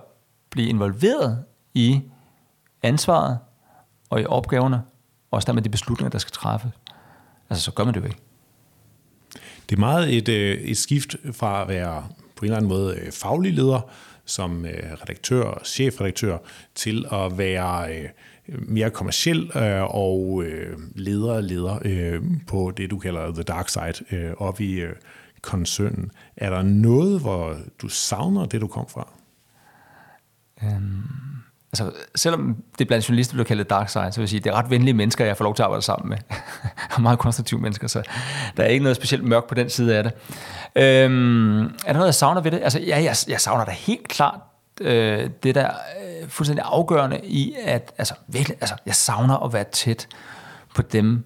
blive 0.52 0.70
involveret 0.70 1.44
i 1.74 2.02
ansvaret 2.84 3.38
og 4.10 4.22
i 4.22 4.26
opgaverne, 4.26 4.76
og 5.32 5.36
også 5.36 5.46
der 5.46 5.54
med 5.54 5.62
de 5.62 5.70
beslutninger, 5.70 6.10
der 6.10 6.18
skal 6.18 6.32
træffes, 6.32 6.72
altså 7.50 7.64
så 7.64 7.72
gør 7.72 7.84
man 7.84 7.94
det 7.94 8.00
jo 8.00 8.06
ikke. 8.06 8.18
Det 9.70 9.76
er 9.76 9.80
meget 9.80 10.18
et, 10.18 10.30
øh, 10.30 10.58
et 10.58 10.78
skift 10.78 11.16
fra 11.32 11.62
at 11.62 11.68
være 11.68 12.08
på 12.36 12.46
en 12.46 12.46
eller 12.46 12.58
anden 12.58 12.70
måde 12.70 12.96
øh, 12.96 13.12
faglig 13.12 13.54
leder, 13.54 13.90
som 14.26 14.66
øh, 14.66 14.94
redaktør 15.02 15.44
og 15.44 15.66
chefredaktør 15.66 16.38
til 16.76 17.06
at 17.12 17.38
være 17.38 18.08
mere 18.48 18.90
kommersiel 18.90 19.52
og 19.88 20.44
leder 20.96 21.42
leder 21.42 21.42
leder 21.42 22.20
på 22.48 22.72
det, 22.78 22.92
du 22.92 23.00
kalder 23.00 23.34
the 23.34 23.44
dark 23.44 23.70
side, 23.70 24.36
op 24.38 24.62
i 24.62 24.82
koncernen. 25.42 26.12
Er 26.36 26.50
der 26.50 26.62
noget, 26.62 27.22
hvor 27.22 27.58
du 27.82 27.88
savner 27.88 28.46
det, 28.46 28.62
du 28.62 28.68
kom 28.68 28.90
fra? 28.90 29.21
Øhm, 30.64 31.04
altså, 31.72 31.92
selvom 32.16 32.58
det 32.80 32.88
blandt 32.88 33.10
journalister 33.10 33.34
bliver 33.34 33.46
kaldet 33.46 33.70
dark 33.70 33.90
side, 33.90 34.12
så 34.12 34.18
vil 34.18 34.24
jeg 34.24 34.30
sige, 34.30 34.40
det 34.40 34.50
er 34.50 34.54
ret 34.54 34.70
venlige 34.70 34.94
mennesker, 34.94 35.26
jeg 35.26 35.38
får 35.38 35.44
lov 35.44 35.56
til 35.56 35.64
at 35.64 35.66
arbejde 35.66 35.82
sammen 35.82 36.10
med. 36.10 36.18
meget 37.04 37.20
konstruktive 37.20 37.60
mennesker, 37.60 37.88
så 37.88 38.04
der 38.58 38.64
er 38.64 38.68
ikke 38.68 38.84
noget 38.84 38.96
specielt 38.96 39.24
mørkt 39.24 39.48
på 39.48 39.56
den 39.56 39.70
side 39.70 39.98
af 39.98 40.04
det. 40.04 40.14
Øhm, 40.76 41.62
er 41.64 41.68
der 41.86 41.94
noget, 41.94 42.06
jeg 42.06 42.16
savner 42.16 42.42
ved 42.42 42.52
det? 42.52 42.60
Altså, 42.64 42.80
ja, 42.80 43.04
jeg, 43.04 43.16
jeg 43.28 43.42
savner 43.42 43.66
da 43.66 43.72
helt 43.72 44.08
klart 44.08 44.40
øh, 44.82 45.30
det 45.44 45.56
der 45.56 45.70
øh, 45.70 46.30
fuldstændig 46.30 46.66
afgørende 46.68 47.20
i, 47.24 47.56
at 47.66 47.94
altså, 47.98 48.14
virkelig, 48.28 48.58
altså, 48.62 48.76
jeg 48.86 48.96
savner 48.96 49.38
at 49.38 49.54
være 49.54 49.66
tæt 49.72 50.08
på 50.76 50.82
dem, 50.82 51.24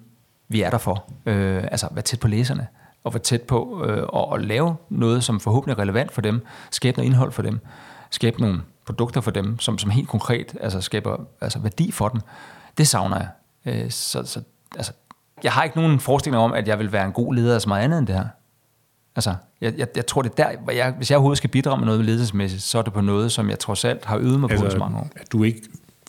vi 0.48 0.62
er 0.62 0.70
der 0.70 0.78
for. 0.78 1.04
Øh, 1.26 1.64
altså, 1.64 1.88
være 1.90 2.02
tæt 2.02 2.20
på 2.20 2.28
læserne 2.28 2.66
og 3.04 3.14
være 3.14 3.22
tæt 3.22 3.42
på 3.42 3.84
øh, 3.86 4.02
og, 4.08 4.28
og 4.28 4.40
lave 4.40 4.76
noget, 4.88 5.24
som 5.24 5.40
forhåbentlig 5.40 5.74
er 5.74 5.78
relevant 5.78 6.12
for 6.12 6.20
dem, 6.20 6.46
skabe 6.70 6.96
noget 6.96 7.06
indhold 7.06 7.32
for 7.32 7.42
dem, 7.42 7.60
skabe 8.10 8.40
nogle 8.40 8.60
produkter 8.86 9.20
for 9.20 9.30
dem, 9.30 9.58
som, 9.58 9.78
som 9.78 9.90
helt 9.90 10.08
konkret 10.08 10.56
altså, 10.60 10.80
skaber 10.80 11.16
altså, 11.40 11.58
værdi 11.58 11.90
for 11.90 12.08
dem. 12.08 12.20
Det 12.78 12.88
savner 12.88 13.16
jeg. 13.16 13.28
Øh, 13.66 13.90
så, 13.90 14.24
så, 14.24 14.40
altså, 14.76 14.92
jeg 15.44 15.52
har 15.52 15.64
ikke 15.64 15.76
nogen 15.76 16.00
forestilling 16.00 16.42
om, 16.42 16.52
at 16.52 16.68
jeg 16.68 16.78
vil 16.78 16.92
være 16.92 17.04
en 17.04 17.12
god 17.12 17.34
leder 17.34 17.54
af 17.54 17.62
så 17.62 17.68
meget 17.68 17.82
andet 17.82 17.98
end 17.98 18.06
det 18.06 18.14
her. 18.14 18.26
Altså, 19.16 19.34
jeg, 19.60 19.74
jeg, 19.78 19.88
jeg 19.96 20.06
tror, 20.06 20.22
det 20.22 20.30
er 20.30 20.34
der, 20.34 20.58
hvor 20.64 20.72
jeg, 20.72 20.94
hvis 20.96 21.10
jeg 21.10 21.16
overhovedet 21.16 21.38
skal 21.38 21.50
bidrage 21.50 21.78
med 21.78 21.86
noget 21.86 22.04
ledelsesmæssigt, 22.04 22.62
så 22.62 22.78
er 22.78 22.82
det 22.82 22.92
på 22.92 23.00
noget, 23.00 23.32
som 23.32 23.50
jeg 23.50 23.58
trods 23.58 23.84
alt 23.84 24.04
har 24.04 24.18
øvet 24.18 24.40
mig 24.40 24.50
altså, 24.50 24.64
på 24.64 24.70
så 24.70 24.78
mange 24.78 24.98
år. 24.98 25.08
At 25.16 25.32
du 25.32 25.42
ikke 25.42 25.62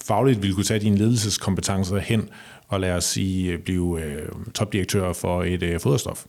fagligt 0.05 0.41
ville 0.41 0.55
kunne 0.55 0.63
tage 0.63 0.79
dine 0.79 0.97
ledelseskompetencer 0.97 1.97
hen 1.97 2.29
og 2.67 2.79
lade 2.79 2.93
os 2.93 3.03
sige, 3.03 3.57
blive 3.57 4.03
øh, 4.03 4.29
topdirektør 4.55 5.13
for 5.13 5.43
et 5.43 5.63
øh, 5.63 5.79
foderstof? 5.79 6.25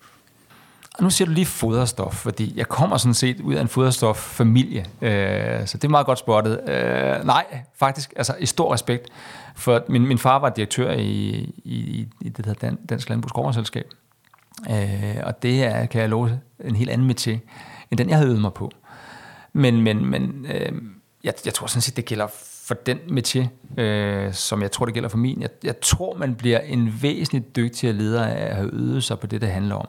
Og 0.98 1.04
nu 1.04 1.11
siger 1.11 1.26
du 1.26 1.32
lige 1.32 1.46
foderstof, 1.46 2.14
fordi 2.14 2.52
jeg 2.56 2.68
kommer 2.68 2.96
sådan 2.96 3.14
set 3.14 3.40
ud 3.40 3.54
af 3.54 3.61
en 3.61 3.68
foderstoffamilie, 3.68 4.87
øh, 5.00 5.66
så 5.66 5.78
det 5.78 5.84
er 5.84 5.88
meget 5.88 6.06
godt 6.06 6.18
spottet. 6.18 6.61
Øh, 6.68 7.26
nej, 7.26 7.44
faktisk, 7.76 8.12
altså 8.16 8.34
i 8.38 8.46
stor 8.46 8.74
respekt, 8.74 9.08
for 9.56 9.84
min, 9.88 10.06
min 10.06 10.18
far 10.18 10.38
var 10.38 10.48
direktør 10.48 10.92
i, 10.92 11.28
i, 11.64 12.08
i 12.20 12.28
det 12.28 12.61
der 12.61 12.74
Dansk 12.88 13.08
Landbrugs 13.08 13.58
øh, 14.70 15.16
og 15.22 15.42
det 15.42 15.64
er, 15.64 15.87
kan 15.87 16.00
jeg 16.00 16.08
love, 16.08 16.40
en 16.64 16.76
helt 16.76 16.90
anden 16.90 17.14
til, 17.14 17.40
end 17.90 17.98
den 17.98 18.08
jeg 18.08 18.16
havde 18.16 18.28
øvet 18.28 18.40
mig 18.40 18.52
på. 18.52 18.70
Men, 19.52 19.80
men, 19.82 20.06
men 20.06 20.46
øh, 20.50 20.72
jeg, 21.24 21.34
jeg 21.44 21.54
tror 21.54 21.66
sådan 21.66 21.82
set, 21.82 21.96
det 21.96 22.04
gælder 22.04 22.26
for 22.64 22.74
den 22.74 22.98
metier, 23.11 23.46
øh, 23.76 24.32
som 24.32 24.62
jeg 24.62 24.72
tror, 24.72 24.84
det 24.84 24.94
gælder 24.94 25.08
for 25.08 25.18
min. 25.18 25.42
Jeg, 25.42 25.50
jeg 25.64 25.80
tror, 25.80 26.16
man 26.16 26.34
bliver 26.34 26.58
en 26.58 26.98
væsentligt 27.02 27.56
dygtigere 27.56 27.94
leder 27.94 28.24
af 28.24 28.46
at 28.46 28.56
have 28.56 28.70
øvet 28.72 29.04
sig 29.04 29.18
på 29.18 29.26
det, 29.26 29.40
det 29.40 29.48
handler 29.48 29.74
om. 29.74 29.88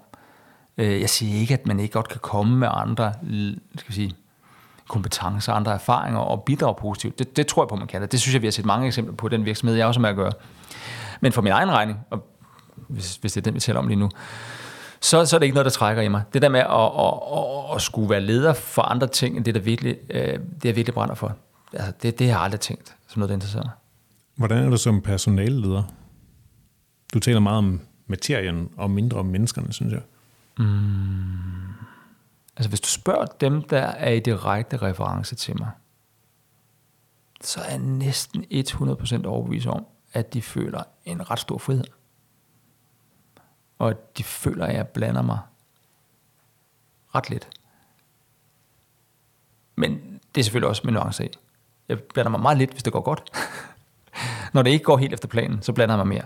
Øh, 0.80 1.02
jeg 1.02 1.10
siger 1.10 1.40
ikke, 1.40 1.54
at 1.54 1.68
man 1.68 1.80
ikke 1.80 1.94
godt 1.94 2.10
kan 2.10 2.20
komme 2.22 2.58
med 2.58 2.68
andre 2.72 3.14
skal 3.78 3.90
vi 3.90 3.94
sige, 3.94 4.16
kompetencer, 4.88 5.54
andre 5.54 5.74
erfaringer 5.74 6.20
og 6.20 6.44
bidrage 6.44 6.76
positivt. 6.80 7.20
Det, 7.20 7.38
det 7.38 7.48
tror 7.48 7.64
jeg 7.64 7.70
på, 7.70 7.76
man 7.76 7.88
kan. 7.88 8.02
Det 8.02 8.22
synes 8.22 8.34
jeg, 8.34 8.42
vi 8.42 8.48
har 8.48 8.52
set 8.52 8.66
mange 8.66 8.88
eksempler 8.88 9.16
på 9.16 9.28
den 9.28 9.46
virksomhed, 9.46 9.76
jeg 9.76 9.88
også 9.88 10.00
er 10.00 10.02
med 10.02 10.10
at 10.10 10.16
gøre. 10.16 10.32
Men 11.22 11.32
for 11.32 11.42
min 11.42 11.52
egen 11.52 11.72
regning, 11.72 12.00
og 12.10 12.28
hvis, 12.88 13.16
hvis 13.16 13.34
det 13.34 13.42
er 13.42 13.44
den, 13.44 13.54
vi 13.54 13.60
taler 13.60 13.80
om 13.80 13.88
lige 13.88 14.00
nu, 14.00 14.10
så, 15.02 15.26
så 15.26 15.36
er 15.36 15.40
det 15.40 15.46
ikke 15.46 15.54
noget, 15.54 15.66
der 15.66 15.72
trækker 15.72 16.04
i 16.04 16.08
mig. 16.08 16.22
Det 16.34 16.42
der 16.42 16.50
med 16.50 16.60
at, 16.60 16.66
at, 16.70 17.14
at, 17.38 17.76
at 17.76 17.82
skulle 17.82 18.10
være 18.10 18.22
leder 18.22 18.54
for 18.54 18.82
andre 18.82 19.08
ting, 19.08 19.38
end 19.38 19.46
det, 19.46 19.56
der 19.56 19.62
virkelig, 19.62 19.98
øh, 20.10 20.34
det 20.34 20.66
jeg 20.66 20.76
virkelig 20.76 20.94
brænder 20.94 21.16
for, 21.16 21.36
altså, 21.74 21.92
det, 22.02 22.20
det 22.20 22.28
har 22.28 22.36
jeg 22.36 22.44
aldrig 22.44 22.60
tænkt 22.60 22.96
som 23.08 23.20
noget, 23.20 23.30
der 23.30 23.36
interesserer 23.36 23.64
mig. 23.64 23.72
Hvordan 24.36 24.66
er 24.66 24.70
du 24.70 24.78
som 24.78 25.02
personalleder? 25.02 25.84
Du 27.14 27.20
taler 27.20 27.40
meget 27.40 27.58
om 27.58 27.82
materien 28.08 28.70
og 28.78 28.92
mindre 28.92 29.18
om 29.20 29.26
menneskerne, 29.26 29.74
synes 29.74 29.94
jeg. 29.94 30.02
Mm. 30.60 31.74
Altså 32.58 32.70
hvis 32.70 32.82
du 32.82 32.88
spørger 32.88 33.26
dem, 33.26 33.62
der 33.62 33.82
er 33.82 34.12
i 34.12 34.20
direkte 34.20 34.78
reference 34.78 35.36
til 35.36 35.60
mig, 35.60 35.72
så 37.42 37.62
er 37.62 37.70
jeg 37.70 37.80
næsten 37.80 38.46
100% 38.52 39.26
overbevist 39.26 39.68
om, 39.68 39.86
at 40.14 40.34
de 40.34 40.42
føler 40.42 40.84
en 41.06 41.32
ret 41.32 41.40
stor 41.40 41.58
frihed. 41.58 41.84
Og 43.80 43.90
at 43.90 44.18
de 44.18 44.24
føler, 44.24 44.66
at 44.66 44.76
jeg 44.76 44.88
blander 44.88 45.22
mig 45.22 45.40
ret 47.16 47.30
lidt. 47.30 47.50
Men 49.76 50.20
det 50.36 50.42
er 50.42 50.44
selvfølgelig 50.44 50.70
også 50.70 50.82
med 50.86 50.94
nuancer 50.94 51.24
i. 51.24 51.30
Jeg 51.88 52.00
blander 52.00 52.30
mig 52.30 52.40
meget 52.40 52.58
lidt, 52.58 52.72
hvis 52.72 52.84
det 52.84 52.94
går 52.94 53.02
godt. 53.02 53.32
Når 54.54 54.62
det 54.62 54.70
ikke 54.70 54.86
går 54.86 54.98
helt 54.98 55.14
efter 55.14 55.28
planen, 55.28 55.62
så 55.62 55.74
blander 55.74 55.96
jeg 55.96 56.08
mig 56.08 56.16
mere. 56.16 56.26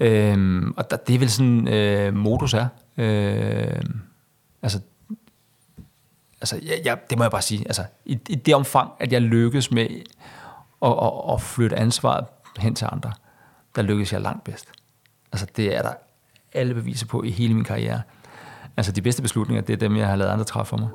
Øhm, 0.00 0.74
og 0.76 0.90
der, 0.90 0.96
det 0.96 1.14
er 1.14 1.18
vel 1.18 1.30
sådan, 1.30 1.68
øh, 1.68 2.14
modus 2.14 2.54
er. 2.54 2.66
Øh, 2.96 3.82
altså, 4.62 4.80
altså 6.40 6.60
ja, 6.66 6.74
ja, 6.84 6.94
det 7.10 7.18
må 7.18 7.24
jeg 7.24 7.30
bare 7.30 7.42
sige. 7.42 7.62
Altså, 7.66 7.84
i, 8.04 8.18
I 8.28 8.34
det 8.34 8.54
omfang, 8.54 8.90
at 9.00 9.12
jeg 9.12 9.22
lykkes 9.22 9.70
med 9.70 9.86
at, 10.82 10.92
at, 11.02 11.32
at 11.32 11.40
flytte 11.40 11.76
ansvaret 11.76 12.26
hen 12.58 12.74
til 12.74 12.88
andre, 12.92 13.12
der 13.76 13.82
lykkes 13.82 14.12
jeg 14.12 14.20
langt 14.20 14.44
bedst. 14.44 14.72
Altså, 15.32 15.46
det 15.56 15.76
er 15.76 15.82
der 15.82 15.92
alle 16.52 16.74
beviser 16.74 17.06
på 17.06 17.22
i 17.22 17.30
hele 17.30 17.54
min 17.54 17.64
karriere. 17.64 18.02
Altså, 18.76 18.92
de 18.92 19.02
bedste 19.02 19.22
beslutninger, 19.22 19.62
det 19.62 19.72
er 19.72 19.76
dem, 19.76 19.96
jeg 19.96 20.08
har 20.08 20.16
lavet 20.16 20.30
andre 20.30 20.44
træffe 20.44 20.70
for 20.70 20.76
mig. 20.76 20.88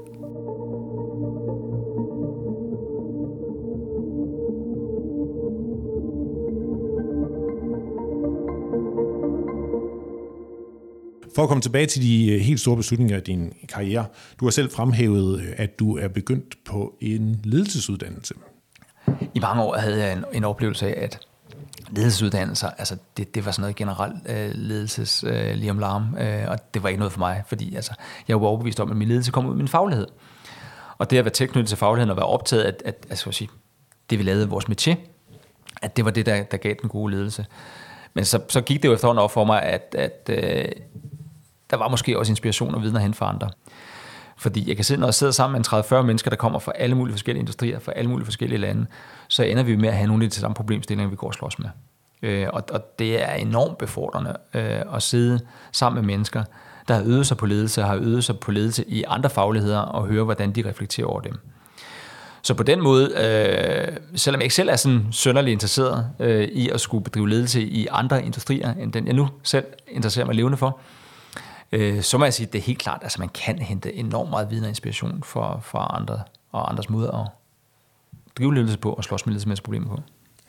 For 11.36 11.44
at 11.44 11.48
komme 11.48 11.62
tilbage 11.62 11.86
til 11.86 12.02
de 12.02 12.32
øh, 12.32 12.40
helt 12.40 12.60
store 12.60 12.78
beslutninger 12.78 13.18
i 13.18 13.22
din 13.22 13.54
karriere. 13.70 14.06
Du 14.40 14.46
har 14.46 14.52
selv 14.52 14.72
fremhævet, 14.72 15.42
øh, 15.42 15.54
at 15.58 15.80
du 15.80 15.98
er 15.98 16.08
begyndt 16.08 16.56
på 16.66 16.98
en 17.02 17.42
ledelsesuddannelse. 17.44 18.34
I 19.34 19.40
mange 19.40 19.64
år 19.64 19.78
havde 19.78 20.04
jeg 20.04 20.14
en, 20.14 20.24
en 20.34 20.44
oplevelse 20.44 20.88
af, 20.88 21.04
at 21.04 21.20
ledelsesuddannelser, 21.92 22.70
altså 22.70 22.98
det, 23.18 23.36
det 23.36 23.46
var 23.46 23.52
sådan 23.52 23.62
noget 23.62 23.76
generelt 23.76 24.16
øh, 24.30 24.52
ledelses 24.54 25.24
øh, 25.24 25.56
lige 25.56 25.72
om 25.72 25.80
larm, 25.80 26.16
øh, 26.20 26.44
og 26.48 26.74
det 26.74 26.84
var 26.84 26.90
ikke 26.90 27.00
noget 27.00 27.14
for 27.14 27.20
mig, 27.20 27.44
fordi 27.48 27.76
altså, 27.76 27.94
jeg 28.28 28.42
var 28.42 28.48
overbevist 28.48 28.80
om, 28.80 28.92
at 28.92 28.98
min 28.98 29.08
ledelse 29.08 29.32
kom 29.32 29.46
ud 29.46 29.52
af 29.52 29.58
min 29.58 29.68
faglighed. 29.68 30.08
Og 30.98 31.10
det 31.10 31.18
at 31.18 31.26
være 31.26 31.34
tilknyttet 31.34 31.70
til 31.70 31.78
fagligheden 31.78 32.10
og 32.10 32.18
være 32.18 32.26
optaget 32.26 32.64
af, 32.64 32.74
at, 32.86 33.06
altså, 33.10 33.30
at 33.30 33.36
sige, 33.36 33.50
det 34.10 34.20
vi 34.20 34.24
lavede 34.24 34.50
vores 34.50 34.66
métier, 34.66 34.96
at 35.82 35.98
det 35.98 36.06
var 36.06 36.12
det, 36.12 36.26
der, 36.26 36.44
der 36.44 36.58
gav 36.58 36.76
den 36.82 36.90
gode 36.90 37.12
ledelse. 37.12 37.46
Men 38.14 38.26
så, 38.26 38.40
så 38.50 38.62
gik 38.62 38.84
det 38.84 38.90
jo 38.90 38.94
efterhånden 38.94 39.24
op 39.24 39.32
for 39.32 39.46
mig, 39.46 39.64
at, 39.64 39.96
at 39.98 40.30
øh, 40.30 40.66
der 41.72 41.78
var 41.78 41.88
måske 41.88 42.20
også 42.20 42.32
inspiration 42.32 42.76
og 42.76 42.82
viden 42.82 42.96
at 42.96 43.02
hente 43.02 43.18
for 43.18 43.26
andre. 43.26 43.50
Fordi 44.42 44.68
jeg 44.70 44.76
kan 44.76 44.86
sidde, 44.86 45.00
når 45.00 45.08
jeg 45.08 45.14
sidder 45.14 45.34
sammen 45.34 45.64
med 45.72 45.84
30-40 45.84 46.02
mennesker, 46.02 46.30
der 46.30 46.38
kommer 46.38 46.60
fra 46.60 46.72
alle 46.76 46.96
mulige 46.96 47.14
forskellige 47.14 47.40
industrier, 47.40 47.80
fra 47.80 47.92
alle 47.96 48.10
mulige 48.10 48.26
forskellige 48.26 48.60
lande, 48.60 48.86
så 49.28 49.44
ender 49.44 49.64
vi 49.64 49.76
med 49.76 49.90
at 49.90 49.96
have 49.96 50.08
nogle 50.08 50.24
af 50.24 50.30
de 50.30 50.36
samme 50.36 50.56
problemstillinger, 50.56 51.10
vi 51.10 51.16
går 51.16 51.28
og 51.28 51.34
slås 51.34 51.60
med. 51.60 51.70
Øh, 52.22 52.48
og, 52.54 52.64
og 52.72 53.00
det 53.00 53.24
er 53.30 53.34
enormt 53.34 53.78
befordrende 53.78 54.38
øh, 54.54 54.82
at 54.96 55.04
sidde 55.04 55.40
sammen 55.72 56.02
med 56.02 56.14
mennesker, 56.14 56.44
der 56.88 56.94
har 56.94 57.04
øvet 57.04 57.28
sig 57.28 57.38
på 57.38 57.46
ledelse, 57.46 57.82
har 57.82 57.96
øvet 57.96 58.24
sig 58.24 58.40
på 58.40 58.52
ledelse 58.52 58.86
i 58.88 59.04
andre 59.08 59.30
fagligheder, 59.30 59.80
og 59.80 60.08
høre, 60.08 60.24
hvordan 60.24 60.52
de 60.52 60.70
reflekterer 60.70 61.08
over 61.08 61.22
dem. 61.22 61.40
Så 62.42 62.54
på 62.54 62.64
den 62.64 62.82
måde, 62.82 63.06
øh, 63.06 63.98
selvom 64.16 64.40
jeg 64.40 64.46
ikke 64.46 64.56
selv 64.56 64.70
er 64.70 64.76
sådan 64.76 65.08
sønderlig 65.12 65.52
interesseret 65.52 66.10
øh, 66.20 66.44
i 66.44 66.70
at 66.70 66.82
skulle 66.82 67.04
bedrive 67.04 67.30
ledelse 67.30 67.62
i 67.62 67.88
andre 67.92 68.26
industrier, 68.26 68.74
end 68.74 68.94
den 68.94 69.08
jeg 69.08 69.14
nu 69.14 69.30
selv 69.44 69.66
interesserer 69.88 70.26
mig 70.26 70.36
levende 70.36 70.58
for, 70.58 70.68
øh, 70.68 71.01
så 72.02 72.18
må 72.18 72.26
jeg 72.26 72.34
sige, 72.34 72.48
at 72.48 72.54
det 72.54 72.60
er 72.60 72.64
helt 72.64 72.80
klart, 72.80 72.98
at 72.98 73.04
altså, 73.04 73.20
man 73.20 73.30
kan 73.30 73.60
hente 73.60 73.94
enormt 73.94 74.30
meget 74.30 74.52
viden 74.52 74.64
og 74.64 74.70
inspiration 74.70 75.24
fra, 75.24 75.60
fra 75.60 75.98
andre 76.00 76.20
og 76.52 76.70
andres 76.70 76.90
måder 76.90 77.12
at 77.12 77.28
drive 78.38 78.56
ledelse 78.56 78.78
på 78.78 78.94
og 78.94 79.04
slås 79.04 79.26
med 79.26 79.32
ledelsesmæssige 79.32 79.64
problemer 79.64 79.88
på. 79.88 80.02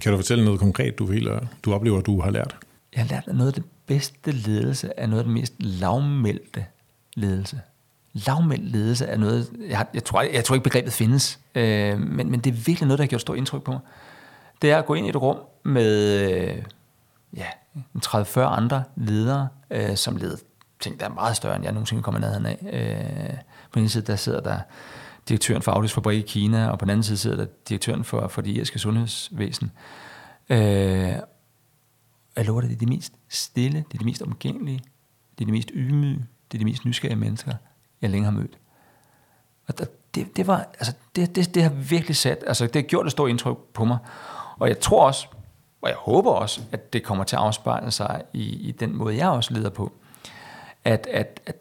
Kan 0.02 0.12
du 0.12 0.18
fortælle 0.18 0.44
noget 0.44 0.60
konkret, 0.60 0.98
du, 0.98 1.06
føler, 1.06 1.40
du 1.64 1.74
oplever, 1.74 2.00
du 2.00 2.20
har 2.20 2.30
lært? 2.30 2.56
Jeg 2.94 3.02
har 3.02 3.08
lært, 3.08 3.24
at 3.26 3.34
noget 3.36 3.48
af 3.48 3.54
det 3.54 3.64
bedste 3.86 4.32
ledelse 4.32 4.92
er 4.96 5.06
noget 5.06 5.18
af 5.18 5.24
det 5.24 5.34
mest 5.34 5.54
lavmældte 5.58 6.64
ledelse. 7.14 7.60
Lavmældt 8.12 8.72
ledelse 8.72 9.06
er 9.06 9.16
noget, 9.16 9.50
jeg, 9.68 9.76
har, 9.76 9.88
jeg, 9.94 10.04
tror, 10.04 10.22
jeg, 10.22 10.34
jeg 10.34 10.44
tror 10.44 10.54
ikke 10.54 10.64
begrebet 10.64 10.92
findes, 10.92 11.38
øh, 11.54 12.00
men, 12.00 12.30
men 12.30 12.40
det 12.40 12.50
er 12.50 12.54
virkelig 12.54 12.86
noget, 12.86 12.98
der 12.98 13.04
har 13.04 13.08
gjort 13.08 13.20
stort 13.20 13.36
indtryk 13.36 13.62
på 13.62 13.70
mig. 13.70 13.80
Det 14.62 14.70
er 14.70 14.78
at 14.78 14.86
gå 14.86 14.94
ind 14.94 15.06
i 15.06 15.08
et 15.08 15.16
rum 15.16 15.38
med 15.64 16.20
øh, 16.30 16.62
ja, 17.36 17.46
30-40 18.06 18.40
andre 18.40 18.84
ledere, 18.96 19.48
øh, 19.70 19.96
som 19.96 20.16
leder 20.16 20.36
ting, 20.82 21.00
der 21.00 21.06
er 21.06 21.10
meget 21.10 21.36
større, 21.36 21.56
end 21.56 21.64
jeg 21.64 21.72
nogensinde 21.72 22.02
kommer 22.02 22.20
ned 22.20 22.46
af. 22.46 22.58
Øh, 22.72 23.36
på 23.38 23.74
den 23.74 23.80
ene 23.80 23.88
side, 23.88 24.06
der 24.06 24.16
sidder 24.16 24.40
der 24.40 24.58
direktøren 25.28 25.62
for 25.62 25.72
Audis 25.72 25.92
fabrik 25.92 26.18
i 26.18 26.26
Kina, 26.26 26.68
og 26.70 26.78
på 26.78 26.84
den 26.84 26.90
anden 26.90 27.02
side 27.02 27.16
sidder 27.16 27.36
der 27.36 27.46
direktøren 27.68 28.04
for, 28.04 28.28
for 28.28 28.42
det 28.42 28.50
irske 28.50 28.78
sundhedsvæsen. 28.78 29.70
Øh, 30.48 30.58
jeg 32.36 32.44
lover 32.44 32.60
dig, 32.60 32.70
det 32.70 32.76
er 32.76 32.80
de 32.80 32.86
mest 32.86 33.12
stille, 33.28 33.78
det 33.78 33.94
er 33.94 33.98
de 33.98 34.04
mest 34.04 34.22
omgængelige, 34.22 34.80
det 35.38 35.44
er 35.44 35.46
de 35.46 35.52
mest 35.52 35.70
ydmyge, 35.74 36.26
det 36.52 36.58
er 36.58 36.58
de 36.58 36.64
mest 36.64 36.84
nysgerrige 36.84 37.18
mennesker, 37.18 37.52
jeg 38.02 38.10
længe 38.10 38.24
har 38.24 38.32
mødt. 38.32 38.58
Og 39.68 39.78
der, 39.78 39.84
det, 40.14 40.36
det, 40.36 40.46
var, 40.46 40.66
altså, 40.78 40.92
det, 41.16 41.36
det, 41.36 41.54
det 41.54 41.62
har 41.62 41.70
virkelig 41.70 42.16
sat, 42.16 42.44
altså 42.46 42.66
det 42.66 42.74
har 42.74 42.82
gjort 42.82 43.06
et 43.06 43.12
stort 43.12 43.30
indtryk 43.30 43.56
på 43.56 43.84
mig. 43.84 43.98
Og 44.58 44.68
jeg 44.68 44.80
tror 44.80 45.06
også, 45.06 45.26
og 45.82 45.88
jeg 45.88 45.96
håber 45.96 46.30
også, 46.30 46.60
at 46.72 46.92
det 46.92 47.02
kommer 47.02 47.24
til 47.24 47.36
at 47.36 47.42
afspejle 47.42 47.90
sig 47.90 48.22
i, 48.32 48.68
i 48.68 48.72
den 48.72 48.96
måde, 48.96 49.16
jeg 49.16 49.28
også 49.28 49.54
leder 49.54 49.70
på. 49.70 49.92
At, 50.84 51.06
at, 51.10 51.40
at 51.46 51.56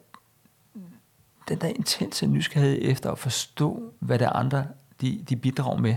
den 1.50 1.58
der 1.62 1.68
intense 1.68 2.28
nysgerrighed 2.28 2.80
efter 2.82 3.12
at 3.12 3.20
forstå, 3.20 3.94
hvad 4.00 4.20
der 4.20 4.30
andre 4.30 4.66
de, 5.02 5.26
de 5.30 5.36
bidrager 5.36 5.78
med, 5.78 5.96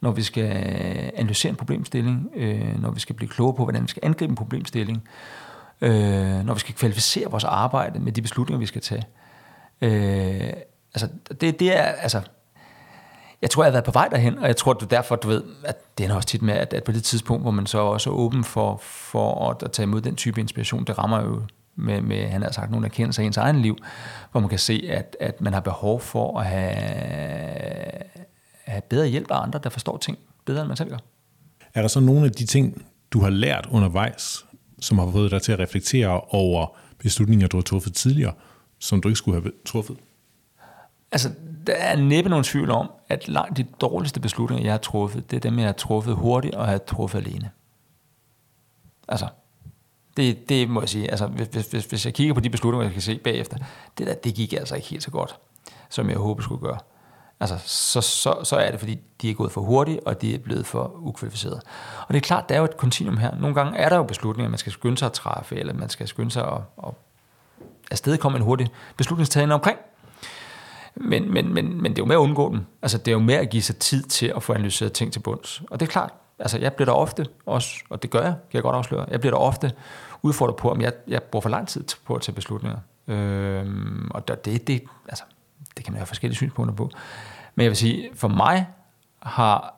når 0.00 0.10
vi 0.10 0.22
skal 0.22 0.44
øh, 0.44 1.10
analysere 1.14 1.50
en 1.50 1.56
problemstilling, 1.56 2.30
øh, 2.34 2.82
når 2.82 2.90
vi 2.90 3.00
skal 3.00 3.16
blive 3.16 3.28
klogere 3.28 3.56
på, 3.56 3.62
hvordan 3.64 3.82
vi 3.82 3.88
skal 3.88 4.00
angribe 4.04 4.30
en 4.30 4.36
problemstilling, 4.36 5.08
øh, 5.80 6.44
når 6.46 6.54
vi 6.54 6.60
skal 6.60 6.74
kvalificere 6.74 7.30
vores 7.30 7.44
arbejde 7.44 7.98
med 7.98 8.12
de 8.12 8.22
beslutninger, 8.22 8.58
vi 8.58 8.66
skal 8.66 8.82
tage. 8.82 9.04
Øh, 9.80 10.52
altså, 10.94 11.08
det, 11.40 11.60
det 11.60 11.76
er, 11.76 11.82
altså, 11.82 12.20
jeg 13.42 13.50
tror, 13.50 13.62
jeg 13.62 13.68
har 13.68 13.72
været 13.72 13.84
på 13.84 13.90
vej 13.90 14.08
derhen, 14.08 14.38
og 14.38 14.46
jeg 14.46 14.56
tror, 14.56 14.72
det 14.72 14.90
derfor, 14.90 15.16
du 15.16 15.28
ved, 15.28 15.42
at 15.64 15.98
det 15.98 16.06
er 16.06 16.14
også 16.14 16.28
tit 16.28 16.42
med, 16.42 16.54
at, 16.54 16.72
at 16.72 16.84
på 16.84 16.92
det 16.92 17.04
tidspunkt, 17.04 17.44
hvor 17.44 17.50
man 17.50 17.66
så 17.66 17.78
også 17.78 18.10
er 18.10 18.14
åben 18.14 18.44
for, 18.44 18.76
for 18.82 19.50
at, 19.50 19.62
at 19.62 19.72
tage 19.72 19.84
imod 19.84 20.00
den 20.00 20.16
type 20.16 20.40
inspiration, 20.40 20.84
det 20.84 20.98
rammer 20.98 21.22
jo 21.22 21.42
med, 21.76 22.00
med 22.00 22.28
han 22.28 22.42
har 22.42 22.52
sagt, 22.52 22.70
nogle 22.70 22.86
erkendelser 22.86 23.22
af 23.22 23.26
ens 23.26 23.36
egen 23.36 23.62
liv, 23.62 23.78
hvor 24.32 24.40
man 24.40 24.50
kan 24.50 24.58
se, 24.58 24.88
at, 24.90 25.16
at 25.20 25.40
man 25.40 25.52
har 25.52 25.60
behov 25.60 26.00
for 26.00 26.40
at 26.40 26.46
have, 26.46 26.74
have 28.64 28.82
bedre 28.88 29.06
hjælp 29.06 29.30
af 29.30 29.42
andre, 29.42 29.60
der 29.62 29.70
forstår 29.70 29.96
ting 29.96 30.18
bedre, 30.44 30.60
end 30.60 30.68
man 30.68 30.76
selv 30.76 30.90
gør. 30.90 30.98
Er 31.74 31.80
der 31.80 31.88
så 31.88 32.00
nogle 32.00 32.26
af 32.26 32.32
de 32.32 32.46
ting, 32.46 32.86
du 33.10 33.20
har 33.20 33.30
lært 33.30 33.68
undervejs, 33.70 34.46
som 34.80 34.98
har 34.98 35.10
fået 35.10 35.30
dig 35.30 35.42
til 35.42 35.52
at 35.52 35.58
reflektere 35.58 36.20
over 36.20 36.76
beslutninger, 36.98 37.46
du 37.46 37.56
har 37.56 37.62
truffet 37.62 37.94
tidligere, 37.94 38.32
som 38.78 39.00
du 39.00 39.08
ikke 39.08 39.18
skulle 39.18 39.40
have 39.40 39.52
truffet? 39.66 39.96
Altså, 41.12 41.30
der 41.66 41.72
er 41.72 41.96
næppe 41.96 42.30
nogen 42.30 42.44
tvivl 42.44 42.70
om, 42.70 42.90
at 43.08 43.28
langt 43.28 43.56
de 43.56 43.62
dårligste 43.62 44.20
beslutninger, 44.20 44.64
jeg 44.64 44.72
har 44.72 44.78
truffet, 44.78 45.30
det 45.30 45.36
er 45.36 45.40
dem, 45.40 45.58
jeg 45.58 45.66
har 45.66 45.72
truffet 45.72 46.14
hurtigt 46.14 46.54
og 46.54 46.66
har 46.66 46.78
truffet 46.78 47.18
alene. 47.18 47.50
Altså, 49.08 49.26
det, 50.16 50.48
det 50.48 50.70
må 50.70 50.80
jeg 50.80 50.88
sige. 50.88 51.10
Altså, 51.10 51.26
hvis, 51.26 51.66
hvis, 51.66 51.84
hvis 51.84 52.06
jeg 52.06 52.14
kigger 52.14 52.34
på 52.34 52.40
de 52.40 52.50
beslutninger, 52.50 52.84
jeg 52.84 52.92
kan 52.92 53.02
se 53.02 53.18
bagefter, 53.18 53.56
det 53.98 54.06
der, 54.06 54.14
det 54.14 54.34
gik 54.34 54.52
altså 54.52 54.74
ikke 54.74 54.88
helt 54.88 55.02
så 55.02 55.10
godt, 55.10 55.36
som 55.90 56.08
jeg 56.10 56.16
håber 56.16 56.42
skulle 56.42 56.60
gøre. 56.60 56.78
Altså, 57.40 57.58
så, 57.64 58.00
så, 58.00 58.34
så 58.44 58.56
er 58.56 58.70
det, 58.70 58.80
fordi 58.80 58.98
de 59.22 59.30
er 59.30 59.34
gået 59.34 59.52
for 59.52 59.60
hurtigt, 59.60 60.00
og 60.06 60.22
de 60.22 60.34
er 60.34 60.38
blevet 60.38 60.66
for 60.66 60.96
ukvalificerede. 61.00 61.60
Og 62.00 62.14
det 62.14 62.16
er 62.16 62.20
klart, 62.20 62.48
der 62.48 62.54
er 62.54 62.58
jo 62.58 62.64
et 62.64 62.76
kontinuum 62.76 63.16
her. 63.16 63.36
Nogle 63.36 63.54
gange 63.54 63.78
er 63.78 63.88
der 63.88 63.96
jo 63.96 64.02
beslutninger, 64.02 64.50
man 64.50 64.58
skal 64.58 64.72
skynde 64.72 64.98
sig 64.98 65.06
at 65.06 65.12
træffe, 65.12 65.56
eller 65.56 65.72
man 65.74 65.88
skal 65.88 66.08
skynde 66.08 66.30
sig 66.30 66.44
at, 66.44 66.60
at 66.86 66.94
afstedkomme 67.90 68.38
en 68.38 68.44
hurtig 68.44 68.68
beslutningstagende 68.96 69.54
omkring. 69.54 69.78
Men, 70.96 71.32
men, 71.32 71.54
men, 71.54 71.82
men 71.82 71.92
det 71.92 71.98
er 71.98 72.02
jo 72.02 72.06
med 72.06 72.14
at 72.14 72.18
undgå 72.18 72.52
den. 72.52 72.66
Altså, 72.82 72.98
det 72.98 73.08
er 73.08 73.12
jo 73.12 73.18
med 73.18 73.34
at 73.34 73.50
give 73.50 73.62
sig 73.62 73.76
tid 73.76 74.02
til 74.02 74.32
at 74.36 74.42
få 74.42 74.52
analyseret 74.52 74.92
ting 74.92 75.12
til 75.12 75.20
bunds. 75.20 75.62
Og 75.70 75.80
det 75.80 75.86
er 75.86 75.90
klart, 75.90 76.12
altså 76.38 76.58
jeg 76.58 76.74
bliver 76.74 76.86
der 76.86 76.92
ofte 76.92 77.26
også, 77.46 77.74
og 77.90 78.02
det 78.02 78.10
gør 78.10 78.20
jeg, 78.20 78.34
kan 78.50 78.54
jeg 78.54 78.62
godt 78.62 78.76
afsløre, 78.76 79.06
jeg 79.10 79.20
bliver 79.20 79.34
der 79.34 79.38
ofte 79.38 79.72
udfordret 80.22 80.56
på, 80.56 80.70
om 80.70 80.80
jeg, 80.80 80.92
jeg 81.08 81.22
bruger 81.22 81.40
for 81.40 81.48
lang 81.48 81.68
tid 81.68 81.84
på 82.04 82.14
at 82.14 82.22
tage 82.22 82.34
beslutninger. 82.34 82.78
Øhm, 83.06 84.08
og 84.10 84.28
det, 84.28 84.66
det, 84.66 84.82
altså, 85.08 85.24
det 85.76 85.84
kan 85.84 85.92
man 85.92 85.98
have 85.98 86.06
forskellige 86.06 86.36
synspunkter 86.36 86.74
på. 86.74 86.90
Men 87.54 87.64
jeg 87.64 87.70
vil 87.70 87.76
sige, 87.76 88.10
for 88.14 88.28
mig 88.28 88.66
har 89.22 89.74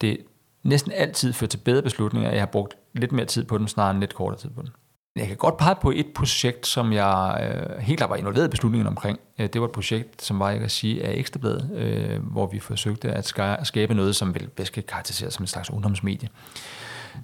det 0.00 0.18
næsten 0.62 0.92
altid 0.92 1.32
ført 1.32 1.50
til 1.50 1.58
bedre 1.58 1.82
beslutninger. 1.82 2.30
Jeg 2.30 2.40
har 2.40 2.46
brugt 2.46 2.74
lidt 2.92 3.12
mere 3.12 3.26
tid 3.26 3.44
på 3.44 3.58
dem, 3.58 3.68
snarere 3.68 3.90
end 3.90 4.00
lidt 4.00 4.14
kortere 4.14 4.40
tid 4.40 4.50
på 4.50 4.62
dem. 4.62 4.70
Jeg 5.16 5.26
kan 5.26 5.36
godt 5.36 5.56
pege 5.56 5.74
på 5.82 5.90
et 5.90 6.06
projekt, 6.14 6.66
som 6.66 6.92
jeg 6.92 7.40
øh, 7.42 7.78
helt 7.78 7.96
klart 7.98 8.10
var 8.10 8.16
involveret 8.16 8.46
i 8.46 8.48
beslutningen 8.50 8.86
omkring. 8.86 9.18
Øh, 9.38 9.48
det 9.52 9.60
var 9.60 9.66
et 9.66 9.72
projekt, 9.72 10.22
som 10.22 10.38
var, 10.38 10.50
jeg 10.50 10.60
kan 10.60 10.68
sige, 10.68 11.04
af 11.04 11.12
Ekstrabladet, 11.16 11.70
øh, 11.74 12.22
hvor 12.22 12.46
vi 12.46 12.60
forsøgte 12.60 13.10
at 13.12 13.34
skabe 13.62 13.94
noget, 13.94 14.16
som 14.16 14.34
vel 14.34 14.48
bedst 14.48 14.72
kan 14.72 14.82
karakteriseres 14.82 15.34
som 15.34 15.42
en 15.42 15.46
slags 15.46 15.70
ungdomsmedie. 15.70 16.28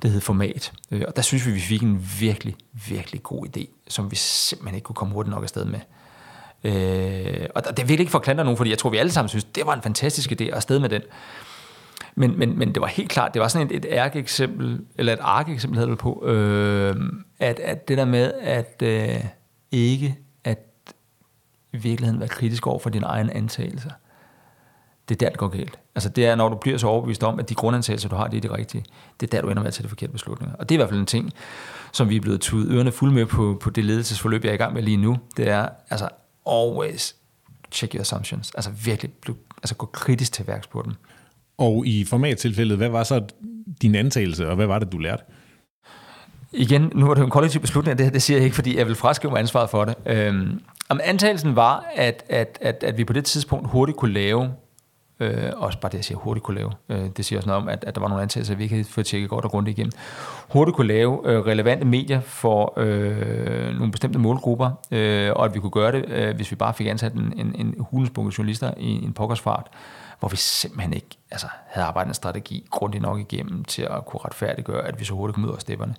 Det 0.02 0.10
hed 0.10 0.20
Format. 0.20 0.72
Øh, 0.90 1.02
og 1.08 1.16
der 1.16 1.22
synes 1.22 1.46
vi, 1.46 1.50
vi 1.52 1.60
fik 1.60 1.82
en 1.82 2.08
virkelig, 2.20 2.56
virkelig 2.88 3.22
god 3.22 3.46
idé, 3.46 3.66
som 3.88 4.10
vi 4.10 4.16
simpelthen 4.16 4.74
ikke 4.74 4.84
kunne 4.84 4.96
komme 4.96 5.14
hurtigt 5.14 5.34
nok 5.34 5.42
afsted 5.42 5.64
med. 5.64 5.80
Øh, 6.64 7.46
og 7.54 7.62
det 7.64 7.78
er 7.78 7.86
virkelig 7.86 8.00
ikke 8.00 8.10
for 8.10 8.18
at 8.18 8.24
klandre 8.24 8.44
nogen, 8.44 8.56
fordi 8.56 8.70
jeg 8.70 8.78
tror, 8.78 8.90
vi 8.90 8.96
alle 8.96 9.12
sammen 9.12 9.28
synes, 9.28 9.44
det 9.44 9.66
var 9.66 9.74
en 9.74 9.82
fantastisk 9.82 10.32
idé 10.32 10.44
at 10.44 10.54
afsted 10.54 10.78
med 10.78 10.88
den. 10.88 11.02
Men, 12.18 12.38
men, 12.38 12.58
men 12.58 12.74
det 12.74 12.80
var 12.80 12.86
helt 12.86 13.10
klart, 13.10 13.34
det 13.34 13.42
var 13.42 13.48
sådan 13.48 13.66
et, 13.66 13.76
et 13.76 13.86
ærkeeksempel, 13.90 14.80
eller 14.98 15.12
et 15.12 15.18
arkeeksempel 15.22 15.78
hedder 15.78 15.90
det 15.90 15.98
på, 15.98 16.26
øh, 16.26 16.96
at, 17.38 17.60
at 17.60 17.88
det 17.88 17.98
der 17.98 18.04
med, 18.04 18.32
at 18.32 18.82
øh, 18.82 19.24
ikke 19.72 20.18
at 20.44 20.58
i 21.72 21.76
virkeligheden 21.76 22.20
være 22.20 22.28
kritisk 22.28 22.66
over 22.66 22.78
for 22.78 22.90
dine 22.90 23.06
egne 23.06 23.36
antagelser, 23.36 23.90
det 25.08 25.14
er 25.14 25.18
der, 25.18 25.28
det 25.28 25.38
går 25.38 25.48
galt. 25.48 25.78
Altså 25.94 26.08
det 26.08 26.26
er, 26.26 26.34
når 26.34 26.48
du 26.48 26.56
bliver 26.56 26.78
så 26.78 26.86
overbevist 26.86 27.22
om, 27.22 27.38
at 27.38 27.48
de 27.48 27.54
grundantagelser, 27.54 28.08
du 28.08 28.16
har, 28.16 28.28
det 28.28 28.36
er 28.36 28.40
det 28.40 28.52
rigtige. 28.52 28.84
Det 29.20 29.26
er 29.26 29.30
der, 29.30 29.42
du 29.42 29.50
ender 29.50 29.62
med 29.62 29.68
at 29.68 29.74
tage 29.74 29.84
de 29.84 29.88
forkerte 29.88 30.12
beslutninger. 30.12 30.56
Og 30.56 30.68
det 30.68 30.74
er 30.74 30.76
i 30.76 30.80
hvert 30.80 30.88
fald 30.88 31.00
en 31.00 31.06
ting, 31.06 31.32
som 31.92 32.08
vi 32.08 32.16
er 32.16 32.20
blevet 32.20 32.40
tudet 32.40 32.70
ørerne 32.70 32.92
fuld 32.92 33.12
med 33.12 33.26
på, 33.26 33.58
på 33.60 33.70
det 33.70 33.84
ledelsesforløb, 33.84 34.44
jeg 34.44 34.50
er 34.50 34.54
i 34.54 34.56
gang 34.56 34.74
med 34.74 34.82
lige 34.82 34.96
nu. 34.96 35.18
Det 35.36 35.48
er, 35.48 35.68
altså, 35.90 36.08
always 36.50 37.16
check 37.72 37.94
your 37.94 38.00
assumptions. 38.00 38.52
Altså 38.54 38.70
virkelig, 38.70 39.12
altså 39.62 39.74
gå 39.74 39.86
kritisk 39.86 40.32
til 40.32 40.46
værks 40.46 40.66
på 40.66 40.82
dem. 40.84 40.94
Og 41.58 41.86
i 41.86 42.04
formattilfældet, 42.04 42.76
hvad 42.76 42.88
var 42.88 43.02
så 43.02 43.22
din 43.82 43.94
antagelse, 43.94 44.48
og 44.48 44.56
hvad 44.56 44.66
var 44.66 44.78
det, 44.78 44.92
du 44.92 44.98
lærte? 44.98 45.22
Igen, 46.52 46.92
nu 46.94 47.10
er 47.10 47.14
det 47.14 47.20
jo 47.20 47.24
en 47.24 47.30
kollektiv 47.30 47.60
beslutning, 47.60 47.98
det 47.98 48.06
her, 48.06 48.12
det 48.12 48.22
siger 48.22 48.38
jeg 48.38 48.44
ikke, 48.44 48.54
fordi 48.54 48.78
jeg 48.78 48.86
vil 48.86 48.94
fraskrive 48.94 49.30
mig 49.30 49.40
ansvaret 49.40 49.70
for 49.70 49.84
det. 49.84 49.94
Øhm, 50.06 50.60
om 50.88 51.00
antagelsen 51.04 51.56
var, 51.56 51.84
at, 51.94 52.24
at, 52.28 52.58
at, 52.60 52.84
at 52.86 52.98
vi 52.98 53.04
på 53.04 53.12
det 53.12 53.24
tidspunkt 53.24 53.70
hurtigt 53.70 53.98
kunne 53.98 54.12
lave, 54.12 54.50
øh, 55.20 55.52
også 55.56 55.80
bare 55.80 55.92
det, 55.92 55.96
jeg 55.96 56.04
siger 56.04 56.18
hurtigt 56.18 56.44
kunne 56.44 56.56
lave, 56.56 56.72
øh, 56.88 57.10
det 57.16 57.24
siger 57.24 57.38
også 57.38 57.48
noget 57.48 57.62
om, 57.62 57.68
at, 57.68 57.84
at 57.86 57.94
der 57.94 58.00
var 58.00 58.08
nogle 58.08 58.22
antagelser, 58.22 58.54
vi 58.54 58.62
ikke 58.62 58.74
havde 58.74 58.88
fået 58.88 59.06
tjekket 59.06 59.30
godt 59.30 59.44
og 59.44 59.50
grundigt 59.50 59.78
igennem, 59.78 59.92
hurtigt 60.48 60.76
kunne 60.76 60.86
lave 60.86 61.20
øh, 61.24 61.40
relevante 61.40 61.84
medier 61.84 62.20
for 62.20 62.74
øh, 62.76 63.74
nogle 63.74 63.90
bestemte 63.92 64.18
målgrupper, 64.18 64.70
øh, 64.90 65.32
og 65.36 65.44
at 65.44 65.54
vi 65.54 65.60
kunne 65.60 65.70
gøre 65.70 65.92
det, 65.92 66.04
øh, 66.08 66.36
hvis 66.36 66.50
vi 66.50 66.56
bare 66.56 66.74
fik 66.74 66.86
ansat 66.86 67.12
en, 67.12 67.32
en, 67.36 67.54
en 67.58 67.74
hulensbunke 67.78 68.34
journalister 68.38 68.74
i 68.76 69.04
en 69.04 69.12
pokkersfart, 69.12 69.66
hvor 70.18 70.28
vi 70.28 70.36
simpelthen 70.36 70.92
ikke 70.92 71.18
altså, 71.30 71.46
havde 71.66 71.86
arbejdet 71.86 72.08
en 72.08 72.14
strategi 72.14 72.66
grundigt 72.70 73.02
nok 73.02 73.18
igennem 73.18 73.64
til 73.64 73.82
at 73.82 74.06
kunne 74.06 74.20
retfærdiggøre, 74.24 74.86
at 74.86 75.00
vi 75.00 75.04
så 75.04 75.14
hurtigt 75.14 75.34
kom 75.34 75.44
ud 75.44 75.54
af 75.54 75.60
stepperne. 75.60 75.94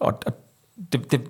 Og, 0.00 0.20
og 0.26 0.32
det, 0.92 1.12
det, 1.12 1.28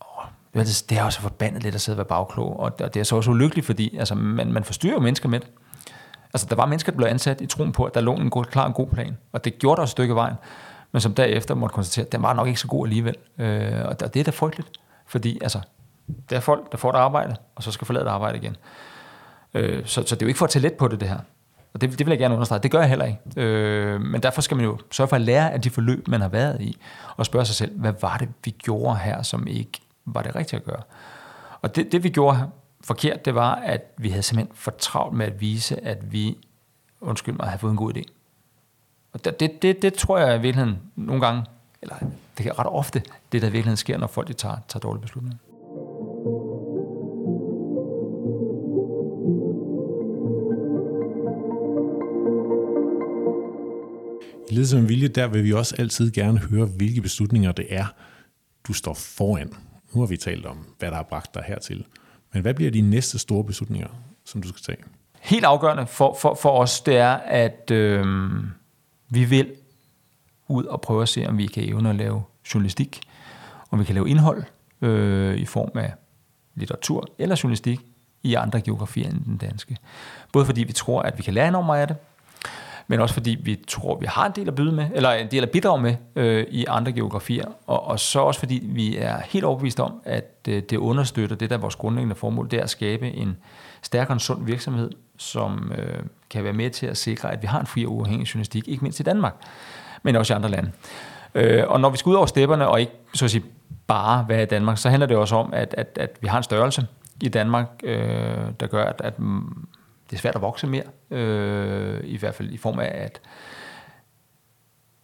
åh, 0.00 0.64
det 0.64 0.92
er 0.92 1.04
også 1.04 1.20
forbandet 1.20 1.62
lidt 1.62 1.74
at 1.74 1.80
sidde 1.80 1.94
og 1.94 1.98
være 1.98 2.06
bagklog, 2.06 2.60
og 2.60 2.78
det 2.78 2.96
er 2.96 3.04
så 3.04 3.16
også 3.16 3.30
ulykkeligt, 3.30 3.66
fordi 3.66 3.96
altså, 3.96 4.14
man, 4.14 4.52
man 4.52 4.64
forstyrrer 4.64 5.00
mennesker 5.00 5.28
med 5.28 5.40
det. 5.40 5.48
Altså, 6.34 6.46
der 6.50 6.56
var 6.56 6.66
mennesker, 6.66 6.92
der 6.92 6.96
blev 6.96 7.08
ansat 7.08 7.40
i 7.40 7.46
troen 7.46 7.72
på, 7.72 7.84
at 7.84 7.94
der 7.94 8.00
lå 8.00 8.14
en 8.14 8.30
god, 8.30 8.44
klar 8.44 8.66
en 8.66 8.72
god 8.72 8.86
plan, 8.86 9.16
og 9.32 9.44
det 9.44 9.58
gjorde 9.58 9.76
der 9.76 9.82
et 9.82 9.88
stykke 9.88 10.14
vejen, 10.14 10.34
men 10.92 11.00
som 11.00 11.14
derefter 11.14 11.54
måtte 11.54 11.74
konstatere, 11.74 12.06
at 12.06 12.12
den 12.12 12.22
var 12.22 12.32
nok 12.32 12.46
ikke 12.48 12.60
så 12.60 12.66
god 12.66 12.86
alligevel. 12.86 13.16
Øh, 13.38 13.84
og 13.84 14.00
det 14.00 14.16
er 14.16 14.24
da 14.24 14.30
frygteligt, 14.30 14.70
fordi 15.06 15.38
altså, 15.42 15.60
det 16.30 16.36
er 16.36 16.40
folk, 16.40 16.72
der 16.72 16.78
får 16.78 16.90
et 16.90 16.96
arbejde, 16.96 17.36
og 17.54 17.62
så 17.62 17.70
skal 17.70 17.86
forlade 17.86 18.04
et 18.04 18.08
arbejde 18.08 18.38
igen. 18.38 18.56
Øh, 19.54 19.86
så, 19.86 20.02
så 20.06 20.14
det 20.14 20.22
er 20.22 20.26
jo 20.26 20.28
ikke 20.28 20.38
for 20.38 20.44
at 20.44 20.50
tage 20.50 20.62
let 20.62 20.74
på 20.74 20.88
det, 20.88 21.00
det 21.00 21.08
her. 21.08 21.18
Og 21.74 21.80
det, 21.80 21.98
det 21.98 22.06
vil 22.06 22.12
jeg 22.12 22.18
gerne 22.18 22.34
understrege. 22.34 22.62
Det 22.62 22.70
gør 22.70 22.80
jeg 22.80 22.88
heller 22.88 23.04
ikke. 23.04 23.40
Øh, 23.40 24.00
men 24.00 24.22
derfor 24.22 24.40
skal 24.40 24.56
man 24.56 24.66
jo 24.66 24.78
sørge 24.90 25.08
for 25.08 25.16
at 25.16 25.22
lære 25.22 25.52
af 25.52 25.60
de 25.60 25.70
forløb, 25.70 26.08
man 26.08 26.20
har 26.20 26.28
været 26.28 26.60
i, 26.60 26.78
og 27.16 27.26
spørge 27.26 27.44
sig 27.44 27.54
selv, 27.54 27.78
hvad 27.78 27.92
var 28.00 28.16
det, 28.16 28.28
vi 28.44 28.50
gjorde 28.50 28.96
her, 28.96 29.22
som 29.22 29.46
ikke 29.46 29.80
var 30.04 30.22
det 30.22 30.36
rigtige 30.36 30.60
at 30.60 30.64
gøre? 30.64 30.82
Og 31.62 31.76
det, 31.76 31.92
det 31.92 32.04
vi 32.04 32.08
gjorde 32.08 32.50
forkert, 32.84 33.24
det 33.24 33.34
var, 33.34 33.54
at 33.54 33.94
vi 33.96 34.08
havde 34.08 34.22
simpelthen 34.22 34.56
for 34.56 34.70
travlt 34.70 35.16
med 35.16 35.26
at 35.26 35.40
vise, 35.40 35.84
at 35.84 36.12
vi, 36.12 36.36
undskyld 37.00 37.34
mig, 37.34 37.46
havde 37.46 37.58
fået 37.58 37.70
en 37.70 37.76
god 37.76 37.96
idé. 37.96 38.02
Og 39.12 39.24
det, 39.24 39.40
det, 39.40 39.62
det, 39.62 39.82
det 39.82 39.94
tror 39.94 40.18
jeg 40.18 40.36
i 40.36 40.40
virkeligheden 40.40 40.78
nogle 40.96 41.26
gange, 41.26 41.44
eller 41.82 41.96
det 42.38 42.46
er 42.46 42.58
ret 42.58 42.66
ofte, 42.66 43.02
det 43.32 43.42
der 43.42 43.48
i 43.48 43.52
virkeligheden 43.52 43.76
sker, 43.76 43.98
når 43.98 44.06
folk 44.06 44.28
de 44.28 44.32
tager, 44.32 44.56
tager 44.68 44.80
dårlige 44.80 45.02
beslutninger. 45.02 45.38
Ledelse 54.50 54.76
med 54.76 54.86
vilje, 54.86 55.08
der 55.08 55.26
vil 55.26 55.44
vi 55.44 55.52
også 55.52 55.74
altid 55.78 56.10
gerne 56.10 56.38
høre, 56.38 56.66
hvilke 56.66 57.02
beslutninger 57.02 57.52
det 57.52 57.66
er, 57.68 57.86
du 58.68 58.72
står 58.72 58.94
foran. 58.94 59.52
Nu 59.92 60.00
har 60.00 60.06
vi 60.06 60.16
talt 60.16 60.46
om, 60.46 60.66
hvad 60.78 60.88
der 60.88 60.96
har 60.96 61.02
bragt 61.02 61.34
dig 61.34 61.42
hertil. 61.46 61.84
Men 62.32 62.42
hvad 62.42 62.54
bliver 62.54 62.70
de 62.70 62.80
næste 62.80 63.18
store 63.18 63.44
beslutninger, 63.44 63.88
som 64.24 64.42
du 64.42 64.48
skal 64.48 64.62
tage? 64.62 64.84
Helt 65.20 65.44
afgørende 65.44 65.86
for, 65.86 66.16
for, 66.20 66.34
for 66.34 66.50
os, 66.50 66.80
det 66.80 66.96
er, 66.96 67.12
at 67.14 67.70
øh, 67.70 68.04
vi 69.08 69.24
vil 69.24 69.52
ud 70.48 70.64
og 70.64 70.80
prøve 70.80 71.02
at 71.02 71.08
se, 71.08 71.26
om 71.26 71.38
vi 71.38 71.46
kan 71.46 71.68
evne 71.68 71.90
at 71.90 71.96
lave 71.96 72.22
journalistik, 72.54 73.00
om 73.70 73.78
vi 73.78 73.84
kan 73.84 73.94
lave 73.94 74.08
indhold 74.08 74.44
øh, 74.82 75.36
i 75.36 75.44
form 75.44 75.78
af 75.78 75.92
litteratur 76.54 77.06
eller 77.18 77.40
journalistik 77.42 77.80
i 78.22 78.34
andre 78.34 78.60
geografier 78.60 79.10
end 79.10 79.24
den 79.24 79.36
danske. 79.36 79.76
Både 80.32 80.46
fordi 80.46 80.64
vi 80.64 80.72
tror, 80.72 81.02
at 81.02 81.18
vi 81.18 81.22
kan 81.22 81.34
lære 81.34 81.48
enormt 81.48 81.66
meget 81.66 81.80
af 81.80 81.88
det, 81.88 81.96
men 82.86 83.00
også 83.00 83.14
fordi 83.14 83.36
vi 83.42 83.60
tror, 83.68 83.98
vi 83.98 84.06
har 84.06 84.26
en 84.26 84.32
del 84.36 84.48
at 84.48 84.54
byde 84.54 84.72
med, 84.72 84.86
eller 84.94 85.10
en 85.10 85.30
del 85.30 85.42
at 85.42 85.50
bidrage 85.50 85.82
med 85.82 85.94
øh, 86.16 86.46
i 86.50 86.64
andre 86.68 86.92
geografier, 86.92 87.46
og, 87.66 87.86
og 87.86 88.00
så 88.00 88.20
også 88.20 88.40
fordi 88.40 88.62
vi 88.62 88.96
er 88.96 89.20
helt 89.24 89.44
overbevist 89.44 89.80
om, 89.80 89.92
at 90.04 90.34
øh, 90.48 90.62
det 90.70 90.76
understøtter 90.76 91.36
det, 91.36 91.50
der 91.50 91.56
er 91.56 91.60
vores 91.60 91.76
grundlæggende 91.76 92.14
formål, 92.14 92.50
det 92.50 92.58
er 92.58 92.62
at 92.62 92.70
skabe 92.70 93.10
en 93.10 93.36
stærkere 93.82 94.16
og 94.16 94.20
sund 94.20 94.44
virksomhed, 94.44 94.90
som 95.18 95.72
øh, 95.78 96.02
kan 96.30 96.44
være 96.44 96.52
med 96.52 96.70
til 96.70 96.86
at 96.86 96.96
sikre, 96.96 97.32
at 97.32 97.42
vi 97.42 97.46
har 97.46 97.60
en 97.60 97.66
fri 97.66 97.86
og 97.86 97.92
uafhængig 97.92 98.34
journalistik, 98.34 98.68
ikke 98.68 98.82
mindst 98.82 99.00
i 99.00 99.02
Danmark, 99.02 99.34
men 100.02 100.16
også 100.16 100.34
i 100.34 100.36
andre 100.36 100.48
lande. 100.48 100.70
Øh, 101.34 101.64
og 101.68 101.80
når 101.80 101.90
vi 101.90 101.96
skal 101.96 102.10
ud 102.10 102.14
over 102.14 102.26
stepperne, 102.26 102.68
og 102.68 102.80
ikke 102.80 102.92
så 103.14 103.24
at 103.24 103.30
sige, 103.30 103.44
bare 103.86 104.26
være 104.28 104.42
i 104.42 104.46
Danmark, 104.46 104.78
så 104.78 104.90
handler 104.90 105.06
det 105.06 105.16
også 105.16 105.36
om, 105.36 105.52
at, 105.52 105.74
at, 105.78 105.98
at 106.00 106.18
vi 106.20 106.28
har 106.28 106.36
en 106.36 106.42
størrelse 106.42 106.86
i 107.22 107.28
Danmark, 107.28 107.66
øh, 107.82 107.98
der 108.60 108.66
gør, 108.66 108.84
at, 108.84 109.00
at 109.04 109.14
det 110.14 110.18
er 110.18 110.22
svært 110.22 110.34
at 110.34 110.42
vokse 110.42 110.66
mere, 110.66 110.82
øh, 111.10 112.00
i 112.04 112.16
hvert 112.16 112.34
fald 112.34 112.50
i 112.50 112.56
form 112.56 112.78
af, 112.78 112.90
at 112.94 113.20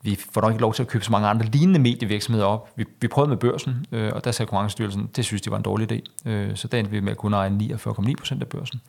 vi 0.02 0.18
får 0.32 0.40
nok 0.40 0.50
ikke 0.50 0.60
lov 0.60 0.74
til 0.74 0.82
at 0.82 0.88
købe 0.88 1.04
så 1.04 1.12
mange 1.12 1.28
andre 1.28 1.46
lignende 1.46 1.80
medievirksomheder 1.80 2.46
op. 2.46 2.68
Vi, 2.76 2.84
vi 3.00 3.08
prøvede 3.08 3.28
med 3.28 3.36
børsen, 3.36 3.86
øh, 3.92 4.12
og 4.14 4.24
der 4.24 4.30
sagde 4.30 4.48
Konkurrencestyrelsen, 4.48 5.10
det 5.16 5.24
synes 5.24 5.42
de 5.42 5.50
var 5.50 5.56
en 5.56 5.62
dårlig 5.62 5.92
idé. 5.92 6.28
Øh, 6.30 6.56
så 6.56 6.68
der 6.68 6.78
endte 6.78 6.90
vi 6.90 7.00
med 7.00 7.12
at 7.12 7.16
kunne 7.16 7.36
eje 7.36 7.58
49,9 7.62 8.14
procent 8.18 8.42
af 8.42 8.48
børsen. 8.48 8.80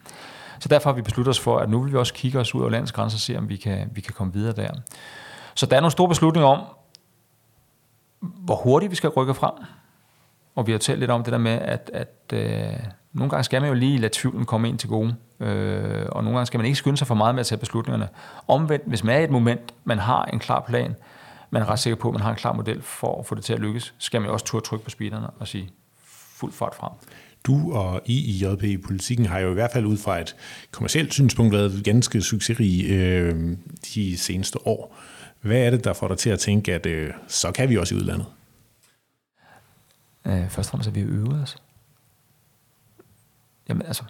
Så 0.60 0.70
derfor 0.70 0.90
har 0.90 0.96
vi 0.96 1.02
besluttet 1.02 1.30
os 1.30 1.40
for, 1.40 1.58
at 1.58 1.70
nu 1.70 1.82
vil 1.82 1.92
vi 1.92 1.98
også 1.98 2.14
kigge 2.14 2.40
os 2.40 2.56
ud 2.56 2.62
over 2.62 2.70
landets 2.70 2.92
grænser 2.92 3.16
og 3.18 3.20
se, 3.20 3.38
om 3.38 3.50
vi 3.50 3.56
kan, 3.56 3.90
vi 3.94 4.02
kan 4.02 4.14
komme 4.14 4.34
videre 4.34 4.54
der. 4.54 4.70
Så 5.56 5.66
der 5.66 5.76
er 5.76 5.80
nogle 5.80 5.92
store 5.92 6.08
beslutninger 6.08 6.50
om, 6.50 6.66
hvor 8.20 8.56
hurtigt 8.56 8.90
vi 8.90 8.96
skal 8.96 9.10
rykke 9.10 9.34
frem. 9.34 9.54
Og 10.56 10.68
vi 10.68 10.72
har 10.72 10.80
talt 10.80 11.00
lidt 11.00 11.12
om 11.12 11.24
det 11.24 11.34
der 11.34 11.40
med, 11.40 11.52
at, 11.52 11.92
at 11.94 12.34
øh, 12.34 12.80
nogle 13.14 13.30
gange 13.30 13.44
skal 13.44 13.62
man 13.62 13.68
jo 13.70 13.74
lige 13.74 13.98
lade 13.98 14.14
tvivlen 14.16 14.46
komme 14.46 14.70
ind 14.70 14.78
til 14.78 14.90
gode. 14.90 15.16
Øh, 15.40 16.06
og 16.10 16.24
nogle 16.24 16.38
gange 16.38 16.46
skal 16.46 16.58
man 16.58 16.66
ikke 16.66 16.78
skynde 16.78 16.98
sig 16.98 17.08
for 17.08 17.16
meget 17.16 17.36
med 17.36 17.40
at 17.40 17.46
tage 17.46 17.60
beslutningerne. 17.60 18.10
Omvendt, 18.48 18.84
hvis 18.88 19.04
man 19.04 19.16
er 19.16 19.20
i 19.20 19.24
et 19.24 19.30
moment, 19.30 19.74
man 19.84 20.00
har 20.00 20.26
en 20.26 20.40
klar 20.40 20.66
plan, 20.68 20.96
man 21.50 21.62
er 21.62 21.70
ret 21.70 21.80
sikker 21.80 21.98
på, 21.98 22.08
at 22.08 22.14
man 22.14 22.22
har 22.22 22.30
en 22.30 22.36
klar 22.36 22.54
model 22.54 22.82
for 22.82 23.20
at 23.20 23.26
få 23.26 23.36
det 23.36 23.44
til 23.44 23.54
at 23.54 23.60
lykkes, 23.60 23.94
skal 23.98 24.22
man 24.22 24.30
også 24.30 24.46
turde 24.46 24.66
trykke 24.66 24.84
på 24.84 24.90
speederne 24.90 25.30
og 25.30 25.48
sige 25.48 25.70
fuld 26.36 26.54
fart 26.54 26.76
frem. 26.76 26.92
Du 27.44 27.74
og 27.74 28.02
I 28.06 28.14
i 28.14 28.46
JP 28.46 28.64
i 28.64 28.78
politikken 28.78 29.26
har 29.26 29.40
jo 29.40 29.52
i 29.52 29.54
hvert 29.54 29.72
fald 29.74 29.86
ud 29.86 29.98
fra 29.98 30.20
et 30.20 30.36
kommersielt 30.72 31.14
synspunkt 31.14 31.54
været 31.54 31.82
ganske 31.84 32.22
succesrige 32.22 32.88
øh, 32.88 33.58
de 33.96 34.18
seneste 34.18 34.68
år. 34.68 34.98
Hvad 35.42 35.58
er 35.58 35.70
det, 35.70 35.84
der 35.84 35.94
får 35.94 36.08
dig 36.08 36.18
til 36.18 36.30
at 36.30 36.40
tænke, 36.40 36.74
at 36.74 36.86
øh, 36.86 37.14
så 37.28 37.52
kan 37.52 37.70
vi 37.70 37.78
også 37.78 37.96
i 37.96 37.98
udlandet? 37.98 38.26
Øh, 40.28 40.50
først 40.50 40.58
og 40.58 40.66
fremmest 40.66 40.88
at 40.88 40.96
vi 40.96 41.02
øvet 41.02 41.42
os. 41.42 41.58
Jamen 43.72 43.86
altså, 43.88 44.04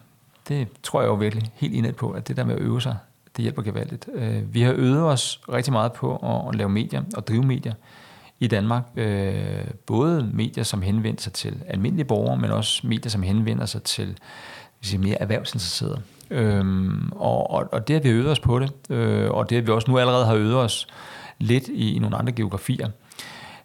det 0.47 0.67
tror 0.83 1.01
jeg 1.01 1.07
jo 1.07 1.13
virkelig 1.13 1.51
helt 1.55 1.73
indet 1.73 1.95
på, 1.95 2.11
at 2.11 2.27
det 2.27 2.37
der 2.37 2.43
med 2.43 2.55
at 2.55 2.61
øve 2.61 2.81
sig, 2.81 2.97
det 3.37 3.41
hjælper 3.41 3.61
gevaldigt. 3.61 4.09
Øh, 4.13 4.53
vi 4.53 4.61
har 4.61 4.73
øvet 4.73 5.03
os 5.03 5.41
rigtig 5.53 5.73
meget 5.73 5.93
på 5.93 6.15
at, 6.15 6.49
at 6.49 6.55
lave 6.55 6.69
medier 6.69 7.03
og 7.17 7.27
drive 7.27 7.43
medier 7.43 7.73
i 8.39 8.47
Danmark. 8.47 8.83
Øh, 8.95 9.63
både 9.85 10.29
medier, 10.33 10.63
som 10.63 10.81
henvender 10.81 11.21
sig 11.21 11.33
til 11.33 11.63
almindelige 11.67 12.05
borgere, 12.05 12.37
men 12.37 12.51
også 12.51 12.87
medier, 12.87 13.09
som 13.09 13.23
henvender 13.23 13.65
sig 13.65 13.83
til 13.83 14.17
sige, 14.81 14.99
mere 14.99 15.21
erhvervsinteresserede. 15.21 16.01
Øhm, 16.29 17.11
og, 17.11 17.51
og, 17.51 17.69
og 17.71 17.87
det 17.87 17.95
har 17.95 18.01
vi 18.01 18.09
øvet 18.09 18.27
os 18.29 18.39
på 18.39 18.59
det, 18.59 18.71
øh, 18.89 19.31
og 19.31 19.49
det 19.49 19.55
har 19.55 19.61
vi 19.61 19.71
også 19.71 19.91
nu 19.91 19.97
allerede 19.97 20.25
har 20.25 20.35
øvet 20.35 20.55
os 20.55 20.87
lidt 21.39 21.67
i, 21.67 21.95
i 21.95 21.99
nogle 21.99 22.17
andre 22.17 22.31
geografier. 22.31 22.89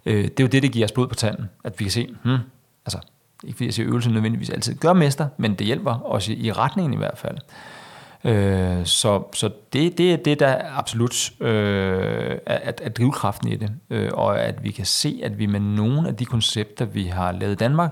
Øh, 0.07 0.25
det 0.25 0.41
er 0.41 0.45
jo 0.45 0.49
det, 0.49 0.63
der 0.63 0.69
giver 0.69 0.85
os 0.85 0.93
blod 0.93 1.07
på 1.07 1.15
tanden, 1.15 1.49
at 1.65 1.81
vi 1.81 1.85
kan 1.85 1.93
se, 1.93 2.09
hmm, 2.25 2.39
altså, 2.87 2.99
ikke 3.45 3.57
fordi 3.57 3.65
jeg 3.65 3.75
siger, 3.75 3.89
øvelsen 3.89 4.13
nødvendigvis 4.13 4.51
altid 4.51 4.75
gør 4.75 4.93
mester, 4.93 5.29
men 5.37 5.55
det 5.55 5.67
hjælper 5.67 6.13
os 6.13 6.29
i, 6.29 6.53
retningen 6.53 6.95
i 6.95 6.97
hvert 6.97 7.19
fald. 7.19 7.39
Øh, 8.25 8.87
så 8.87 9.23
så 9.35 9.51
det, 9.73 9.99
det 9.99 10.13
er 10.13 10.17
det, 10.17 10.41
der 10.41 10.47
er 10.47 10.79
absolut 10.79 11.33
øh, 11.41 12.39
at, 12.47 12.81
at 12.81 12.97
drivkraften 12.97 13.49
i 13.49 13.57
det, 13.57 13.71
øh, 13.91 14.11
og 14.13 14.41
at 14.41 14.65
vi 14.65 14.71
kan 14.71 14.87
se, 14.87 15.21
at 15.23 15.39
vi 15.39 15.47
med 15.47 15.61
nogle 15.61 16.09
af 16.09 16.17
de 16.17 16.25
koncepter, 16.25 16.85
vi 16.85 17.05
har 17.05 17.33
lavet 17.33 17.53
i 17.53 17.57
Danmark, 17.57 17.91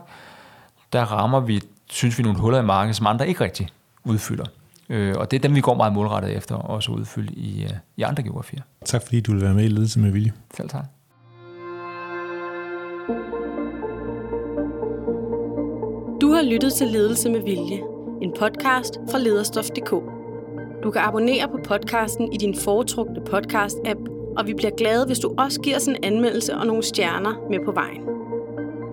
der 0.92 1.03
rammer 1.03 1.40
vi, 1.40 1.61
synes 1.90 2.18
vi, 2.18 2.22
nogle 2.22 2.38
huller 2.38 2.59
i 2.59 2.64
markedet, 2.64 2.97
som 2.97 3.07
andre 3.07 3.28
ikke 3.28 3.45
rigtig 3.45 3.68
udfylder. 4.05 4.45
Øh, 4.88 5.14
og 5.16 5.30
det 5.30 5.36
er 5.36 5.40
dem, 5.40 5.55
vi 5.55 5.61
går 5.61 5.74
meget 5.74 5.92
målrettet 5.92 6.36
efter, 6.36 6.55
også 6.55 6.92
at 6.92 6.99
udfylde 6.99 7.34
i, 7.34 7.64
øh, 7.64 7.70
i 7.97 8.03
andre 8.03 8.22
geografier. 8.22 8.61
Tak 8.84 9.03
fordi 9.03 9.20
du 9.20 9.32
vil 9.32 9.42
være 9.42 9.55
med 9.55 9.64
i 9.64 9.68
Ledelse 9.68 10.01
med 10.01 10.11
Vilje. 10.11 10.32
Selv 10.57 10.68
tak. 10.68 10.84
Du 16.25 16.33
har 16.33 16.43
lyttet 16.43 16.72
til 16.72 16.87
Ledelse 16.87 17.31
med 17.31 17.41
Vilje, 17.41 17.81
en 18.22 18.33
podcast 18.39 18.95
fra 19.11 19.18
lederstof.dk. 19.18 19.91
Du 20.85 20.91
kan 20.91 21.03
abonnere 21.03 21.49
på 21.49 21.59
podcasten 21.64 22.33
i 22.33 22.37
din 22.37 22.55
foretrukne 22.55 23.20
podcast-app, 23.31 24.35
og 24.37 24.47
vi 24.47 24.55
bliver 24.55 24.70
glade, 24.77 25.07
hvis 25.07 25.18
du 25.18 25.35
også 25.39 25.61
giver 25.61 25.77
os 25.77 25.87
en 25.87 25.97
anmeldelse 26.03 26.55
og 26.55 26.66
nogle 26.66 26.83
stjerner 26.83 27.47
med 27.51 27.59
på 27.64 27.72
vejen. 27.72 28.03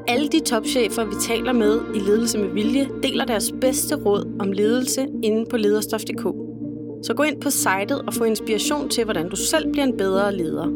Alle 0.07 0.27
de 0.27 0.39
topchefer, 0.39 1.05
vi 1.05 1.13
taler 1.27 1.53
med 1.53 1.79
i 1.95 1.99
Ledelse 1.99 2.37
med 2.37 2.49
Vilje, 2.49 2.89
deler 3.03 3.25
deres 3.25 3.53
bedste 3.61 3.95
råd 3.95 4.35
om 4.39 4.51
ledelse 4.51 5.07
inde 5.23 5.45
på 5.49 5.57
lederstof.dk. 5.57 6.23
Så 7.03 7.13
gå 7.13 7.23
ind 7.23 7.41
på 7.41 7.49
sitet 7.49 8.01
og 8.07 8.13
få 8.13 8.23
inspiration 8.23 8.89
til, 8.89 9.03
hvordan 9.03 9.29
du 9.29 9.35
selv 9.35 9.71
bliver 9.71 9.85
en 9.85 9.97
bedre 9.97 10.35
leder. 10.35 10.67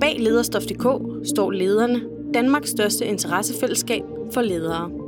Bag 0.00 0.16
lederstof.dk 0.18 0.86
står 1.28 1.50
lederne, 1.50 2.00
Danmarks 2.34 2.70
største 2.70 3.06
interessefællesskab 3.06 4.02
for 4.32 4.42
ledere. 4.42 5.05